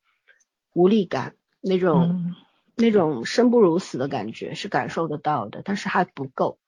[0.75, 2.35] 无力感，那种、嗯
[2.83, 6.59] 那种生不如死的感觉是感受得到的，但是还不够，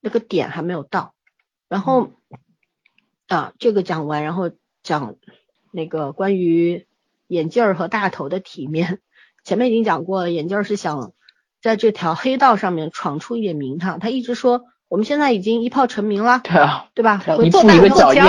[0.00, 1.12] 那个点还没有到。
[1.68, 2.12] 然后、
[3.26, 4.50] 啊，这个讲完，然后
[4.82, 5.16] 讲
[5.70, 6.86] 那个关于
[7.26, 9.00] 眼镜儿和大头的体面，
[9.44, 11.12] 前面已经讲过了，眼镜儿是想
[11.60, 17.22] 在这条黑道上面闯出一点名堂，他一直说我们现在已经一炮成名了，对啊，对吧？
[17.26, 18.22] 一我做步一个脚印，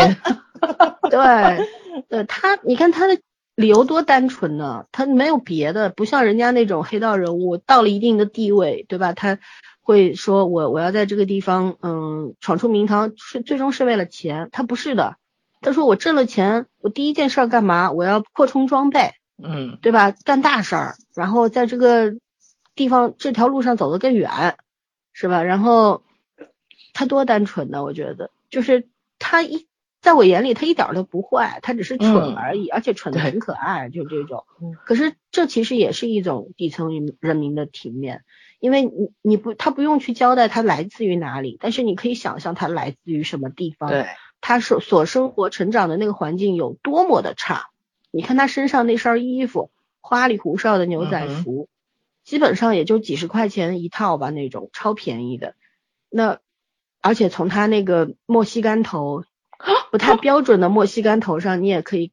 [1.09, 1.65] 对，
[2.09, 3.21] 对他，你看他的
[3.59, 9.11] 理由多单纯呢，他没有别的，不像人家那种黑道人物到了一定的地位，对吧？
[9.11, 9.37] 他
[9.81, 15.17] 会说我我要在这个地方，嗯，闯出名堂，是最终是为了钱，他不是的。
[15.59, 17.91] 他说我挣了钱，我第一件事儿干嘛？
[17.91, 19.11] 我要扩充装备，
[19.43, 20.11] 嗯对吧？
[20.11, 22.15] 干大事儿，然后在这个
[22.75, 24.55] 地方这条路上走得更远，
[25.11, 25.43] 是吧？
[25.43, 26.03] 然后
[26.93, 28.87] 他多单纯呢，我觉得就是
[29.19, 29.67] 他一
[30.01, 34.77] 在我眼里他一点儿都不坏，他只是蠢嗯而已，而且蠢的很可爱，就这种嗯。
[34.85, 38.23] 可是这其实也是一种底层人人民的体面，
[38.59, 44.07] 因为你你不他不用去交代他来自于哪里，但是你可以想象他来自于什么地方，对，
[44.39, 47.67] 他所所生活成长的那个环境有多么的差。
[48.11, 49.69] 你看他身上那身衣服，
[49.99, 51.67] 花里胡哨的牛仔嗯服，
[52.23, 55.55] 基本上也就几十块钱一套吧，那种超便宜的。
[56.09, 56.39] 那
[57.01, 59.23] 而且从他那个莫西干头，
[59.91, 62.11] 不太标准的墨西干头上，你也可以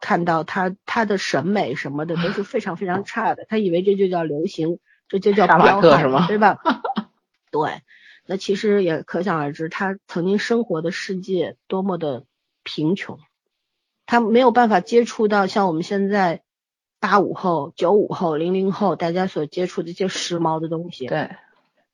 [0.00, 3.46] 看到他他的审美什么的都是非常非常差的。
[3.48, 4.78] 他以为这就叫流行，
[5.08, 6.58] 这就叫杀马彪悍特是吗对吧？
[7.50, 7.82] 对，
[8.26, 12.24] 那其实也可想而知，他曾经生活的世界多么的
[12.62, 13.18] 贫穷，
[14.06, 16.42] 他没有办法接触到像我们现在
[17.00, 21.06] 八五后、九五后、零零后大家所接触的一些时髦的东西。
[21.06, 21.30] 对，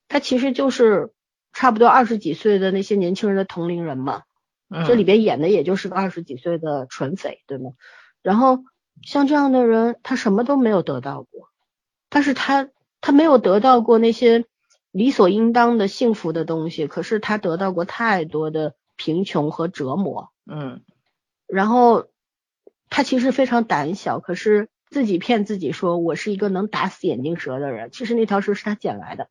[0.07, 1.11] 他其实就是
[1.53, 4.23] 差不多二十几岁的那些年轻人的同龄人嘛。
[4.71, 7.71] 嗯这里边演的也就是个二十几岁的纯匪，对吗？
[8.21, 8.63] 然后
[9.03, 11.49] 像这样的人，他什么都没有得到过，
[12.09, 12.69] 但是他
[13.01, 14.45] 他没有得到过那些
[14.91, 20.31] 理所应当的幸福的东西，可是他得到过太多的贫穷和折磨。
[20.45, 20.81] 嗯
[21.47, 22.07] 然后
[22.89, 29.27] 他其实非常胆小，可是自己骗自己说我是一个能打死眼镜蛇的人，其实那条蛇是他捡来的，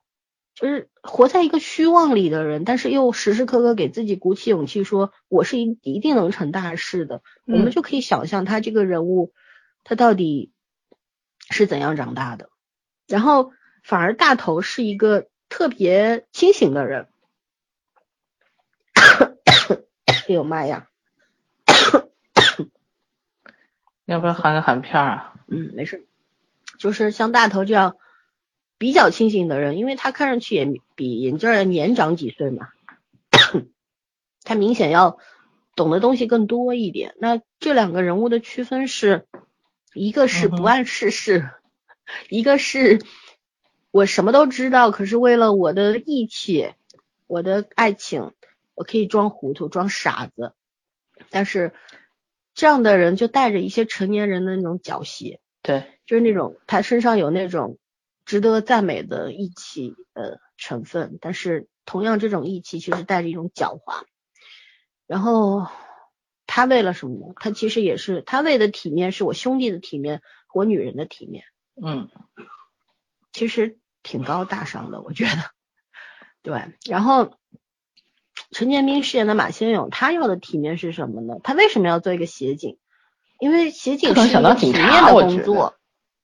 [0.61, 9.33] 就是活在一个虚妄里的人，但是又时时刻刻给自己鼓起勇气说我是一一定能成大事的，我们嗯就可以想象他这个人物
[9.85, 10.53] 他到底
[11.49, 12.51] 是怎样长大的，
[13.07, 13.53] 然后
[13.83, 17.09] 反而大头是一个特别清醒的人，
[20.05, 20.89] 哎呦妈呀！
[24.05, 25.35] 要不要喊个喊片儿啊？
[25.47, 26.07] 嗯，没事，
[26.79, 27.97] 就是像大头这样
[28.81, 32.71] 比较清醒的人，因为他看上去也比眼镜儿年长几岁嘛，
[34.43, 35.19] 他明显要
[35.77, 37.15] 懂的东西更多一点。
[37.19, 39.27] 那这两个人物的区分是，
[39.93, 41.51] 一个是不谙世事，
[42.31, 43.03] 一个是
[43.91, 46.73] 我什么都知道，可是为了我的义气、
[47.27, 48.33] 我的爱情，
[48.75, 50.55] 我可以装糊涂，装傻子，
[51.29, 51.75] 但是
[52.55, 57.77] 这样的人就带着一些成年人的那种狡黠，对，就是那种他身上有那种
[58.31, 64.05] 值得赞美的义气呃成分，但是同样这种义气其实带着一种狡猾。
[65.09, 65.67] 然后
[66.47, 67.35] 他为了什么呢？
[67.35, 70.23] 他其实也是他为的体面，是我兄弟的体面，
[70.55, 71.43] 我女人的体面。
[71.75, 72.09] 嗯，
[73.33, 75.51] 其实挺高大上的，我觉得。
[76.41, 77.37] 对，然后
[78.53, 81.41] 陈建斌饰演的马先勇，他要的体面是什么呢？
[81.43, 82.79] 他为什么要做一个协警？
[83.41, 85.75] 因为协警是一个体面的工作，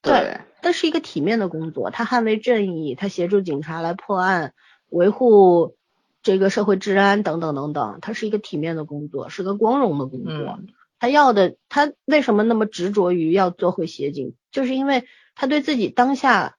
[0.03, 1.91] 对，这是一个体面的工作。
[1.91, 4.55] 他捍卫正义，他协助警察来破案，
[4.89, 5.77] 维护
[6.23, 10.59] 这个社会治安等等等等，他是一个体面的工作，是个光荣的工作。
[10.99, 14.35] 他要的，他为什么那么执着于要做回协警？
[14.51, 15.05] 就是因为
[15.35, 16.57] 他对自己当下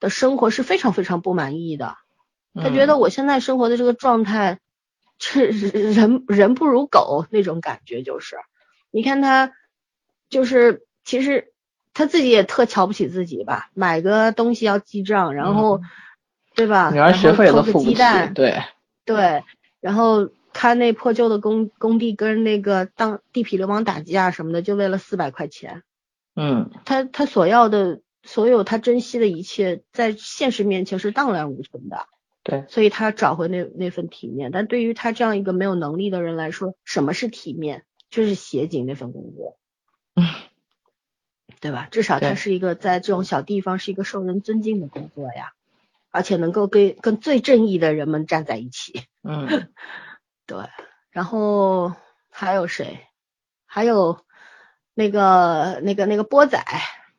[0.00, 1.96] 的生活是非常非常不满意的。
[2.54, 4.60] 他觉得我现在生活的这个状态，
[5.18, 8.36] 是人人不如狗那种感觉，就是，
[8.90, 9.52] 你看他，
[10.28, 11.52] 就是其实
[11.94, 15.80] 他自己也特瞧不起自己吧，买个东西要记账，然后，
[16.54, 16.90] 对吧？
[16.92, 17.94] 女儿学费都付不起，
[18.34, 18.62] 对
[19.04, 19.44] 对，
[19.80, 25.82] 然后他那破旧的工工地跟那个当地痞流氓打架什么的，就为了四百块钱，
[26.36, 32.06] 嗯，他他所要的所有他珍惜的一切，在现实面前是荡然无存的。
[32.42, 37.84] 对，所以他找回那那份体面，但对于他这样一个没有能力的人来说，什么是体面？
[38.10, 39.63] 就是协警那份工作，嗯，
[41.64, 41.88] 对吧？
[41.90, 45.54] 至少他是一个在这种小地方是一个受人尊敬的工作呀，
[46.10, 49.68] 而且能够跟跟最正义的人们站在一起，嗯，
[50.46, 50.58] 对。
[51.10, 51.94] 然后
[52.28, 53.00] 还有谁？
[53.64, 54.18] 还有
[54.92, 56.62] 那个那个那个波仔。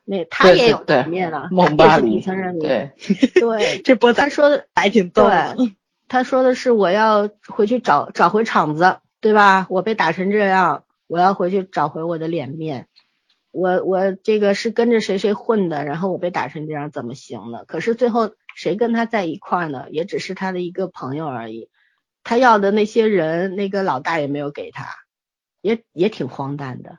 [0.08, 2.62] 那他也有体面了，他也是底层人民。
[2.62, 2.92] 对
[3.34, 5.24] 对， 这波他说的还挺逗。
[5.28, 5.74] 对，
[6.06, 9.66] 他说的是我要回去找找回场子，对吧？
[9.68, 12.86] 我被打成这样，我要回去找回我的脸面。
[13.56, 17.64] 我我这个是跟着谁谁混的，然后我被打成这样，怎么行呢？
[17.66, 19.86] 可是最后谁跟他在一块呢？
[19.90, 21.70] 也只是他的一个朋友而已。
[22.22, 24.86] 他要的那些人，那个老大也没有给他，
[25.60, 26.98] 也也挺荒诞的。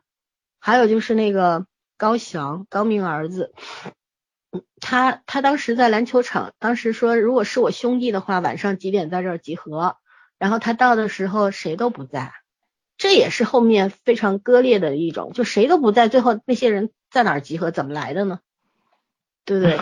[0.59, 1.65] 还有就是那个。
[1.99, 3.55] 高翔，高明儿子，
[4.79, 9.97] 他他当时在篮球场，当时说如果是我兄弟的话，晚上几点在这儿集合？
[10.37, 12.33] 然后他到的时候谁都不在，
[12.97, 17.71] 这也是后面非常割裂的一种，就谁都不在，最后那些人在哪儿集合？
[17.71, 18.39] 怎么来的呢？
[19.45, 19.79] 对不对？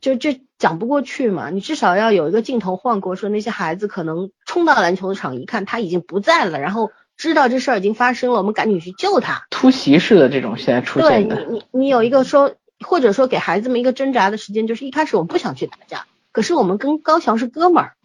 [0.00, 6.90] 就这讲不过去嘛，你至少要有一个镜头晃过，说那些孩子可能冲到篮球场一看他已经不在了，然后。
[7.18, 9.46] 知道这事儿已经发生了，我们赶紧去救他。
[9.48, 11.36] 突袭式的这种现在出现的。
[11.36, 12.56] 对你，你你有一个说，
[12.86, 17.96] 或者说给孩子们一个挣扎的时间，就是一开始我们不想去打架，可是我们跟高翔是哥们儿，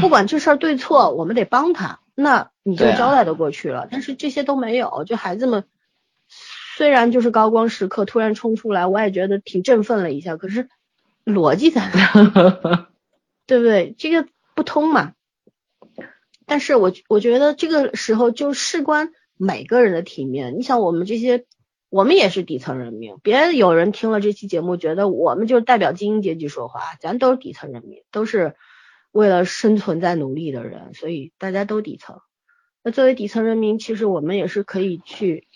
[0.00, 3.88] 不管这事儿对错，我们得帮他，那你就交代的过去了。
[3.90, 5.64] 但是这些都没有，就孩子们
[6.28, 10.68] 虽然就是高光时刻突然冲出来，我也觉得挺振奋了一下，可是
[11.24, 12.88] 逻辑在哪？
[13.46, 13.94] 对不对？
[13.98, 15.14] 这个不通嘛。
[16.46, 20.58] 但是我我觉得这个时候就事关每个人的体面。
[20.58, 21.44] 你想，我们这些，
[21.88, 23.18] 我们也是底层人民。
[23.22, 28.56] 别有人听了这期节目，觉得我们就代表精英阶级说话，咱都是底层人民，都是
[29.12, 32.20] 为了生存在努力的人，所以大家都底层。
[32.82, 35.46] 那作为底层人民，其实我们也是可以去，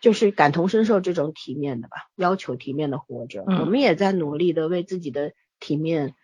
[0.00, 3.42] 就是感同身受这种体面的吧，要求体面的活着。
[3.42, 6.14] 我们也在努力的为自己的体面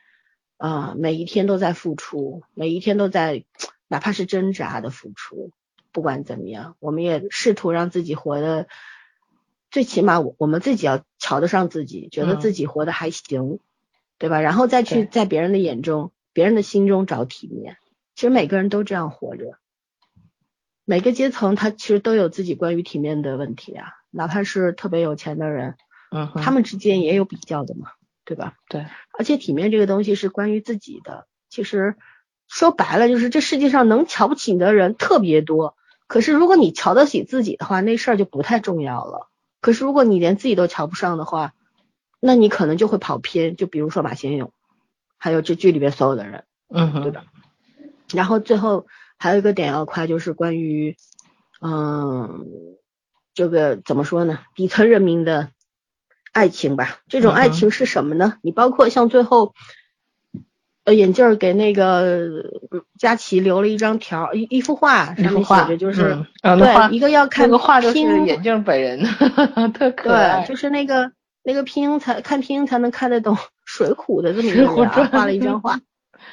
[0.57, 3.45] 啊，每一天都在付出，每一天都在。
[3.87, 5.53] 哪怕是挣扎的付出，
[5.93, 8.67] 不管怎么样，我们也试图让自己活得，
[9.71, 13.61] 最起码我我们自己要瞧得上自己，觉得自己活得还行，
[14.19, 14.41] 对吧？
[14.41, 17.79] 然后再去在别人的眼中、别人的心中找体面。
[18.15, 19.57] 其实每个人都这样活着，
[20.85, 23.87] 每个阶层他其实都有自己关于体面的问题啊。
[24.11, 25.77] 哪怕是特别有钱的人，
[26.11, 27.93] 嗯，他们之间也有比较的嘛，
[28.27, 28.57] 对吧？
[28.69, 28.85] 对。
[29.17, 31.97] 而且体面这个东西是关于自己的，其实。
[32.47, 35.77] 说白了就是这世界上能瞧不起你的人特别多，
[36.07, 39.31] 可是如果你瞧得起自己的话，那事儿就不太重要了。
[39.63, 41.55] 可是如果你连自己都瞧不上的话，
[42.21, 43.57] 那你可能就会跑偏。
[43.57, 44.53] 就比如说马先勇，
[45.25, 47.25] 还有这剧里边所有的人，嗯，对吧？
[48.13, 50.99] 然后最后还有一个点要夸，就是关于，
[51.63, 52.45] 嗯，
[53.33, 54.41] 这个怎么说呢？
[54.55, 55.49] 底层人民的
[56.31, 56.99] 爱情吧。
[57.09, 58.37] 这种爱情是什么呢？
[58.43, 59.55] 你包括像最后。
[60.87, 62.29] 呃，眼镜给那个
[62.99, 69.03] 佳琪留了一张条，一一幅画，上面写着就是，对，一个要看那个画就是眼镜本人，
[69.73, 70.45] 特可爱。
[70.45, 71.11] 对，就是那个
[71.43, 73.35] 那个拼音才看拼音才能看得懂
[73.75, 75.81] 《水浒》的这么一个人画了一张 画，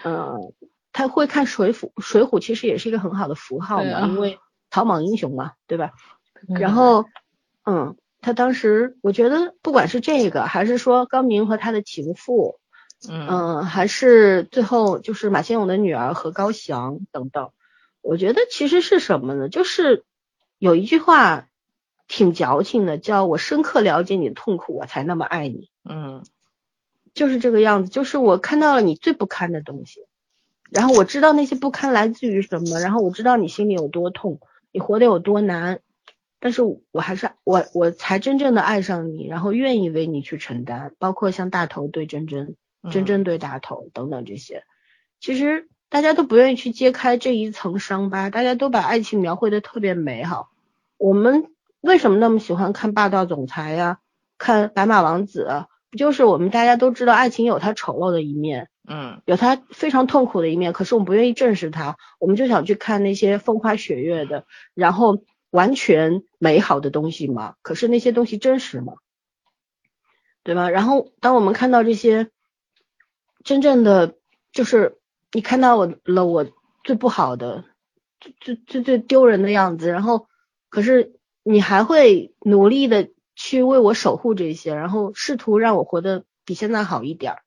[0.03, 0.53] 嗯，
[0.93, 4.37] 他会看水浒，水浒其实也是一个很好的符号嘛，啊因为
[4.69, 5.93] 草莽英雄嘛，对吧？
[6.47, 7.05] 嗯然后，
[7.65, 12.59] 嗯，他当时我觉得不管是这个，还是说高明和他的情妇，
[13.09, 17.49] 嗯嗯，还是最后就是马先勇的女儿和高翔等等，
[18.03, 19.49] 我觉得其实是什么呢？
[19.49, 20.03] 就是
[20.59, 21.47] 有一句话
[22.07, 25.71] 挺矫情的，叫我深刻了解你的痛苦，我才那么爱你。
[25.89, 26.23] 嗯
[27.13, 30.05] 就是这个样子，就是我看到了你最不堪的东西，
[30.69, 34.39] 然后我知道那些不堪来自于什么，然后我知道你心里有多痛，
[34.71, 35.81] 你活得有多难，
[36.39, 42.55] 但是我还是我我才真正的爱上你，然后愿意为你去承担，包括像大头对真真，
[42.89, 44.63] 真真对大头等等这些，
[45.19, 50.49] 其实大家都不愿意去揭开这一层伤疤，大家都把爱情描绘的特别美好。
[50.97, 51.51] 我们
[51.81, 53.99] 为什么那么喜欢看霸道总裁呀、
[54.37, 55.67] 看白马王子啊？
[55.91, 67.55] 不就是我们大家都知道爱情有它丑陋的一面，嗯有它非常痛苦的一面，可是我们不愿意正视它，我们就想去看那些风花雪月的，然后完全美好的东西嘛。
[67.61, 68.93] 可是那些东西真实吗？
[70.43, 70.69] 对吧？
[70.69, 72.29] 然后当我们看到这些
[73.43, 74.15] 真正的，
[74.53, 74.97] 就是
[75.33, 76.47] 你看到我了我
[76.83, 77.65] 最不好的、
[78.19, 80.27] 最最最最丢人的样子，然后
[80.69, 83.09] 可是你还会努力的
[83.43, 87.41] 去为我守护这些，然后试图让我活得比现在好一点儿。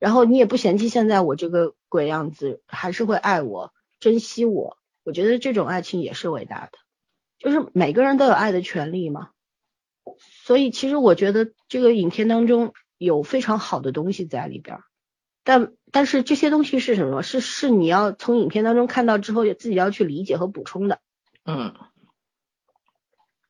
[0.00, 4.76] 然后你也不嫌弃现在我这个鬼样子，还是会爱我、珍惜我。
[5.04, 6.72] 我觉得这种爱情也是伟大的，
[7.38, 9.30] 就是每个人都有爱的权利嘛。
[10.18, 14.82] 所以其实我觉得这个影片当中有非常好的东西在里边儿，
[15.44, 17.22] 但但是这些东西是什么？
[17.22, 20.98] 是是你要从影片当中看到之后，自己要去理解和补充的。
[21.44, 21.72] 嗯，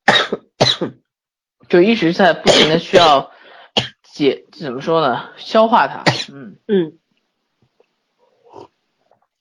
[1.68, 3.30] 就一直在不停的需要
[4.02, 5.30] 解，怎么说呢？
[5.36, 6.04] 消化它。
[6.32, 6.98] 嗯嗯，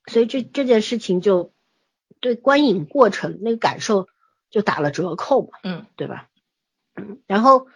[0.07, 1.53] 所以这这件事情就
[2.19, 4.07] 对观影过程那个感受
[4.49, 6.29] 就打了折扣嘛，嗯对吧？
[6.95, 7.67] 嗯，然后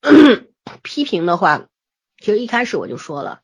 [0.82, 1.68] 批评的话，
[2.18, 3.40] 其实一开始我就说了，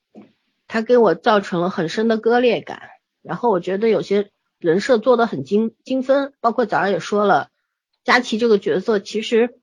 [0.68, 2.90] 它给我造成了很深的割裂感，
[3.22, 7.50] 然后我觉得有些人设做的很精精分，包括早上也说了，
[8.04, 9.58] 佳琪这个角色其实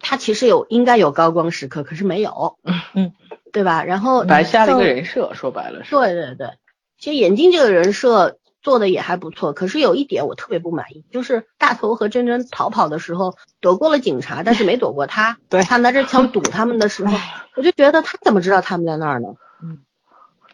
[0.00, 2.58] 他其实有应该有高光时刻，可是没有，
[2.94, 3.12] 嗯，
[3.52, 3.84] 对吧？
[3.84, 5.90] 然后白瞎了一个人设，说白了是。
[5.90, 6.50] 对对对，
[6.98, 15.38] 其实眼镜这个人设做的也还不错，可是有一点我特别不满意，就是大头和真真逃跑的时候躲过了警察，但是没躲过他。
[15.48, 17.16] 对他拿着枪堵他们的时候，
[17.56, 19.28] 我就觉得他怎么知道他们在那儿呢？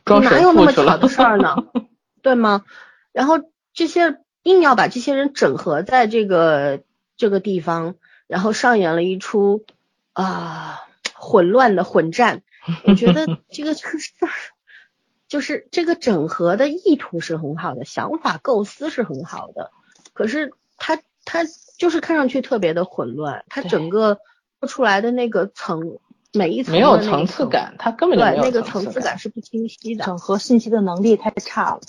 [0.05, 1.57] 装神哪有那么巧的事儿呢？
[2.23, 2.65] 对吗？
[3.13, 3.41] 然后
[3.75, 6.81] 这些硬要把这些人整合在这个
[7.17, 7.97] 这个地方，
[8.27, 9.65] 然后上演了一出
[10.13, 10.81] 啊、
[11.15, 12.43] 混乱的混战。
[12.85, 14.13] 我觉得这个就是
[15.29, 19.71] 就是这个整合的意图是很好的，想法构思是很好的，
[20.13, 21.45] 可是它它
[21.79, 24.19] 就是看上去特别的混乱，它整个
[24.61, 25.99] 做出来的那个层
[26.33, 30.05] 每一层没有层次感，它根本就没对，那个层层次感是不清晰的。
[30.05, 31.81] 整合信息的能力太差了。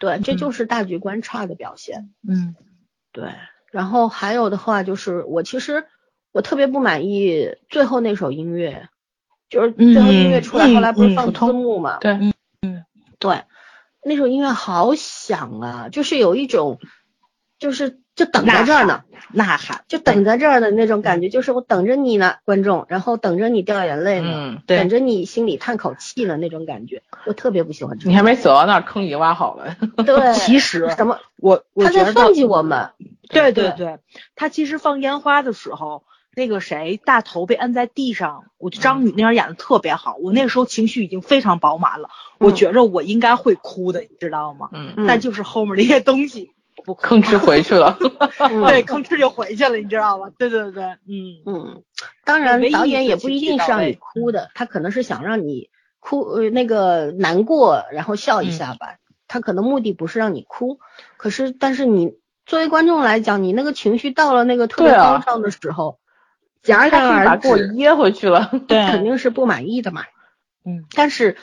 [0.00, 2.12] 对，这嗯就是大局观差的表现。
[2.26, 2.56] 嗯
[3.12, 3.30] 对，
[3.72, 5.86] 然后还有的话就是，我其实
[6.30, 8.88] 我特别不满意最后那首音乐，
[9.48, 11.96] 就是最后音乐出来，嗯后来不是嗯放字幕嘛？
[11.98, 12.16] 对，
[13.18, 13.44] 对，
[14.04, 16.78] 那首音乐好响啊，就是有一种，
[17.58, 28.12] 就是就等在这儿呢，呐喊，就等在这儿的那种感觉，就是我等着你呢，观众，然后等着你掉眼泪呢，嗯，对等着你心里叹口气呢那种感觉，我特别不喜欢这种。
[28.12, 29.76] 你还没走到那儿，坑已经挖好了。
[30.04, 31.18] 对， 其实什么？
[31.36, 32.90] 我我他在算计我们。
[33.28, 33.98] 对对对对，
[34.36, 36.04] 他其实放烟花的时候，
[36.36, 44.68] 那个谁大头被摁在地上，我觉得张宇那样演的特别好，我那时候情绪已经非常饱满了，我嗯觉着我应该会哭的，你知道吗？
[44.72, 46.50] 嗯，嗯但就是后面那些东西
[46.84, 47.96] 吭哧回去了。
[48.00, 50.30] 嗯 对，吭哧就回去了，你知道吗？
[50.38, 51.82] 对对对，嗯嗯，
[52.24, 55.70] 当然导演也不一定是让你哭的，他可能是想让你
[56.00, 58.96] 哭呃那个难过，然后笑一嗯下吧。
[59.28, 60.78] 他可能目的不是让你哭，
[61.16, 62.14] 可是但是你
[62.44, 65.98] 作为观众来讲，你那个情绪到了那个特别高涨的时候，
[66.62, 68.50] 戛然他可以把而给我，噎回去了。
[68.68, 70.02] 对，肯定是不满意的嘛。
[70.66, 71.36] 嗯，但是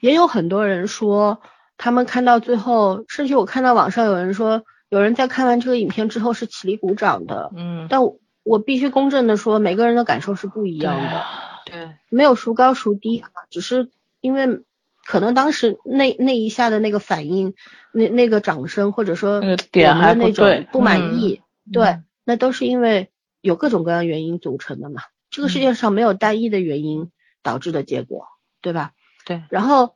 [0.00, 1.40] 也有很多人说，
[1.78, 7.50] 他们看到最后，甚至我看到网上有人说，有人在看完这个影片之后是起立鼓掌的。
[7.56, 11.24] 嗯，但我我必须公正的说，每个人的感受是不一样的。
[11.64, 14.62] 对，没有孰高孰低啊，只是因为
[15.04, 17.54] 可能当时那那一下的那个反应，
[17.92, 23.10] 那那个掌声或者说那个点还我们的那不对种不满意，对嗯，那都是因为
[23.40, 25.02] 有各种各样原因组成的嘛。
[25.28, 27.10] 这个世界上没有单一的原因
[27.42, 28.28] 导致的结果，
[28.62, 28.92] 对吧？
[29.26, 29.94] 对，然后，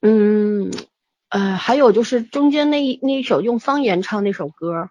[0.00, 0.72] 嗯，
[1.32, 4.90] 呃，还有就是中间那一那一首用方言唱那首歌，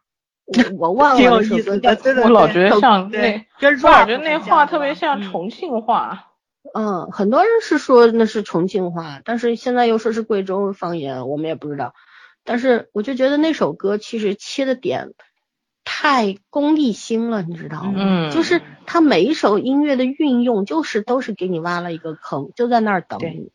[0.80, 6.30] 我我忘了挺有那首歌意思的，叫对对我老觉得像对那，跟我老觉得那话特别像重庆话。
[6.74, 11.94] 嗯，很多人是说那是重庆话，但是现在又说是贵州方言，我们也不知道。
[12.44, 15.14] 但是我就觉得那首歌其实切的点
[15.84, 17.94] 太功利心了，你知道吗？
[17.98, 23.52] 嗯，就是他每一首音乐的运用，就是都是给你挖了一个坑，就在那儿等对你。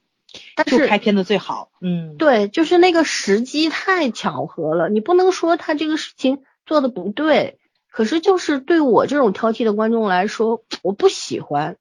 [0.55, 7.59] 但是开篇的最好，嗯，对，就是那个时机太巧合了，你不能说他这个事情做的不对，
[7.91, 11.77] 可是就是对我这种挑剔的观众来说，我不喜欢。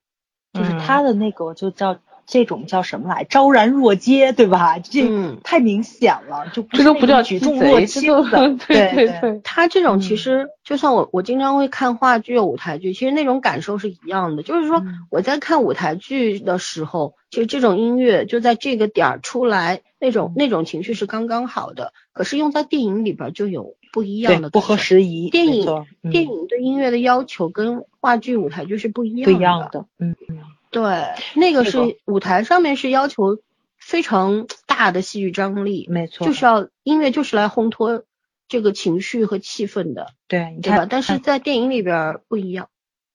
[0.52, 4.78] 就是嗯他的那个我就叫这种叫什么来，昭然若揭，对吧？
[4.78, 9.40] 这嗯太明显了，就这都不叫举重若轻的， 对对对。
[9.44, 14.42] 他这种其嗯实就像我，我经常会看话剧、舞台剧，其实那种感受是一样的。
[14.42, 21.92] 就是说嗯我在看舞台剧的时候，其实这种音乐就在这个点儿出来，那种那种情绪是刚刚好的。
[22.12, 24.76] 可是用在电影里边就有不一样的不合。
[24.76, 25.66] 时宜，电影
[26.02, 30.38] 嗯电影对音乐的要求跟话剧、舞台剧是不一样不一样的，嗯嗯，
[30.70, 33.38] 对，那个是舞台上面是要求
[33.78, 38.04] 非常大的戏剧张力，没错，就是要音乐就是来烘托
[38.48, 40.84] 这个情绪和气氛的，对，你吧？
[40.84, 42.68] 但是在电影里边儿不一样。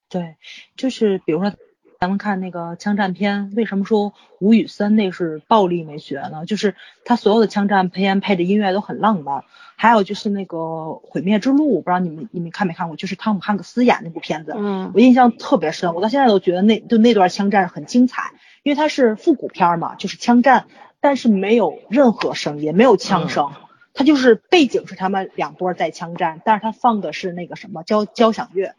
[0.09, 0.36] 对，
[0.75, 1.53] 就是比如说
[2.02, 6.47] 咱们看那个枪战片，为什么说吴宇森那是暴力美学呢？
[6.47, 6.74] 就是
[7.06, 9.43] 他所有的枪战片配的音乐都很浪漫。
[9.76, 10.58] 还有就是那个
[11.04, 18.32] 《毁灭之路》，我不知道你们你们看没看过，就是汤姆汉克斯演那部片子，嗯我印象特别深，我到现在都觉得那就那段枪战很精彩，
[18.64, 20.66] 因为它是复古片儿嘛，就是枪战，
[21.02, 23.52] 但是没有任何声音，没有枪声，
[23.93, 28.74] 它就是背景是他们两波在枪战，但是它放的是那个什么交交响乐，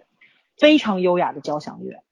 [0.57, 2.03] 非常优雅的交响乐，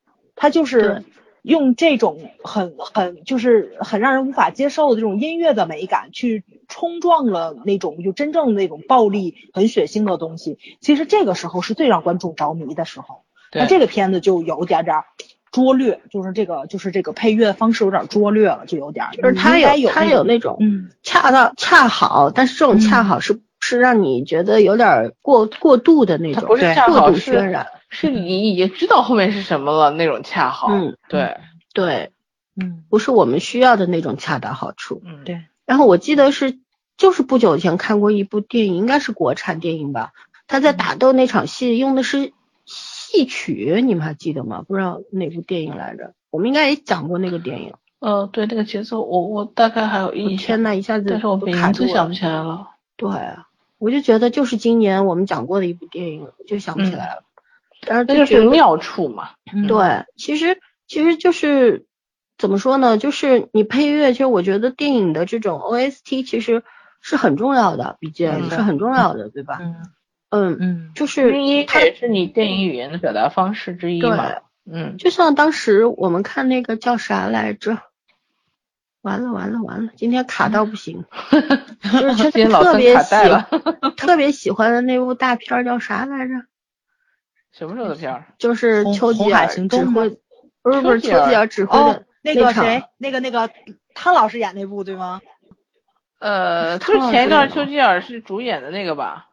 [0.40, 1.04] 它就是
[1.42, 13.24] 用这种很很就是很让人无法接受的这种音乐的美感去冲撞了那种就真正那种暴力很血腥的东西，其实这个时候是最让观众着迷的时候。
[13.52, 15.04] 那这个片子就有点点儿
[15.52, 27.66] 拙劣，就是这个就是这个配乐方式有点拙劣了，就有点儿就是他应该有他有那种嗯恰到恰好，但是这种恰嗯好是、是让你觉得有点儿过过度的那种，它不是对过度恰好渲染。
[27.90, 30.68] 是你已经知道后面是什么了那种恰好。
[30.70, 31.36] 嗯，对，
[31.74, 32.12] 对，
[32.56, 35.02] 嗯不是我们需要的那种恰到好处。
[35.04, 36.58] 嗯，对然后我记得是
[36.96, 40.12] 就是不久前看过一部电影，应该是国产电影吧。
[40.46, 42.32] 他在打斗那场戏用的是
[42.64, 44.64] 戏曲，你们还记得吗？
[44.66, 46.14] 不知道哪部电影来着？
[46.30, 47.74] 我们应该也讲过那个电影。
[47.98, 52.68] 呃，对那个节奏，我我大概还有我印象天，呐，一下子但是我名字想不起来了。
[52.96, 53.10] 对，
[53.78, 57.22] 我就觉得就是今年我们讲过的一部电影，就想不起来了。
[57.22, 57.29] 但
[57.82, 59.30] 是那就是妙处嘛。
[59.52, 61.86] 嗯对，其实其实就是
[62.38, 62.98] 怎么说呢？
[62.98, 66.62] 就是你配乐，其实我觉得电影的这种 OST 其实
[67.00, 69.58] 是很重要的，BGM 嗯是很重要的，对吧？
[69.60, 69.76] 嗯
[70.30, 71.30] 嗯，嗯就是
[71.66, 74.30] 它也是你电影语言的表达方式之一嘛。
[74.70, 77.78] 嗯，就像当时我们看那个叫啥来着？
[79.02, 81.04] 完了完了完了，今天卡到不行，
[81.82, 83.14] 就是特别喜。
[83.96, 86.34] 特别喜欢的那部大片儿叫啥来着？
[87.52, 88.26] 什么时候的片儿？
[88.38, 90.18] 就是丘吉尔指行动吗挥，
[90.62, 93.50] 不是不是丘吉尔指挥哦的，那个谁，那个那个
[93.94, 95.20] 汤老师演那部对吗？
[96.18, 99.26] 呃，就汤老是前一段师丘吉尔是主演的那个吧？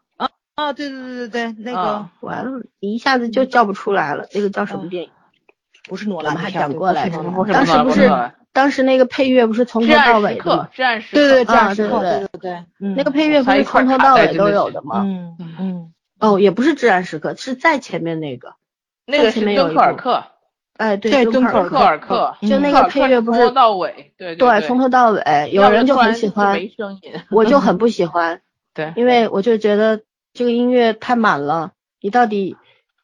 [0.55, 4.27] 啊，对对对对对，那个啊完了，一下子就叫不出来了。
[4.33, 5.09] 那个叫什么嗯电影？
[5.87, 6.79] 不是诺我们还兰的片儿，对讲
[7.33, 10.69] 过来当时不是当时那个配乐不是从头到尾的。
[11.11, 12.65] 对对对，对对对
[12.95, 15.03] 那个配乐不是从头到尾都有的吗？
[15.05, 15.76] 嗯嗯
[16.19, 18.55] 哦，也不是至暗时刻，是在前面那个。
[19.05, 20.23] 那个是前面有尔克，
[20.73, 27.13] 哎，对，对敦刻尔克，就那个配乐不是从头到尾，对对，对，从头到尾，有人就很喜欢没，声音。
[27.31, 28.41] 我就很不喜欢，
[28.73, 30.01] 对，因为我就觉得
[30.33, 31.71] 这个音乐太满了，
[32.01, 32.57] 你到底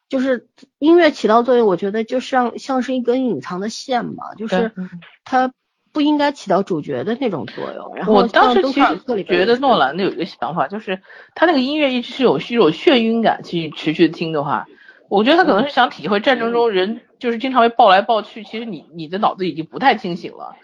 [0.10, 4.90] 就是音乐起到作用，我觉得就像像是一根隐藏的线吧，就是嗯。
[5.24, 5.54] 它
[5.94, 7.96] 不应该起到主角的那种作用。
[7.96, 11.02] 然后我当时其实觉得诺兰的有一个想法，就是
[11.36, 14.66] 他那个音乐一直是有是有眩晕感，其实持续听的话，
[15.08, 20.56] 我觉得他可能是想体会战争中人就是经常会抱来抱去，其实你你的脑子已经不太清醒了，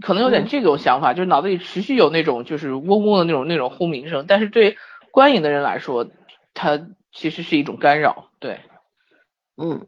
[0.00, 4.76] 可能有点这种想法，就是脑子里持续有那种就是嗡嗡的那种那种轰鸣声，但是对
[5.10, 6.06] 观影的人来说，
[6.54, 6.80] 它
[7.12, 8.60] 其实是一种干扰，对，
[9.56, 9.86] 嗯，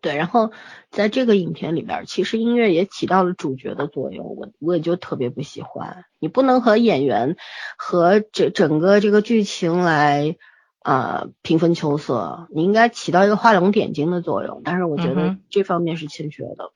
[0.00, 0.50] 对，然后
[0.90, 6.04] 在这个影片里边儿，其实音乐也起到了主角的作用，我我也就特别不喜欢。
[6.18, 7.36] 你不能和演员
[7.76, 10.36] 和整整个这个剧情来
[10.78, 14.62] 啊、呃平分秋色，你应该起到一个画龙点睛的作用。
[14.64, 16.72] 但是我觉得这方面是欠缺的，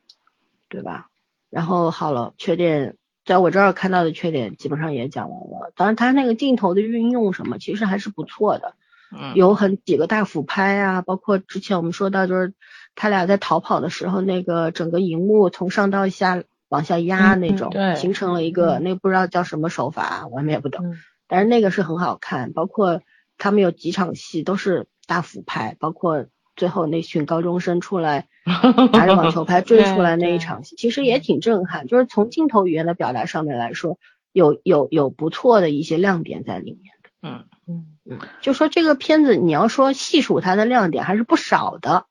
[0.68, 1.08] 对吧？
[1.48, 5.72] 然后好了，缺点在我这儿看到的缺点基本上也讲完了。
[5.76, 8.74] 当然，他那个镜头的运用什么，其实还是不错的。
[9.16, 12.52] 嗯，有很几个大俯拍啊，包括之前我们说到，就是
[12.94, 20.86] 他俩在逃跑的时候，那个整个荧幕从上到下往下压那种，对形成了一个那不知道叫什么手法，我们也不懂。
[20.86, 20.96] 嗯
[21.26, 23.00] 但是那个是很好看，包括
[23.38, 28.28] 他们有几场戏都是大俯拍，包括最后那群高中生出来
[28.92, 31.86] 拿着网球拍追出来那一场戏，其实也挺震撼。
[31.86, 33.98] 就是从镜头语言的表达上面来说，
[34.32, 36.92] 有有有不错的一些亮点在里面。
[37.22, 42.04] 嗯嗯嗯就说这个片子，你要说细数它的亮点还是不少的，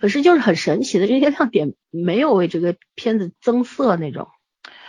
[0.00, 4.28] 可是就是很神奇的，这些亮点没有为这个片子增色那种，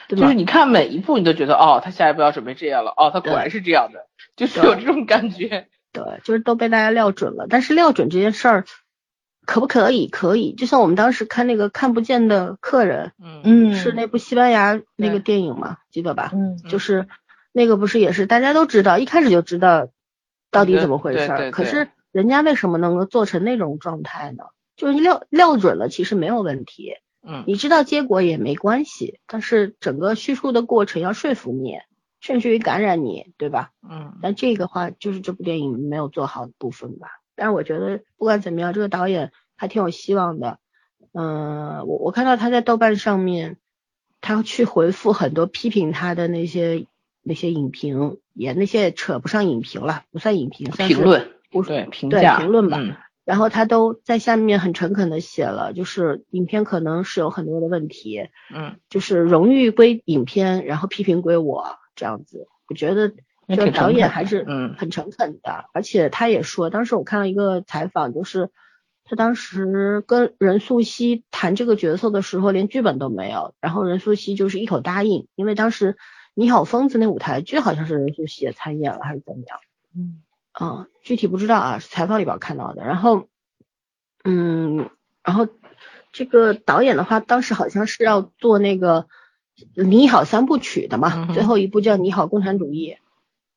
[0.08, 0.22] 对吧？
[0.22, 5.68] 就是你看每一部，你都觉得哦，他下一步要准备这样了，哦，他果然是这样的，就是有这种感觉。
[5.94, 7.48] 对，就是都被大家料准了。
[7.50, 8.66] 但是料准这件事儿，
[9.46, 10.08] 可不可以？
[10.08, 10.54] 可以。
[10.54, 16.32] 就像我们当时看那个看不见的客人，嗯嗯是那部西班牙那个电影嘛，记得吧？
[16.34, 17.08] 嗯就是
[17.52, 19.90] 那个不是也是大家都知道，一开始就知道
[20.50, 21.38] 到底怎么回事儿。
[21.38, 24.46] 对对对可是人家为什么能够做成那种状态呢？
[24.76, 26.94] 就是料料准了，其实没有问题。
[27.24, 31.78] 嗯你知道结果也没关系，但是整个叙述的过程要说服你，
[32.20, 33.72] 甚至于感染你，对吧？
[33.88, 37.08] 嗯但这个话就是这部电影没有做好的部分吧。
[37.36, 40.58] 但是我觉得不管怎么样，这个导演还挺有希望的。
[41.14, 43.58] 嗯、我我看到他在豆瓣上面，
[44.20, 46.88] 他去回复很多批评他的那些
[47.22, 52.78] 那些影评，也那些也扯不上影评了，不算影评，算是评论不对评对价评论吧。
[52.80, 52.96] 嗯
[53.32, 62.50] 然后他都在下面很诚恳的写了，就是影片可能是有很多的问题，嗯，就是荣誉归影片，然后批评归我这样子。
[62.68, 63.14] 我觉得
[63.48, 68.50] 也这个导演还是嗯很诚恳的，而且他也说，当时我看到一个采访，就是
[69.06, 75.94] 他当时跟任素汐谈这个角色的时候，连剧本都没有，然后任素汐就是一口答应，因为当时
[76.34, 79.58] 《你好，疯子》那舞台剧好像是任素汐也参演了，还是怎么样？
[79.96, 80.22] 嗯
[80.62, 82.84] 嗯，具体不知道啊，是采访里边看到的。
[82.84, 83.28] 然后，
[84.24, 84.92] 嗯，
[85.24, 85.48] 然后
[86.12, 89.08] 这个导演的话，当时好像是要做那个
[89.84, 92.94] 《你好》三部曲的嘛，嗯最后一部叫《你好，共产主义》。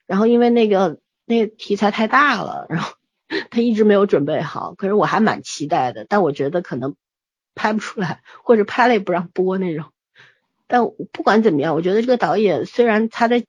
[0.06, 2.94] 然后因为那个那个题材太大了，然后
[3.50, 4.74] 他一直没有准备好。
[4.74, 6.94] 可是我还蛮期待的，但我觉得可能
[7.54, 9.86] 拍不出来，或者拍了也不让播那种。
[10.66, 10.82] 但
[11.12, 13.44] 不管怎么样，我觉得这个导演虽然他在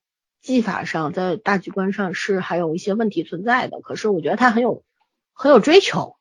[0.46, 4.84] 技法上，在大局观上是还有一些问题存在的，可是我觉得他很有
[5.34, 6.18] 很有追求，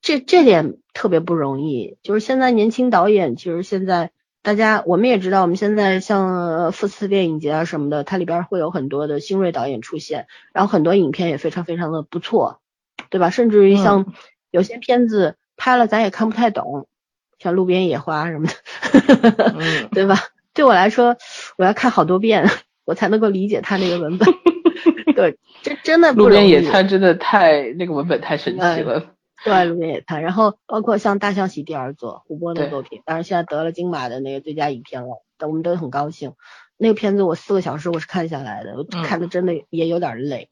[0.00, 1.98] 这这点特别不容易。
[2.04, 4.12] 就是现在年轻导演，其实现在
[4.42, 12.60] 大家我们也知道，我们现在像呃富斯电影节啊什么的，它里边会有很多的新锐导演出现，然后很多影片也非常非常的不错，
[13.10, 13.30] 对吧？
[13.30, 14.14] 甚至于像
[14.52, 16.86] 有些片子拍了咱也看不太懂，
[17.40, 20.20] 像路边野花什么的，嗯 对吧？
[20.54, 21.16] 对我来说，
[21.56, 22.48] 我要看好多遍，
[22.84, 24.28] 我才能够理解他那个文本。
[25.14, 29.14] 对，这真的不路边野餐真的太那个文本太神奇了。
[29.44, 36.32] 对，路边野餐，然后包括像《大象席地而坐》胡波的对作品，当然现在得了金马的那个最佳影片了，但我们都很高兴。
[36.76, 40.48] 那个片子我四个小时我是看下来的，看的真的也有点累。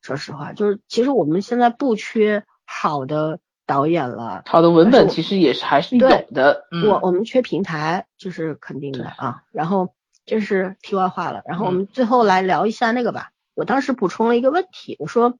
[0.00, 6.66] 说实话，就是其实我们现在不缺好的导演了，好的文本其实也是还是有的。
[6.70, 9.42] 嗯我我们缺平台，这是肯定的啊。
[9.52, 9.92] 然后
[10.28, 13.30] 这是题外话了，然后我嗯们最后来聊一下那个吧。
[13.54, 15.38] 我当时补充了一个问题，我说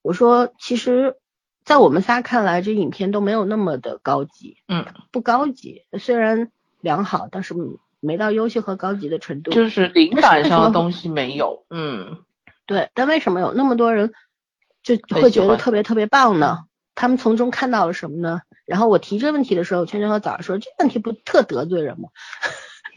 [0.00, 1.16] 我说其实，
[1.64, 6.50] 在我们仨看来，这影片都没有那么的高级，嗯，不高级，虽然
[6.80, 7.54] 良好，但是
[8.00, 9.50] 没到优秀和高级的程度。
[9.50, 11.66] 就是灵感上的东西没有。
[11.68, 12.22] 嗯，
[12.66, 14.12] 对，但为什么有那么多人
[14.82, 16.64] 就会觉得特别特别棒呢？
[16.94, 18.42] 他们从中看到了什么呢？
[18.64, 22.08] 然后我提这个问题的时候，圈圈和早上说这问题不特得罪人吗？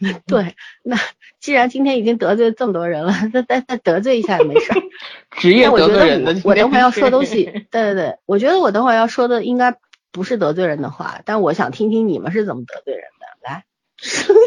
[0.26, 0.96] 对，那
[1.40, 4.80] 既然今天已经得罪这么多人了，再再再得罪一下也没事儿。
[5.38, 6.32] 职业得得罪人的。
[6.44, 9.76] 我我等会儿要说东西， 对对对，我觉得我等会儿要说的应该
[10.12, 13.26] 不是得罪人的话，但我想听听你们是怎么得罪人的。
[13.42, 13.64] 来，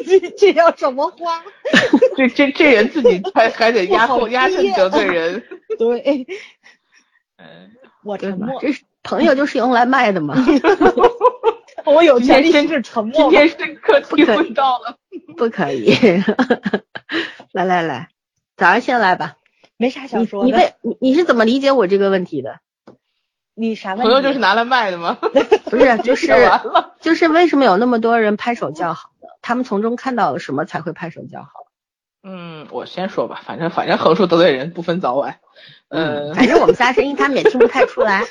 [0.06, 1.44] 这这叫什么话？
[2.18, 5.44] 这这这人自己还还得压后压职业阵得罪人。
[5.78, 6.28] 对，
[7.38, 7.72] 嗯，
[8.04, 10.36] 我沉默，这是朋友就是用来卖的嘛。
[11.86, 13.32] 我有权利今天限制沉今默。
[13.32, 14.98] 天深刻体不可会到了。
[15.38, 15.94] 不可以。
[17.52, 18.10] 来来来，
[18.58, 19.36] 早上先来吧。
[19.78, 20.48] 没啥想说的。
[20.48, 22.60] 你为你你是怎么理解我这个问题的？
[23.56, 24.04] 你啥问题？
[24.04, 25.18] 朋友就是拿来卖的吗？
[25.22, 26.28] 不是，就是。
[27.02, 29.28] 就是为什么有那么多人拍手叫好呢？
[29.42, 31.50] 他们从中看到了什么才会拍手叫好？
[32.24, 35.40] 嗯，我先说吧，反正反正横竖得罪人不分早晚。
[35.90, 38.24] 嗯反正我们仨声音他们也听不太出来。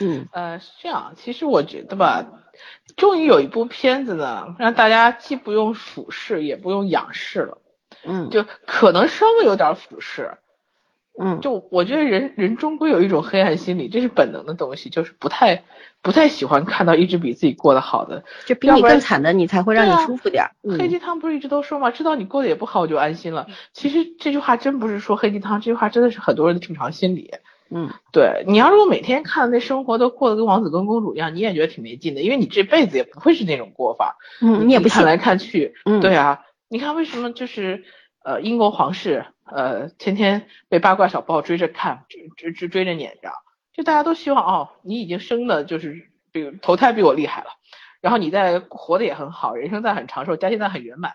[0.00, 2.24] 嗯呃，是这样，其实我觉得吧，
[2.96, 7.58] 终于有一部片子呢，让大家既不用俯视，也不用仰视了，
[8.04, 10.38] 嗯，就可能稍微有点俯视。
[11.22, 15.64] 嗯，就我觉得人人终归有一种黑暗心理，这是本能的东西，就是不太
[16.00, 18.24] 不太喜欢看到一直比自己过得好的。
[18.46, 20.50] 就比你更惨的，你才会让你舒服点儿。
[20.78, 21.90] 黑鸡汤不是一直都说吗？
[21.90, 23.48] 知道你过得也不好，我就安心了。
[23.74, 27.32] 其实这句话真不是说黑鸡汤，这句话真的是很多人的正常心理。
[27.72, 34.16] 嗯对你要如果每天看那生活都过得跟王子跟公主一样，你也觉得挺没劲的，因为你这辈子也不会是那种过法。
[34.40, 34.96] 嗯，你也不信。
[34.96, 37.84] 看来看去，嗯对啊，你看为什么就是
[38.24, 43.30] 呃英国皇室呃天天被八卦小报追着看，追追追追着撵着，
[43.72, 47.50] 就大家都希望哦，你已经生的就是比如投胎比我厉害了，
[48.00, 51.12] 然后你在活得也很好，人生在很长寿，家庭在很圆满，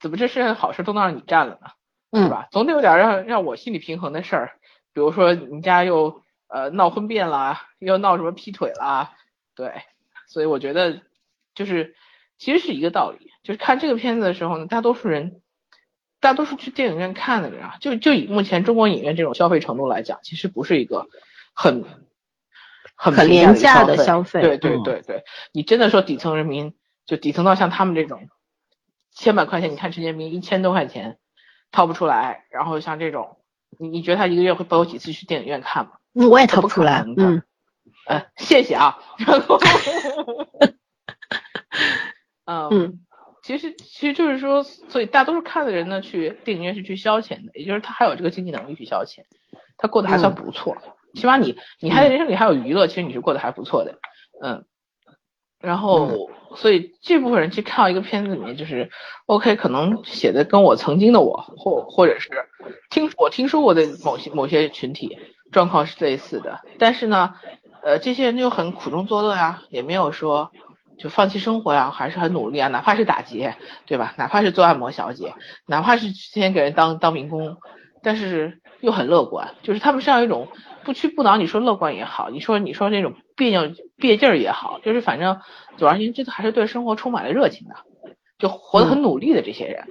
[0.00, 1.68] 怎么这世上好事都能让你占了呢？
[2.12, 2.46] 嗯是吧？
[2.52, 4.52] 总得有点让让我心理平衡的事儿，
[4.94, 9.12] 比如说你家又呃闹婚变啦，又闹什么劈腿啦，
[9.54, 9.82] 对，
[10.28, 11.02] 所以我觉得
[11.54, 11.94] 就是
[12.38, 15.42] 其实是一个道理，就是看这个片子的时候呢，大多数人，
[16.20, 21.08] 大多数去电影院看的人啊，就就以目前中国影院这种消费程度来讲，其实不是一个
[21.54, 21.84] 很
[22.94, 24.82] 很很廉价的的消费对对嗯。
[24.84, 28.28] 对对，你真的说底层人民，就底层到像他们这种
[29.12, 31.18] 千把块钱，你看陈建斌一千多块钱
[31.70, 33.38] 掏不出来，然后像这种，
[33.78, 35.92] 你你觉得他一个月会包几次去电影院看吗？
[36.14, 37.04] 嗯，我也这不掏不出来。
[37.16, 37.42] 嗯
[38.06, 38.98] 呃，谢谢啊。
[42.46, 43.00] 嗯嗯
[43.42, 49.20] 其实其实就是说，所以大多数看的人呢，去电影院是去消遣的，也就是他还有这个经济能力去消遣，
[49.76, 50.76] 他过得还算不错。
[51.14, 53.98] 起码你你还在人生里还有娱乐，其实你是过得还不错的，
[54.42, 54.64] 嗯。
[55.64, 58.90] 然后，所以这部分人去看到一个片子里面，就是
[59.26, 62.30] OK，可能写的跟我曾经的我，或或者是
[62.90, 65.18] 听我听说过的某些某些群体
[65.50, 67.34] 状况是类似的，但是呢，
[67.82, 70.52] 呃，这些人就很苦中作乐啊，也没有说
[70.98, 74.14] 就放弃生活呀，还是很努力啊，哪怕是打劫，对吧？
[74.16, 75.34] 哪怕是做按摩小姐，
[75.66, 77.56] 哪怕是天天给人当当民工，
[78.02, 80.48] 但是又很乐观，就是他们是有一种
[80.84, 81.36] 不屈不挠。
[81.36, 85.40] 你说乐观也好，你说你说那种别扭别劲儿也好，就是反正
[85.76, 87.74] 总而言之，还是对生活充满了热情的，
[88.38, 89.88] 就活得很努力的这些人。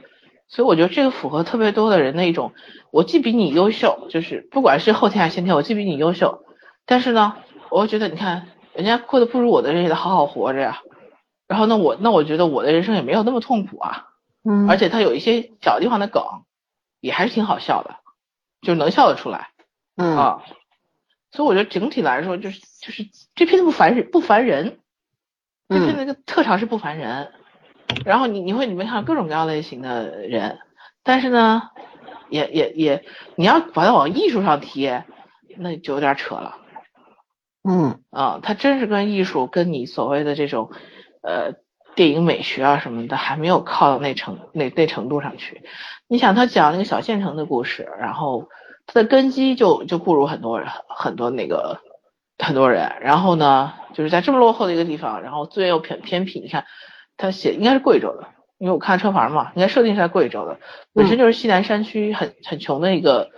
[0.47, 2.53] 所以我觉得这个符合特别多的人的一种，
[2.91, 6.43] 我既比你优秀，就是不管是后天还是先天，我既比你优秀，
[6.85, 7.35] 但是呢，
[7.71, 10.81] 我又觉得你看人家过得不如我的人也得好好活着呀。
[11.47, 14.05] 然后呢，我那我觉得我的人生也没有那么痛苦啊，
[14.43, 16.23] 嗯，而且他有一些小地方的梗，
[16.99, 17.95] 也还是挺好笑的，
[18.61, 19.49] 就能笑得出来
[19.97, 20.43] 嗯啊。
[21.33, 24.77] 所以我觉得整体来说，就是就是这片子不烦人，不烦人，
[25.67, 27.31] 这片子的特长是不烦人。
[28.05, 30.59] 然后你你会里面看到各种各样类型的人，
[31.01, 31.63] 但是呢，
[32.29, 33.05] 也也也，
[33.35, 35.05] 你要把它往艺术上贴，
[35.57, 36.57] 那就有点扯了。
[37.63, 40.71] 嗯啊，它真是跟艺术跟你所谓的这种
[41.23, 41.53] 呃
[41.95, 45.63] 电影美学啊什么的，还没有靠到那程那那程度上去。
[46.07, 48.49] 你想，他讲那个小县城的故事，然后
[48.85, 51.81] 他的根基就就不如很多人很多那个
[52.37, 52.93] 很多人。
[53.01, 56.39] 然后呢，就是在这么落后的一个地方，然后资源又偏偏僻。
[56.39, 56.65] 你看，
[57.17, 58.27] 他写应该是贵州的，
[58.57, 60.59] 因为我看车牌嘛，应该设定是在贵州的，
[60.93, 63.29] 本身就是西南山区很很穷的一个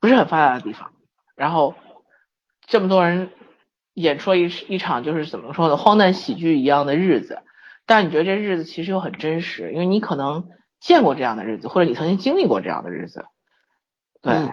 [0.00, 0.92] 不是很发达的地方。
[1.36, 1.74] 然后
[2.66, 3.30] 这么多人。
[3.94, 7.42] 演出了一一场就是怎么说呢，荒诞喜剧一样的日子，
[7.84, 13.24] 但你觉得这日子其实又很真实，因为你可能见过这样的日子，或者你曾经经历过这样的日子，
[14.22, 14.52] 对，嗯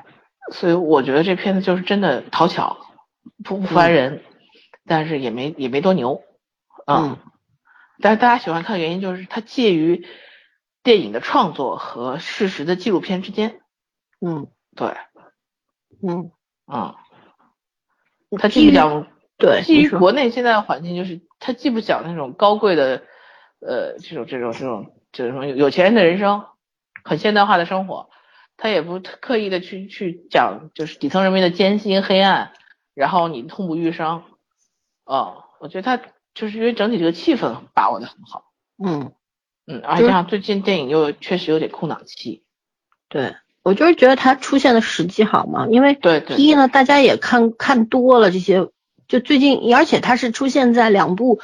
[0.51, 2.77] 所以我觉得这片子就是真的讨巧，
[3.43, 4.23] 不不烦人，
[4.85, 6.21] 但是也没也没多牛，
[6.85, 7.17] 嗯。
[8.01, 10.05] 但是大家喜欢看的原因就是它介于
[10.83, 13.61] 电影的创作和事实的纪录片之间，
[14.19, 14.47] 嗯。
[14.75, 14.93] 对，
[16.03, 16.31] 嗯，
[16.67, 16.93] 嗯，
[18.37, 19.07] 它既不讲。
[19.37, 23.03] 对，基于国内现在的环境，就是它既不讲那种高贵的，
[23.59, 26.45] 呃，这种这种这种这种有有钱人的人生，
[27.03, 28.09] 很现代化的生活，
[28.57, 32.51] 它也不刻意的去去讲就是底层人民的艰辛黑暗，
[32.93, 34.23] 然后你痛不欲生，
[35.05, 36.03] 哦，我觉得他
[36.33, 38.51] 就是因为整体这个气氛把握的很好，
[38.83, 39.13] 嗯，
[39.67, 42.43] 嗯，而且加上最近电影又确实有点空档期，
[43.09, 43.35] 对。
[43.63, 48.69] 我就是觉得它出现的时机好嘛，因为对一呢，大家也看看多了这些，
[49.07, 51.39] 就最近，而且它是出现在两部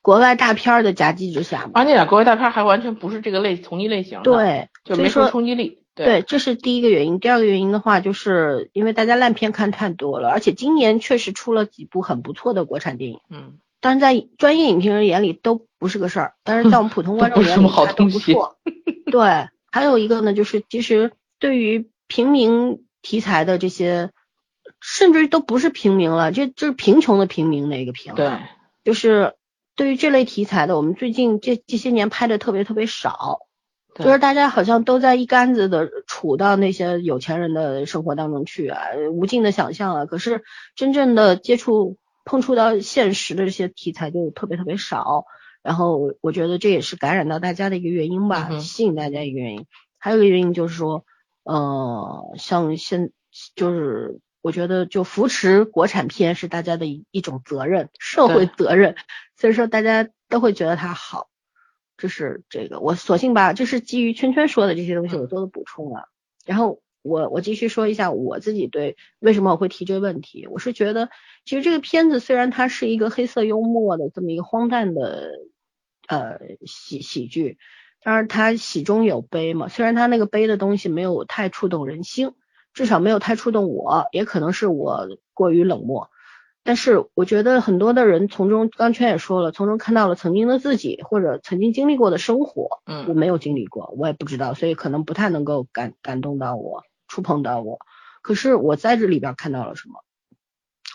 [0.00, 1.72] 国外大片儿的夹击之下嘛。
[1.74, 7.18] 而那俩国外大片还完全不是这个类同一类型的，，对，就没说冲击力，对，这是第一个原因。
[7.20, 18.58] 第二个原因的话，就是因为大家烂片看太多了，而且今年确实出了几部很不错的国产电影，嗯，但是在专业影评人眼里都不是个事儿，但是在我们普通 观众眼里都不是什么好它都不错。
[19.10, 24.10] 对，还有一个呢，就是其实对于平民题材的这些，
[24.80, 28.30] 甚至于都不是平民了，这就是贫穷的平民那个平，对，
[28.84, 29.34] 就是
[29.76, 33.47] 对于这类题材的，我们最近这这些年拍的特别特别少，对
[34.04, 38.80] 就是大家好像都在一竿子的杵到那些有钱人的生活当中去啊，
[39.12, 40.06] 无尽的想象啊。
[40.06, 40.44] 可是
[40.76, 45.24] 真正的接触碰触到现实的这些题材就特别特别少。
[45.62, 49.66] 然后我觉得这也是感染到大家的一个原因吧，嗯吸引大家一个原因。
[49.98, 51.04] 还有一个原因就是说，
[51.42, 53.10] 呃，像现
[53.56, 58.94] 就是我觉得就扶持国产片是大家的一一种责任，社会责任，
[59.36, 61.28] 所以说大家都会觉得它好。
[61.98, 66.08] 这是这个，我索性吧这是基于圈圈说的这些东西我做了补充了。
[66.46, 71.10] 然后我我继续说一下我自己对为什么我会提这个问题，我是觉得
[71.44, 75.32] 其实这个片子虽然它是一个黑色幽默的这么一个荒诞的
[76.06, 77.58] 呃喜喜剧，
[78.02, 82.32] 当然它喜中有悲嘛，虽然它那个悲的东西没有太触动人心，
[82.72, 86.10] 至少没有太触动我，也可能是我过于冷漠。
[86.64, 92.82] 但是我觉得很多的人从中，刚圈也说了，从中看到了曾经的自己或者曾经经历过的生活。
[92.84, 97.78] 嗯我嗯没有经历过，我也不知道，所以可能不太能够感感动到我，触碰到我。
[98.20, 100.04] 可是我在这里边看到了什么？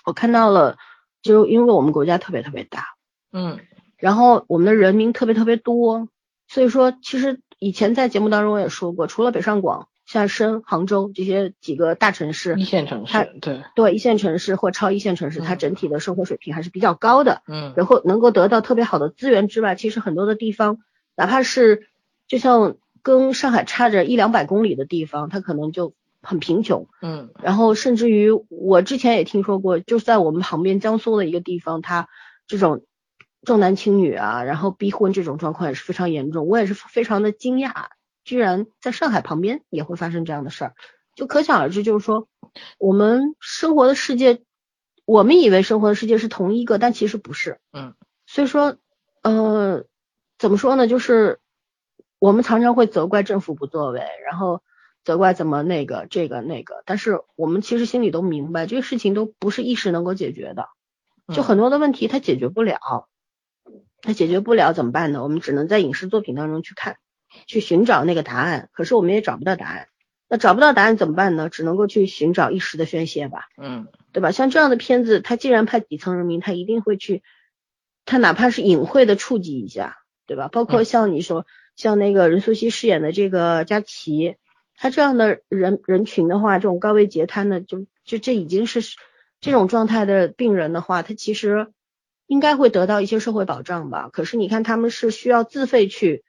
[0.06, 0.78] 我看到了，
[1.22, 2.90] 就因为我们国家特别特别大，
[3.32, 3.60] 嗯
[3.98, 6.10] 然后我们的人民特别特别多，
[6.48, 17.42] 所以说其实以前在节目当中我也说过，除了北上广、像深、杭州这些几个大城市一，线城市对对一线城市或超一线城市，它嗯整体的生活水平还是比较高的。
[17.48, 20.78] 嗯然后能够得到特别好的资源之外，其实很多的地方，
[21.16, 21.88] 哪怕是
[22.28, 26.88] 就像跟上海差着一两百公里的地方，它可能就很贫穷。
[27.02, 32.08] 嗯然后甚至于我之前也听说过，就是在我们旁边江苏的一个地方，它
[32.46, 32.86] 这种
[33.44, 36.48] 重男轻女啊，然后逼婚这种状况也是非常严重。
[36.48, 37.72] 我也是非常的惊讶，
[38.24, 40.74] 居然在上海旁边也会发生这样的事儿，
[41.16, 42.28] 就可想而知，就是说
[42.78, 44.42] 我们生活的世界，
[45.06, 47.60] 我们以为生活的世界是同一个，但其实不是。
[47.72, 47.94] 嗯
[48.26, 48.78] 所以说，
[49.22, 49.86] 呃，
[50.40, 50.88] 怎么说呢？
[50.88, 51.40] 就是
[52.20, 54.64] 我们常常会责怪政府不作为，然后
[55.04, 60.70] 责怪怎么那个这个那个，但是我们其实心里都明白，这个事情都不是一时能够解决的，
[61.36, 63.10] 就嗯很多的问题它解决不了，
[64.02, 65.22] 它解决不了怎么办呢？
[65.22, 66.98] 我们只能在影视作品当中去看，
[67.48, 69.88] 去寻找那个答案，可是我们也找不到答案。
[70.30, 71.50] 那找不到答案怎么办呢？
[71.50, 73.50] 只能够去寻找一时的宣泄吧。
[73.58, 74.32] 嗯对吧？
[74.32, 77.24] 像这样的片子，他既然拍底层人民，他一定会去，
[78.06, 79.98] 他哪怕是隐晦的触及一下，
[80.28, 80.48] 对吧？
[80.48, 81.46] 包括嗯像你说，
[81.76, 84.36] 像那个任素汐饰演的这个佳琪，
[84.76, 88.82] 他这样的人人群的话，这种高位截瘫的，就就这已经是
[89.42, 91.72] 这种状态的病人的话，他其实
[92.28, 94.10] 应该会得到一些社会保障吧。
[94.12, 96.24] 可是你看，他们是需要自费去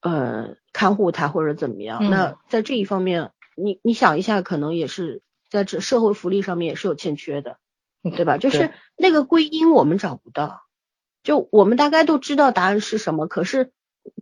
[0.00, 7.58] 呃看护他或者怎么样，嗯那在这一方面，你你想一下，可能也是在这社会福利上面也是有欠缺的，
[8.02, 8.38] 对吧？
[8.38, 10.62] 就是那个归因我们找不到，
[11.22, 13.72] 就我们大概都知道答案是什么，可是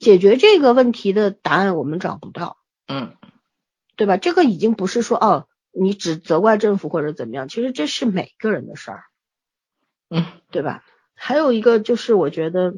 [0.01, 2.57] 解决这个问题的答案我们找不到，
[2.89, 3.15] 嗯
[3.97, 4.17] 对吧？
[4.17, 9.05] 这个已经不是说哦，你只责怪政府或者怎么样，其实这是每个人的事儿，
[10.11, 10.85] 嗯对吧？
[11.15, 12.75] 还有一个就是我觉得，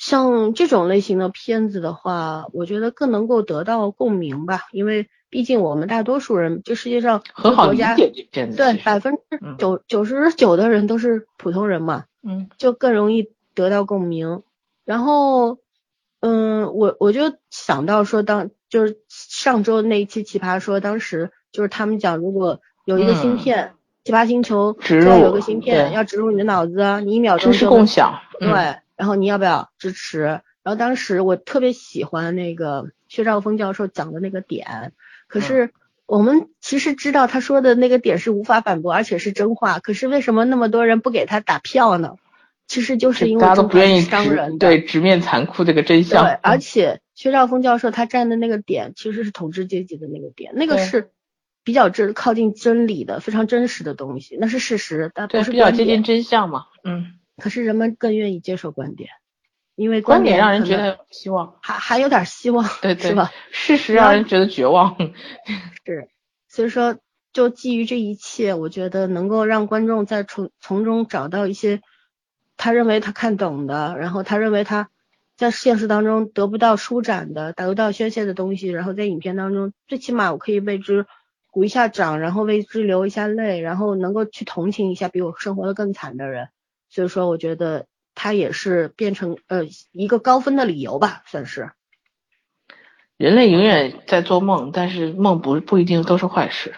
[0.00, 9.56] 像这种类型的片子的话，我觉得更能够得到共鸣吧，因为毕竟我们大多数人，这世界上很好理国家解这片子对百分之嗯。
[9.58, 12.48] 九九十九的人都是普通人嘛，嗯。
[12.56, 14.42] 就更容易得到共鸣。
[14.86, 15.58] 然后，
[16.20, 23.36] 嗯，我我就想到说当，就是上周那一期奇葩说，当时就是他们讲，如果有一个芯嗯。
[23.36, 30.42] 片，奇葩星球植说有个芯片要植入你的脑子，啊你一秒钟就共享对，嗯然后你要不要支持？
[30.62, 34.92] 然后当时我特别喜欢那个薛兆丰教授讲的那个点，
[35.26, 35.70] 可嗯是
[36.04, 39.78] 我们其实知道他说的那个点是无法反驳，而且是真话。
[39.78, 42.16] 可是为什么那么多人不给他打票呢？
[42.66, 44.58] 其实就是因为大家都不愿意直伤人。
[44.58, 51.10] 对直面残酷这个真相对，而且薛兆丰教授他站的那个点其实是统治阶级的那个点，那个是
[51.64, 56.04] 比较真靠近真理的，非常真实的东西，那是事实，但对不是比较接近。
[56.04, 59.10] 真相嘛，嗯，可是人们更愿意接受观点，
[59.74, 63.32] 因为观点让人觉得希望，还还有点希望，对对是吧？
[63.50, 64.96] 事实让人觉得绝望，
[65.84, 66.08] 是，
[66.48, 66.98] 所以说，
[67.32, 71.80] 就基于这一切，我觉得能够让观众在从从中找到一些
[72.56, 74.90] 他认为他看懂的，然后他认为他
[75.36, 81.06] 在现实当中得不到舒展的、得不到宣泄的东西，然后在影片当中，最起码我可以为之
[81.50, 86.48] 鼓一下掌，然后为之流一下泪，然后能够去同情一下比我生活的更惨的人。
[86.90, 91.70] 所以说，我觉得他也是变成呃一个高分的理由吧，算是。
[93.16, 96.74] 人类永远在做梦，但是梦不不一定都是坏事，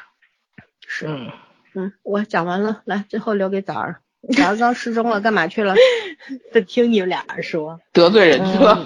[0.87, 1.31] 是，嗯。
[1.75, 4.03] 嗯，我讲完了，来，最后留给枣儿。
[4.37, 5.75] 刚刚失踪了，干嘛去了？
[6.53, 8.85] 在听你们俩人说，得罪人去了。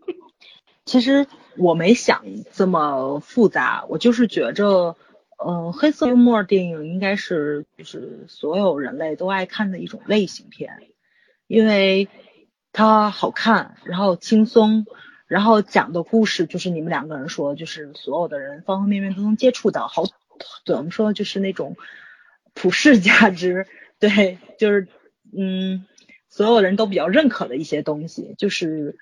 [0.86, 1.26] 其实
[1.56, 4.96] 我没想这么复杂，我就是觉着，
[5.46, 10.78] 嗯，黑色幽默电影应该是就是所有人类都爱看的一种类型片，
[11.46, 12.08] 因为
[12.72, 14.86] 它好看，然后轻松，
[15.26, 20.04] 然后讲的故事就是你们两个人说，就是所有的人方方面面都能接触到，好
[20.64, 21.76] 怎么说就是那种
[22.54, 23.66] 普世价值，
[23.98, 24.88] 对，就是
[25.36, 25.86] 嗯，
[26.28, 28.98] 所有人都比较认可的一些东西，就是。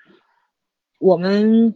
[1.01, 1.75] 我们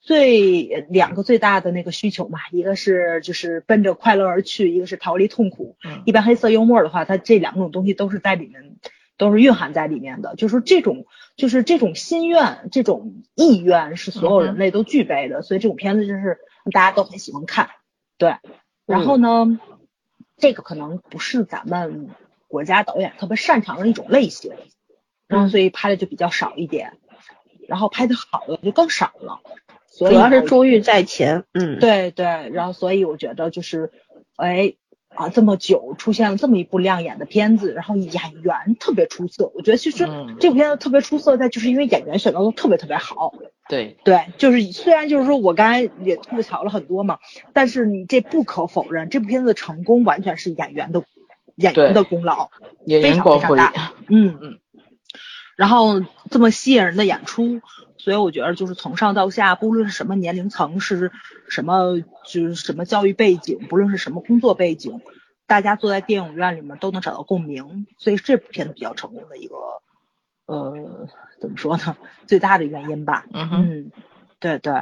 [0.00, 5.76] 最两个最大的那个需求嘛，一个是就是奔着快乐而去，一个是逃离痛苦。
[6.06, 8.76] 一般黑色幽默的话，它这两种东西都是在里面，
[9.18, 10.34] 都是蕴含在里面的。
[10.36, 11.04] 就是这种，
[11.36, 16.38] 就是这种心愿、这种意愿是所有人类都具备的，所以这种片子就是
[16.72, 17.68] 大家都很喜欢看。
[18.16, 18.36] 对，
[18.86, 19.60] 然后呢，
[20.36, 22.10] 这个可能不是咱们
[22.46, 24.52] 国家导演特别擅长的一种类型，
[25.26, 26.92] 然后所以拍的就比较少一点。
[27.68, 29.42] 然后拍的好的就更少了，
[29.98, 33.90] 主要是珠玉在前，嗯，对对，然后所以我觉得就是，
[34.36, 34.74] 哎
[35.08, 38.12] 啊这么久出现了这么一部亮眼的片子，然后演
[38.42, 40.06] 员特别出色，我觉得其实
[40.38, 43.32] 这部片子特别出色在就是因为演员选的都特别特别好，
[43.68, 43.96] 对。
[44.04, 47.18] 对，就是虽然就是说我刚才也吐槽了很多嘛，
[47.52, 51.02] 但是你这不可否认，这部片子的成功完全是演员的
[51.56, 52.50] 演员的功劳，
[52.86, 54.58] 非常非常大，嗯嗯。
[55.56, 56.00] 然后
[56.30, 57.60] 这么吸引人的演出，
[57.98, 61.10] 所以我觉得就是从上到下，不论是什么年龄层，是
[61.48, 65.00] 什么就是什么教育背景，不论是什么工作背景，
[65.46, 69.56] 大家坐在电影院里面都能找到共鸣，所以这部片子比较成功的一个，
[70.46, 71.08] 呃，
[71.40, 71.96] 怎么说呢？
[72.26, 73.26] 最大的原因吧。
[73.34, 73.92] 嗯嗯，
[74.38, 74.72] 对对。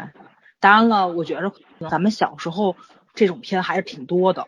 [0.60, 1.52] 当然了，我觉得
[1.88, 2.76] 咱们小时候
[3.14, 4.46] 这种片还是挺多的。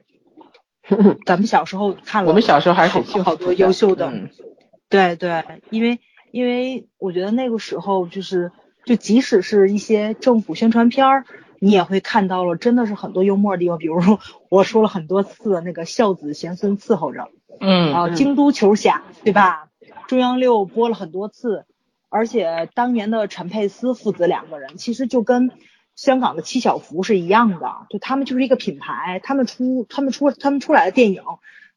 [1.25, 4.13] 咱们小时候看了，我们小时候还是好多优秀的。
[4.91, 5.99] 对对，因为。
[6.31, 8.53] 因为我觉得那个时候就是，
[8.85, 11.25] 就即使是一些政府宣传片儿，
[11.59, 13.79] 你也会看到了，真的是很多幽默的地方。
[13.79, 17.29] 比如说我说了很多次那个孝子贤孙伺候着，
[17.61, 19.69] 嗯，然后京都球侠，对吧？
[20.07, 21.65] 中央六播了很多次，
[22.09, 25.51] 而且当年的陈佩斯父子两个人，其实就跟
[25.97, 31.23] 香港的七小福是一样的，就他们就是一个品牌，他们出他们出他们出来的电影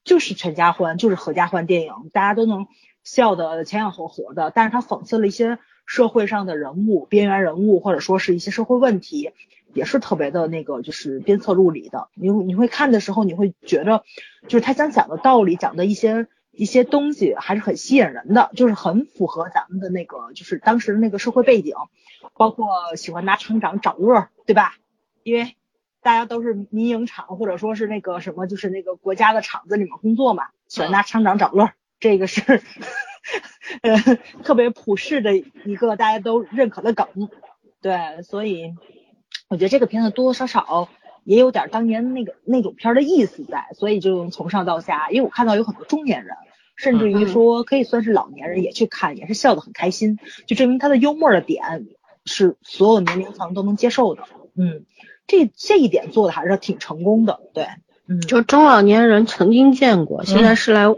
[0.03, 2.68] 就是全家欢，就是合家欢电影，大家都能。
[3.03, 9.32] 笑的前仰后合的，但是他讽刺了一些社会上的人物、边缘人物，或者说是一些社会问题，
[9.73, 12.10] 也是特别的那个，就是鞭策入里的。
[12.14, 14.03] 你你会看的时候，你会觉得，
[14.48, 21.76] 就是他想讲的道理，讲的一些一些东西，还是很吸引人的，就是很符合咱们的那个，就是当时的那个社会背景，
[22.36, 24.76] 包括喜欢拿厂长找乐，对吧？
[25.23, 25.56] 因为
[26.02, 31.72] 大家都是民营厂，或者说是那个什么，就是那个国家的厂子里面工作嘛，喜欢拿厂长找乐。
[32.02, 32.41] 这个是
[33.84, 37.07] 呃特别普世的一个大家都认可的梗，
[37.80, 38.73] 对，所以
[39.48, 40.90] 我觉得这个片子多多少少
[41.23, 46.36] 也有点当年那个那种片的意思在，所以就从上到下，因为我看到有很多中年人，
[46.76, 50.18] 甚至于说可以算是老年人也去看，也是笑得很开心，
[50.48, 51.86] 就证明他的幽默的点
[52.26, 54.23] 是所有年龄层都能接受的，
[54.56, 54.86] 嗯，
[55.28, 57.68] 这这一点做的还是挺成功的，对，
[58.07, 60.95] 嗯，就中老年人曾经见过，现在是来。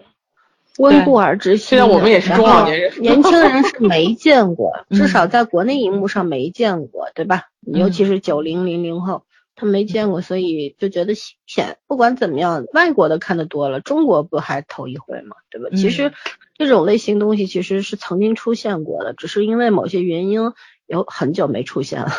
[0.79, 1.69] 温故而知新。
[1.69, 7.49] 现在我们也是中老年人，年轻人是没见过， 至少在国内荧幕上没见过，对吧？
[7.61, 9.23] 尤其是九零零零后，
[9.55, 11.77] 他没见过，所以就觉得新鲜。
[11.85, 15.35] 不管怎么样，外国的看的多了，中国不还头一回嘛？
[15.51, 15.69] 对吧？
[15.75, 16.11] 其实
[16.57, 20.39] 这种类型东西其实是曾经出现过的，只是因为某些原因
[20.87, 22.09] 有很久没出现了。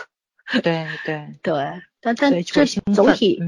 [0.62, 1.54] 对对 对，
[2.00, 2.64] 但但这
[2.94, 3.42] 总体，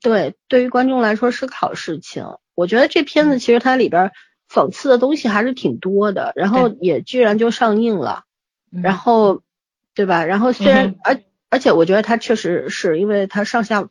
[0.00, 2.24] 对对于观众来说是个好事情。
[2.54, 4.12] 我觉得这片子其实它里边。
[4.50, 8.24] 讽刺的东西还是挺多的，然后也居然就上映了，
[8.70, 9.42] 然后，
[9.94, 10.24] 对吧？
[10.24, 13.88] 然后虽然而而且我觉得它确实是因为它上下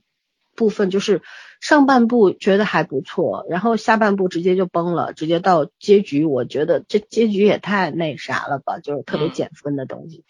[0.56, 1.22] 部分就是
[1.60, 10.24] 上半部觉得还不错，然后下半部直接就崩了，直接到结局，我觉得这结局也太那啥了吧，就是特别减分的东西。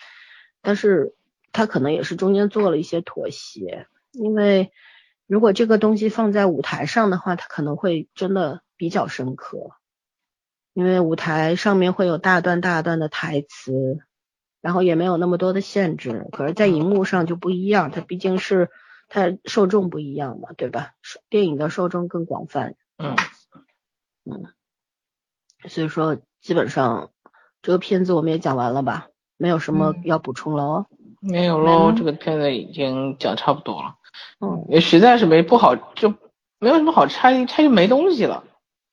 [0.61, 1.13] 但是
[1.51, 4.71] 他可能也是中间做了一些妥协，因为
[5.27, 9.71] 如果这个东西放在舞台上的话，它可能会真的比较深刻。
[10.75, 13.99] 因为舞台上面会有大段大段的台词，
[14.59, 18.69] 然后也没有那么多的限制，可是，在荧幕上就不一样，它毕竟是
[19.07, 20.91] 它受众不一样嘛，对吧？
[21.29, 23.15] 电影的受众更广泛，嗯
[24.25, 24.43] 嗯，
[25.69, 27.11] 所以说基本上
[27.61, 29.07] 这个片子我们也讲完了吧，
[29.37, 30.87] 没有什么要补充了哦。
[31.21, 33.95] 没有喽，这个片子已经讲差不多了，
[34.41, 36.13] 嗯，也实在是没不好，就
[36.59, 38.43] 没有什么好拆，拆就没东西了。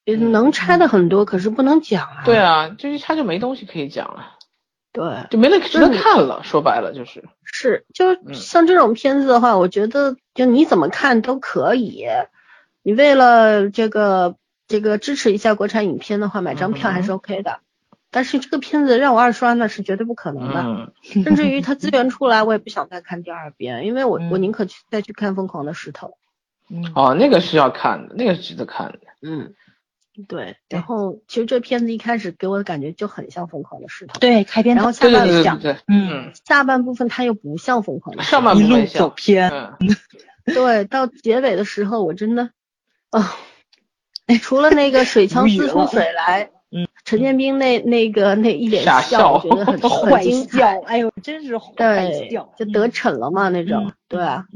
[0.04, 2.22] 能拆的很多，可是不能讲啊。
[2.24, 4.26] 对啊，就一拆就没东西可以讲了，
[4.92, 6.42] 对，就没得值得看了。
[6.44, 12.06] 说白了就是是，就像这种片子的话，我觉得就你怎么看都可以。
[12.82, 17.60] 你为了这个这个支持一下国产影片的话，买张票还是 OK 的。
[18.14, 26.08] 但是这个片子让我二刷那是绝对不可能的，甚至于它资源出来，我也不想再看第二遍，因为我我宁可去再去看《疯狂的石头》。
[26.68, 28.98] 嗯，哦，那个是要看的，那个是值得看的。
[29.22, 29.54] 嗯，
[30.28, 30.56] 对。
[30.68, 34.14] 然后其实这片子一开始给我的感觉就很像《疯狂的石头》。
[34.18, 39.50] 对，开篇然后下半对像，对，嗯，下半部分它又不像《疯狂的上半部分走偏。
[40.44, 42.50] 对，到结尾的时候我真的，
[43.10, 43.36] 啊，
[44.42, 46.50] 除了那个水枪四出水来。
[46.74, 49.78] 嗯，陈建斌那那个那一脸笑，我觉得很
[50.10, 54.46] 很精彩，哎呦，真是坏笑，就得逞了嘛那种，对啊。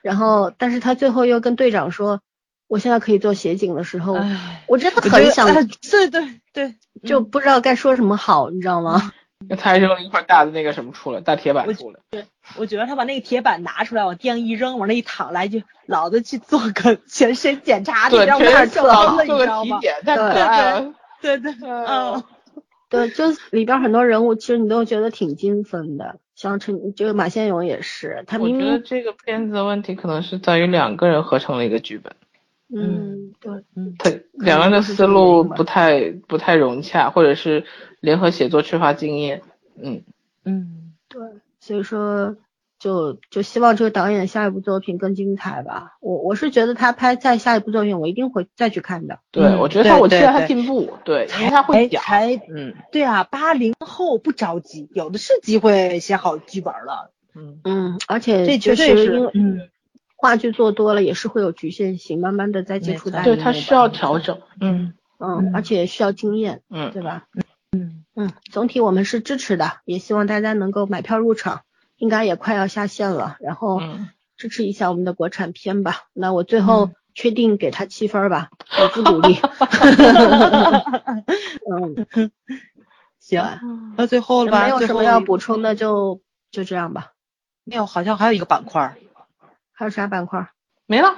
[0.00, 2.22] 然后，但是他最后又跟队长说，
[2.68, 4.18] 我现在可以做协警的时候，
[4.66, 5.46] 我真的很想，
[5.90, 6.74] 对对对，
[7.04, 9.12] 就不知道该说什么好，你知道吗？
[9.48, 12.00] 那他还扔了一块大的那个什么出来，大铁板出来。
[12.10, 12.24] 对，
[12.56, 20.94] 我觉得他把那个铁板拿出来，往地上一扔，往那一躺，来句老子去做个全身检查，对，让我太笑了，做个体检，太可爱了。
[21.20, 22.24] 对对，嗯，
[22.88, 32.14] 对，就里边很多人物，其实你都觉得挺精分的，像陈这个马先勇也是，他明明这个片子的问题可能是在于两个人合成了一个剧本，
[32.74, 37.64] 嗯，对，嗯，他两个人的思路不太不太融洽，或者是
[38.00, 39.42] 联合写作缺乏经验，
[39.80, 40.02] 嗯
[40.44, 41.20] 嗯，对，
[41.60, 42.36] 所以说。
[42.78, 45.96] 就就希望这个导演下一部作品更精彩吧。
[46.00, 49.18] 我我是觉得他拍再下一部作品，我一定会再去看的。
[49.30, 50.92] 对，我觉得他，我期待他进步。
[51.02, 52.02] 对，因为他会讲。
[52.02, 57.14] 才嗯，对啊，八零后不着急，有的是机会写好剧本了。
[57.34, 59.70] 嗯嗯，而且这绝对是，嗯，
[60.16, 64.40] 话剧做多了也是会有局限性，慢慢的在接触大对他需要调整。
[64.60, 66.62] 嗯嗯，而且需要经验。
[66.70, 67.26] 嗯，对吧？
[67.72, 71.62] 嗯嗯，总体我们是支持的，也希望大家能够买票入场。
[71.98, 73.80] 应该也快要下线了，然后
[74.36, 76.02] 支持一下我们的国产片吧。
[76.12, 79.38] 那我最后确定给他七分吧，我不努力。
[81.72, 82.06] 嗯，
[83.18, 83.42] 行，
[83.96, 84.64] 那最后了吧？
[84.64, 86.20] 没有什么要补充的，就
[86.50, 87.12] 就这样吧。
[87.64, 88.98] 没有，好像还有一个板块，
[89.76, 90.48] 还有啥板块？
[90.86, 91.14] 没了。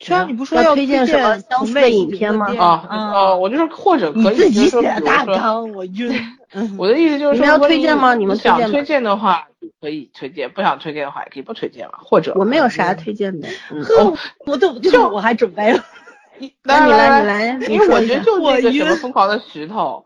[0.00, 2.52] 虽然你不说要推荐什么消费影片吗？
[2.58, 3.34] 啊啊！
[3.36, 6.12] 我就是或者可以自己写大纲，我晕。
[6.76, 8.14] 我的意思就是说，你们要推荐吗？
[8.14, 9.46] 你们想推荐的话
[9.80, 12.00] 可以推荐，不想推荐的话也可以不推荐了。
[12.02, 13.46] 或者我没有啥推荐的。
[13.68, 14.12] 呵，
[14.44, 15.84] 我都就我还准备了。
[16.64, 20.04] 来你来，你来，因为我觉得就那个什么疯狂的石头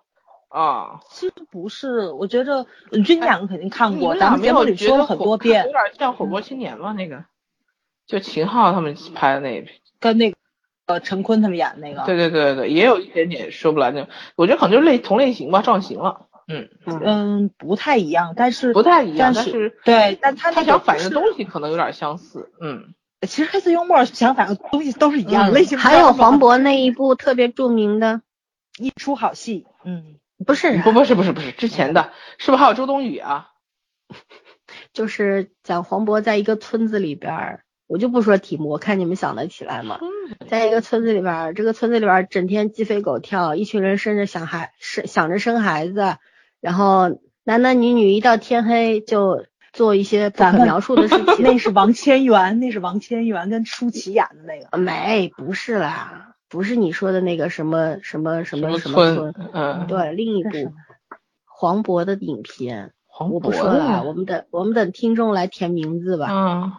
[0.51, 7.25] 啊，其实不是，我觉着你这两个肯定看过，咱们节目里说了很多遍，有点像火锅青年嘛那个，
[8.07, 9.73] 就秦昊他们拍的那一片。
[9.99, 10.37] 跟那个
[10.87, 16.27] 呃陈坤他们演的那个，对对对对也有一点点说不来那种，我觉得可能就是类同类型吧，撞型了。
[16.49, 22.53] 嗯嗯，不太一样，但是不太一样，但是对，但他他想反映的东西可能有点相似。
[22.61, 25.77] 嗯，其实黑色幽默想反映的东西都是一样类型。
[25.77, 28.19] 还有黄渤那一部特别著名的
[28.79, 33.51] 《一出好戏》，嗯，不是，不不是不是不是之前的，是不是还有周冬雨啊？
[34.93, 37.61] 就是讲黄渤在一个村子里边。
[37.89, 40.01] 我就不说题目，我看你们想得起来吗？
[40.49, 46.17] 在一个村子里边，这个村子里边整天鸡飞狗跳，一群人生着想孩生想着生孩子，
[46.61, 51.45] 然后男男女女一到天黑就做一些不可描述的事 情。
[51.45, 54.77] 那是王千源，那是王千源跟舒淇演的那个。
[54.79, 59.35] 没，不是啦，不是你说的那个什么什么什么什么村。
[59.53, 60.51] 嗯，对，另一部
[61.45, 62.93] 黄渤的影片。
[63.07, 66.27] 黄渤我不说了，我们等我们等听众来填名字吧。
[66.31, 66.73] 嗯。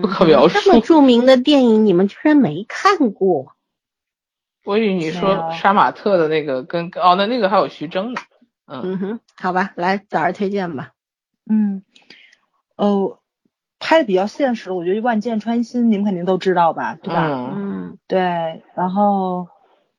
[0.00, 0.58] 不可描述。
[0.60, 3.52] 这么著名的电影，你们居然没看过？
[4.64, 8.20] 我以为你说杀马特的那个跟哦，那那个还有徐峥呢。
[8.66, 10.92] 嗯哼，好吧，来早儿推荐吧。
[11.48, 11.82] 嗯，
[12.76, 13.18] 哦，
[13.78, 17.52] 拍的比较现实，我觉得《万箭穿心》你们肯定都知道吧，对吧？
[17.54, 19.48] 嗯，对，然后。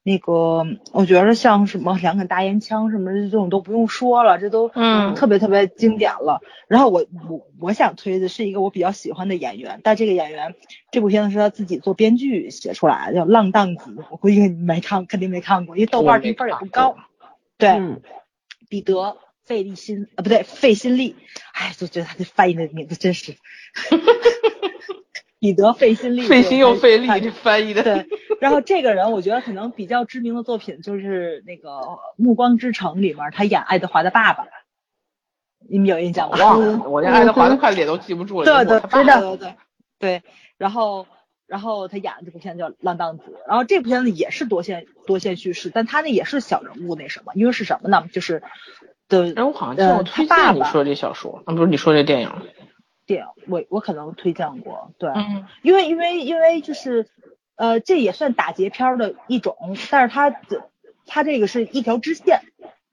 [0.08, 6.42] 那个，我觉得像什么两杆大烟枪什么的这种都不用说了，这都嗯特别特别经典了。
[6.68, 10.54] 然后我我我想推的是一个我比较喜欢的演员，但这个演员
[10.92, 16.96] 这部片子是他自己做编剧写出来的，叫《浪荡子》，我估计你没看，肯定没看过，因为豆瓣评分也不高。
[17.58, 17.82] 对，
[18.70, 21.16] 彼得费利辛啊，不对，费辛利，
[21.54, 23.34] 哎，就觉得他这翻译的名字真是。
[25.46, 27.84] 彼得费心力，费心又费力，这翻译的。
[27.84, 28.08] 对，
[28.42, 31.70] 然后这个人我觉得可能比较知名的作品就是那个
[32.18, 34.48] 《暮光之城》里面他演爱德华的爸爸，
[35.70, 36.38] 你们有印象吗？
[36.40, 38.46] 忘了，我连爱德华的快脸都记不住了。
[38.46, 38.80] 对对。
[38.90, 39.56] 对对
[40.00, 40.24] 对。
[40.58, 41.06] 然后
[41.46, 48.08] 然后他演的这部片子叫《浪荡子》，然后这部片子也是多线多线叙事，但他那也是小人物那什么，因为是什么呢？
[48.12, 48.42] 就是
[49.08, 52.32] 的，哎，我好像见过推他爸爸荐你说这小说，啊，不是你说这电影，
[53.06, 55.48] 电影，我我可能推荐过，对，嗯。
[55.62, 57.08] 因为因为因为就是
[57.56, 59.56] 呃，这也算打劫片儿的一种，
[59.92, 60.70] 但是它的
[61.06, 62.42] 它这个是一条支线，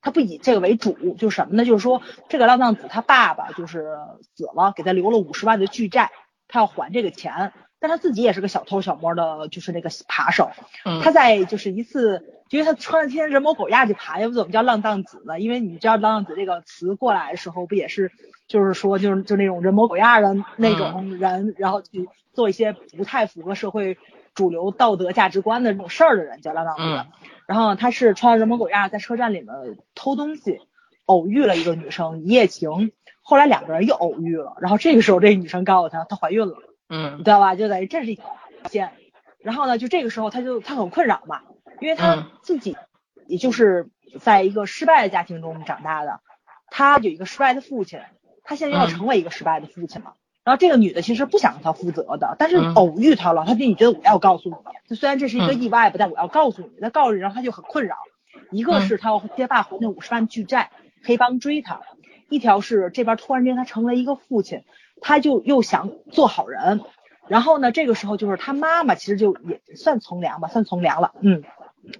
[0.00, 1.64] 它不以这个为主，就是什么呢？
[1.64, 3.96] 就是说这个浪荡子他爸爸就是
[4.36, 6.10] 死了，给他留了五十万的巨债，
[6.48, 10.50] 他要还这个钱，但他自己也是个小偷小摸的，就是那个扒手，
[10.84, 11.00] 嗯。
[11.02, 15.40] 他在就是一次，因为他穿着天人模狗样去爬，要不怎么叫浪荡子呢？
[15.40, 18.12] 因为你知道浪荡子这个词过来的时候，不也是
[18.46, 23.96] 就是说就是就那种人模狗样的那种人，然后去做一些不太符合社会
[24.34, 26.82] 主流道德价值观的这种事儿的人叫浪荡子。
[26.82, 27.06] 嗯
[27.44, 29.48] 然后他是穿着人模狗样在车站里面
[29.94, 30.60] 偷东西，
[31.04, 36.54] 偶遇了一个女生一夜情，后来两个人又偶遇了，然后这个时候这个女生告诉他她怀孕了。
[36.88, 37.54] 嗯你嗯知道吧？
[37.56, 38.24] 就等于这是一条
[38.70, 38.92] 线。
[39.40, 41.40] 然后呢，就这个时候他就他很困扰嘛，
[41.82, 42.76] 因为嗯他自己
[43.26, 43.90] 也就是
[44.20, 46.20] 在一个失败的家庭中长大的，
[46.68, 48.00] 他有一个失败的父亲，
[48.44, 50.14] 他现在要嗯成为一个失败的父亲了。
[50.44, 54.56] 然后这个女的其实不想让他负责的，但是嗯偶遇他了，他就你觉得我要告诉你，
[54.88, 56.80] 就虽然这是一个嗯意外吧，但我要告诉你。
[56.80, 57.96] 他告诉你，然后他就很困扰。
[58.50, 60.70] 一个嗯是他要接爸还那五十万巨债，
[61.04, 61.80] 黑帮追他；
[62.28, 64.64] 一条是这边突然间他成为一个父亲，
[65.00, 66.80] 他就又想做好人。
[67.28, 71.44] 然后呢，这个时候就是他妈妈其实就也算从良吧，算从良了，嗯，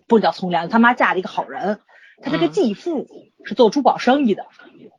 [0.07, 1.81] 不叫从良，他妈嫁了一个好人，
[2.23, 3.07] 他这个嗯继父
[3.45, 4.47] 是做珠宝生意的，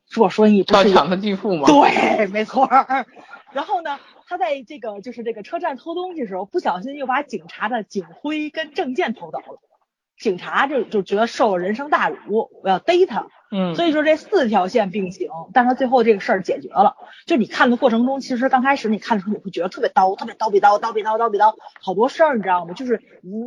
[0.09, 1.67] 珠宝生意不是有要抢他继父吗？
[1.67, 3.05] 对，没错儿。
[3.51, 9.59] 然后呢，他在这个就是这个车站偷东西的时候，不小心又把警察的警徽跟证件偷走了。
[10.23, 13.27] 警察就就觉得受了人生大辱，我要逮他。
[13.51, 16.95] 嗯，所以说这四条线并行，但是他最后这个事儿解决了。
[17.27, 22.73] 就你看的过程中，其实刚开始你看的时候，你会觉得特别刀，特别刀比刀，刀比刀，刀比刀，好多事儿，你知道吗？
[22.73, 23.01] 就是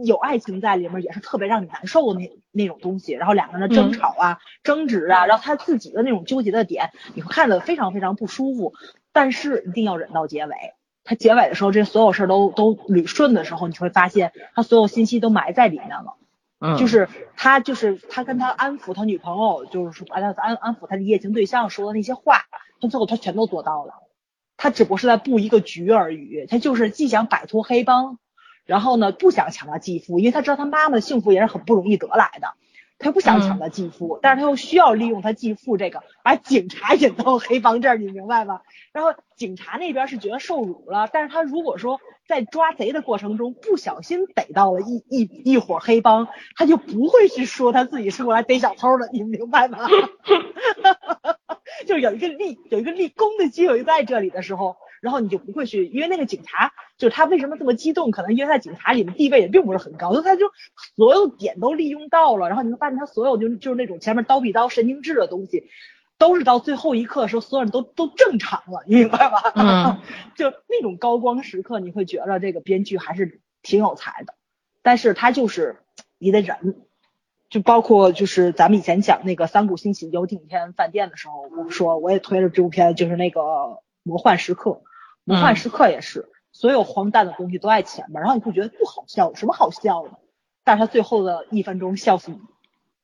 [0.05, 3.15] 有爱情在里面，也是特别让你难受的那那种东西。
[3.15, 8.75] 然后两个人的争吵啊、争执啊，然后他自己的那种纠结的点，你会看得非常非常不舒服。
[9.13, 10.55] 但是一定要忍到结尾。
[11.03, 16.17] 他结尾的时候，这所有事儿都都捋顺的时候，你会发现他所有信息都埋在里面了。
[16.67, 22.43] 嗯就是他就是他跟他安抚他女朋友，就是说安安安抚他的一夜情对象说的那些话，
[22.81, 23.95] 他最后他全都做到了。
[24.57, 28.19] 他只不过是在布一个局而已，他就是既想摆脱黑帮，
[28.65, 32.55] 然后呢不想抢他继父，因为他知道他妈妈的幸福也是很不容易得来的，
[32.99, 38.63] 他又不想抢他继父，但是他又需要利用他继父这个把警察引到黑帮这儿，你明白吗？
[38.93, 49.87] 然后警察那边是觉得受辱了，但是他如果说在抓贼的过程中不小心逮到了一一一伙黑帮，他就不会去说他自己是过来逮小偷的，你明白吗？
[51.87, 60.47] 就有一个立有一个立功的机会在这里的时候，然后你就不会去，因为那个警察就是他为什么这么激动，可能因为在警察里面地位也并不是很高，就他就
[60.97, 65.65] 所有点都利用到了，然后你会发现他所有就就是那种前面刀比刀神经质的东西。
[66.19, 69.39] 都是到最后一刻的时候，所有人都都正常了，你明白吗？
[69.55, 70.01] 嗯，
[70.37, 74.35] 就那种高光时刻，你会觉得这个编剧还是挺有才的，
[74.83, 75.83] 但是他就是
[76.19, 76.77] 你得忍，
[77.51, 83.41] 就包括就是咱们以前讲那个三谷兴起游艇天饭店的时候，我说我也推了这部片，就是那个
[84.03, 84.83] 魔幻时刻，
[85.25, 90.11] 魔幻时刻也是，所有荒诞的东西都在前面，然后你会觉得不好笑，有什么好笑的？
[90.65, 92.39] 但是他最后的一分钟笑死你。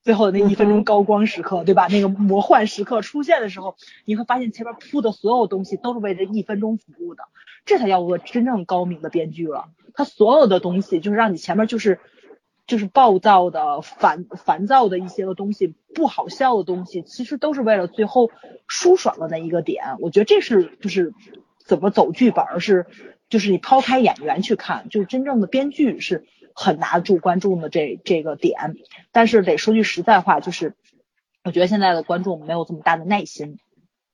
[0.03, 1.87] 最后的那一分钟高光时刻，对吧？
[1.89, 7.23] 那个魔幻时刻出现的时候，你会发现前面铺的所有东西都是为这一分钟服务的，
[7.65, 9.66] 这才叫做真正高明的编剧了。
[9.95, 12.01] 他所有的东西就是让你前面就是
[12.66, 18.31] 就是暴躁的、烦烦躁的一些个东西，不好笑的东西，其实都是为了最后
[18.66, 19.97] 舒爽的那一个点。
[20.01, 21.15] 我觉得这是就是
[21.65, 22.87] 怎么走剧本是，
[23.29, 26.27] 就是你抛开演员去看，就是真正的编剧是。
[26.55, 28.77] 很拿得住观众的这这个点，
[29.11, 30.74] 但是得说句实在话，就是
[31.45, 33.59] 我觉得现在的观众没有这么大的耐心，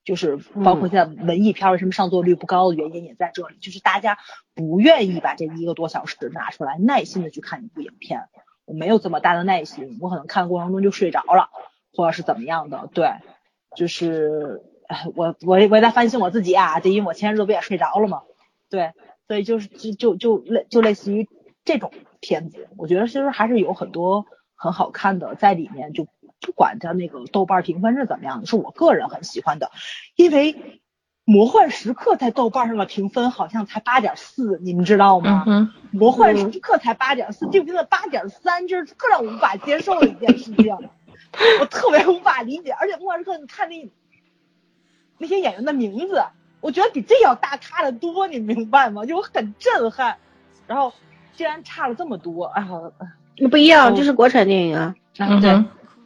[0.03, 4.17] 就是包括现在文艺片为什么上座率不高的原因也在这里，就是大家
[4.55, 8.21] 不愿意把这一个多小时拿出来耐心的去看一部影片，
[8.65, 11.49] 我没有这么大的耐心，我可能看过程中就睡着了，
[11.93, 13.09] 或者是怎么样的，对，
[13.75, 14.63] 就是
[15.15, 18.23] 我我我也在反省我自己啊，就因为我前日子不也睡着了嘛，
[18.69, 18.93] 对，
[19.27, 21.27] 所以就是就就就类就类似于
[21.63, 21.91] 这种。
[22.19, 24.25] 片子，我觉得其实还是有很多
[24.55, 26.05] 很好看的在里面，就
[26.41, 29.71] 不管它那个豆瓣评分是怎么样的，是我个人很喜欢的。
[30.15, 30.53] 因为
[31.25, 35.43] 《魔幻时刻》在豆瓣上的评分好像才八点四，你们知道吗？
[35.47, 40.77] 嗯魔幻时刻》才八点四，这部片子八点三，这是更让我无法接受的一件事情，
[41.59, 42.71] 我特别无法理解。
[42.71, 43.89] 而且《魔幻时刻》，你看那
[45.17, 46.23] 那些演员的名字，
[46.61, 49.05] 我觉得比这要大咖的多，你明白吗？
[49.05, 50.17] 就我很震撼。
[50.67, 50.93] 然后
[51.39, 52.67] 竟然差了这么多，哎呀，
[53.37, 55.39] 那不一样，哦这是国产电影啊，啊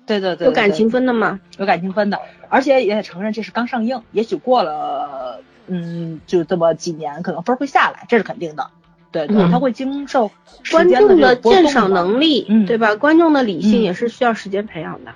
[0.05, 1.39] 对对对对，有感情分的嘛。
[1.57, 2.19] 有感情分的，
[2.49, 8.68] 而且也得承认这是刚上映，也许过了嗯就这么几年，可能分会下来，这是肯定的。
[9.11, 10.30] 对对，嗯它会经受
[10.61, 12.95] 时观间众的鉴赏能力，嗯对吧？
[12.95, 15.11] 观众的理性嗯也是需要时间培养的。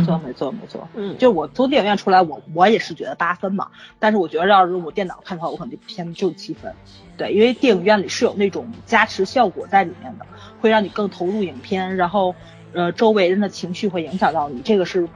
[0.00, 0.88] 没错没错没错。
[0.94, 6.74] 嗯，就我从电影院出来，我我也是觉得八分嘛，但是我觉得要是我电脑看的话，我可能偏就是七分。
[7.16, 10.26] 对，因为电影院里是有那种加持效果在里面的，
[10.60, 12.34] 会让你更投入影片，然后
[12.72, 15.08] 呃周围人的情绪会影响到你，这个是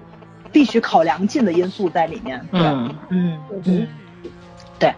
[0.52, 2.46] 必须考量进的因素在里面。
[2.52, 3.40] 对，嗯，嗯。
[3.64, 3.86] 嗯，
[4.78, 4.94] 对，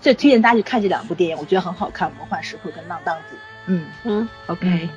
[0.00, 3.36] 所以推荐大家去看这两部电影，我觉得很好看，《魔幻时刻》跟《浪荡子》。
[3.66, 3.86] 嗯。
[4.04, 4.88] 嗯，OK，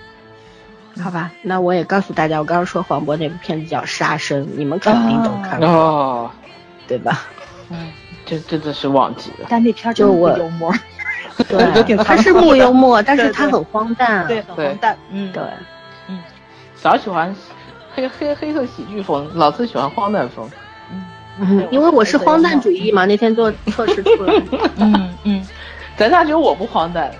[1.03, 6.31] 好吧，那我也告诉大家，我刚刚说黄渤那部片子叫《杀生》，你们肯定都看过，哦，
[6.87, 7.25] 对吧？
[7.69, 7.91] 嗯，
[8.25, 9.47] 这真的是忘记了。
[9.49, 10.73] 但那片儿就我幽默，
[11.49, 14.25] 对， 他是不幽默，但是对对它很荒诞。
[14.27, 14.97] 对，很荒诞。
[15.11, 15.43] 嗯，对，
[16.07, 16.19] 嗯
[16.75, 17.35] 早喜欢
[17.93, 20.49] 黑黑黑色喜剧风，老子喜欢荒诞风。
[21.39, 24.33] 嗯，因为我是荒诞主义嘛，那天做测试出来。
[24.77, 25.45] 嗯嗯，
[25.97, 27.11] 咱俩只有我不荒诞，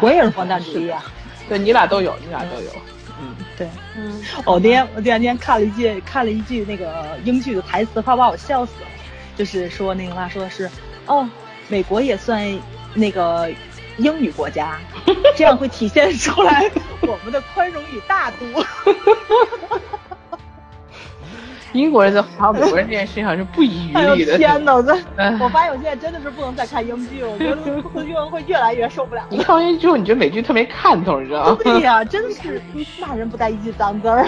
[0.00, 1.04] 我也是荒诞主义啊。
[1.48, 2.70] 对你俩都有，你俩都有。
[3.52, 8.86] 嗯，对，嗯，我那天我这两天看了一句看了一句那个英剧的台词，快把我笑死了。
[9.34, 10.70] 就是说那个嘛说的是，
[11.06, 11.28] 哦，
[11.68, 12.46] 美国也算
[12.94, 13.50] 那个
[13.96, 14.78] 英语国家，
[15.36, 16.70] 这样会体现出来
[17.00, 18.44] 我们的宽容与大度。
[21.72, 24.36] 英国人在夸美国人这件事情上是不遗余力的。
[24.36, 24.74] 天哪！
[24.74, 24.84] 我
[25.44, 29.22] 我发现我现在真的是不能再看英剧了，我觉得会越会越来越受不了。
[29.30, 31.58] 你看完英剧之后，你觉得美剧特没看头，你知道吗？
[31.64, 32.60] 对呀、真的是
[33.00, 34.26] 骂人不带一句脏字儿。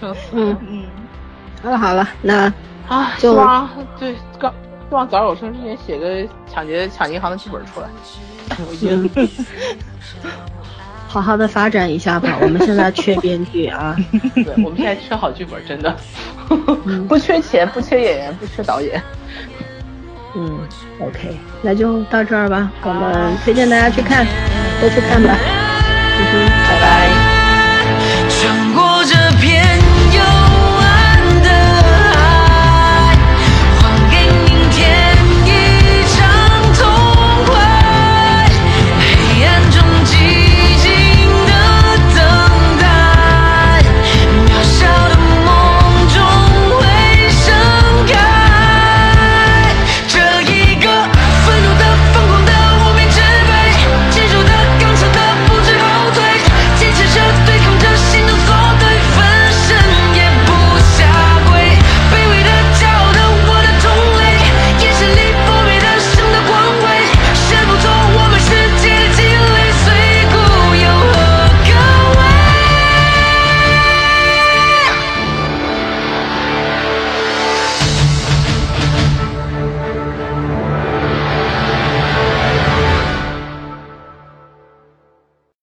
[0.00, 0.84] 笑死嗯，嗯，
[1.62, 2.52] 好了好了，那
[2.88, 3.12] 啊！
[3.16, 3.68] 希就望
[3.98, 4.52] 对刚
[4.88, 7.88] 希望早有生之年写个抢劫抢银行的剧本出来。
[8.68, 9.28] 我已经嗯，
[11.16, 12.36] 好好的发展一下吧。
[12.42, 13.96] 我们现在缺编剧啊。
[14.34, 15.96] 对，我们现在缺好剧本，真的，
[17.08, 19.02] 不缺钱，不缺演员，不缺导演。
[20.34, 20.58] 嗯
[21.00, 22.70] ，OK，那就到这儿吧。
[22.82, 24.26] 我们推荐大家去看，
[24.82, 25.34] 都去看吧。
[26.18, 27.15] 嗯哼，拜拜。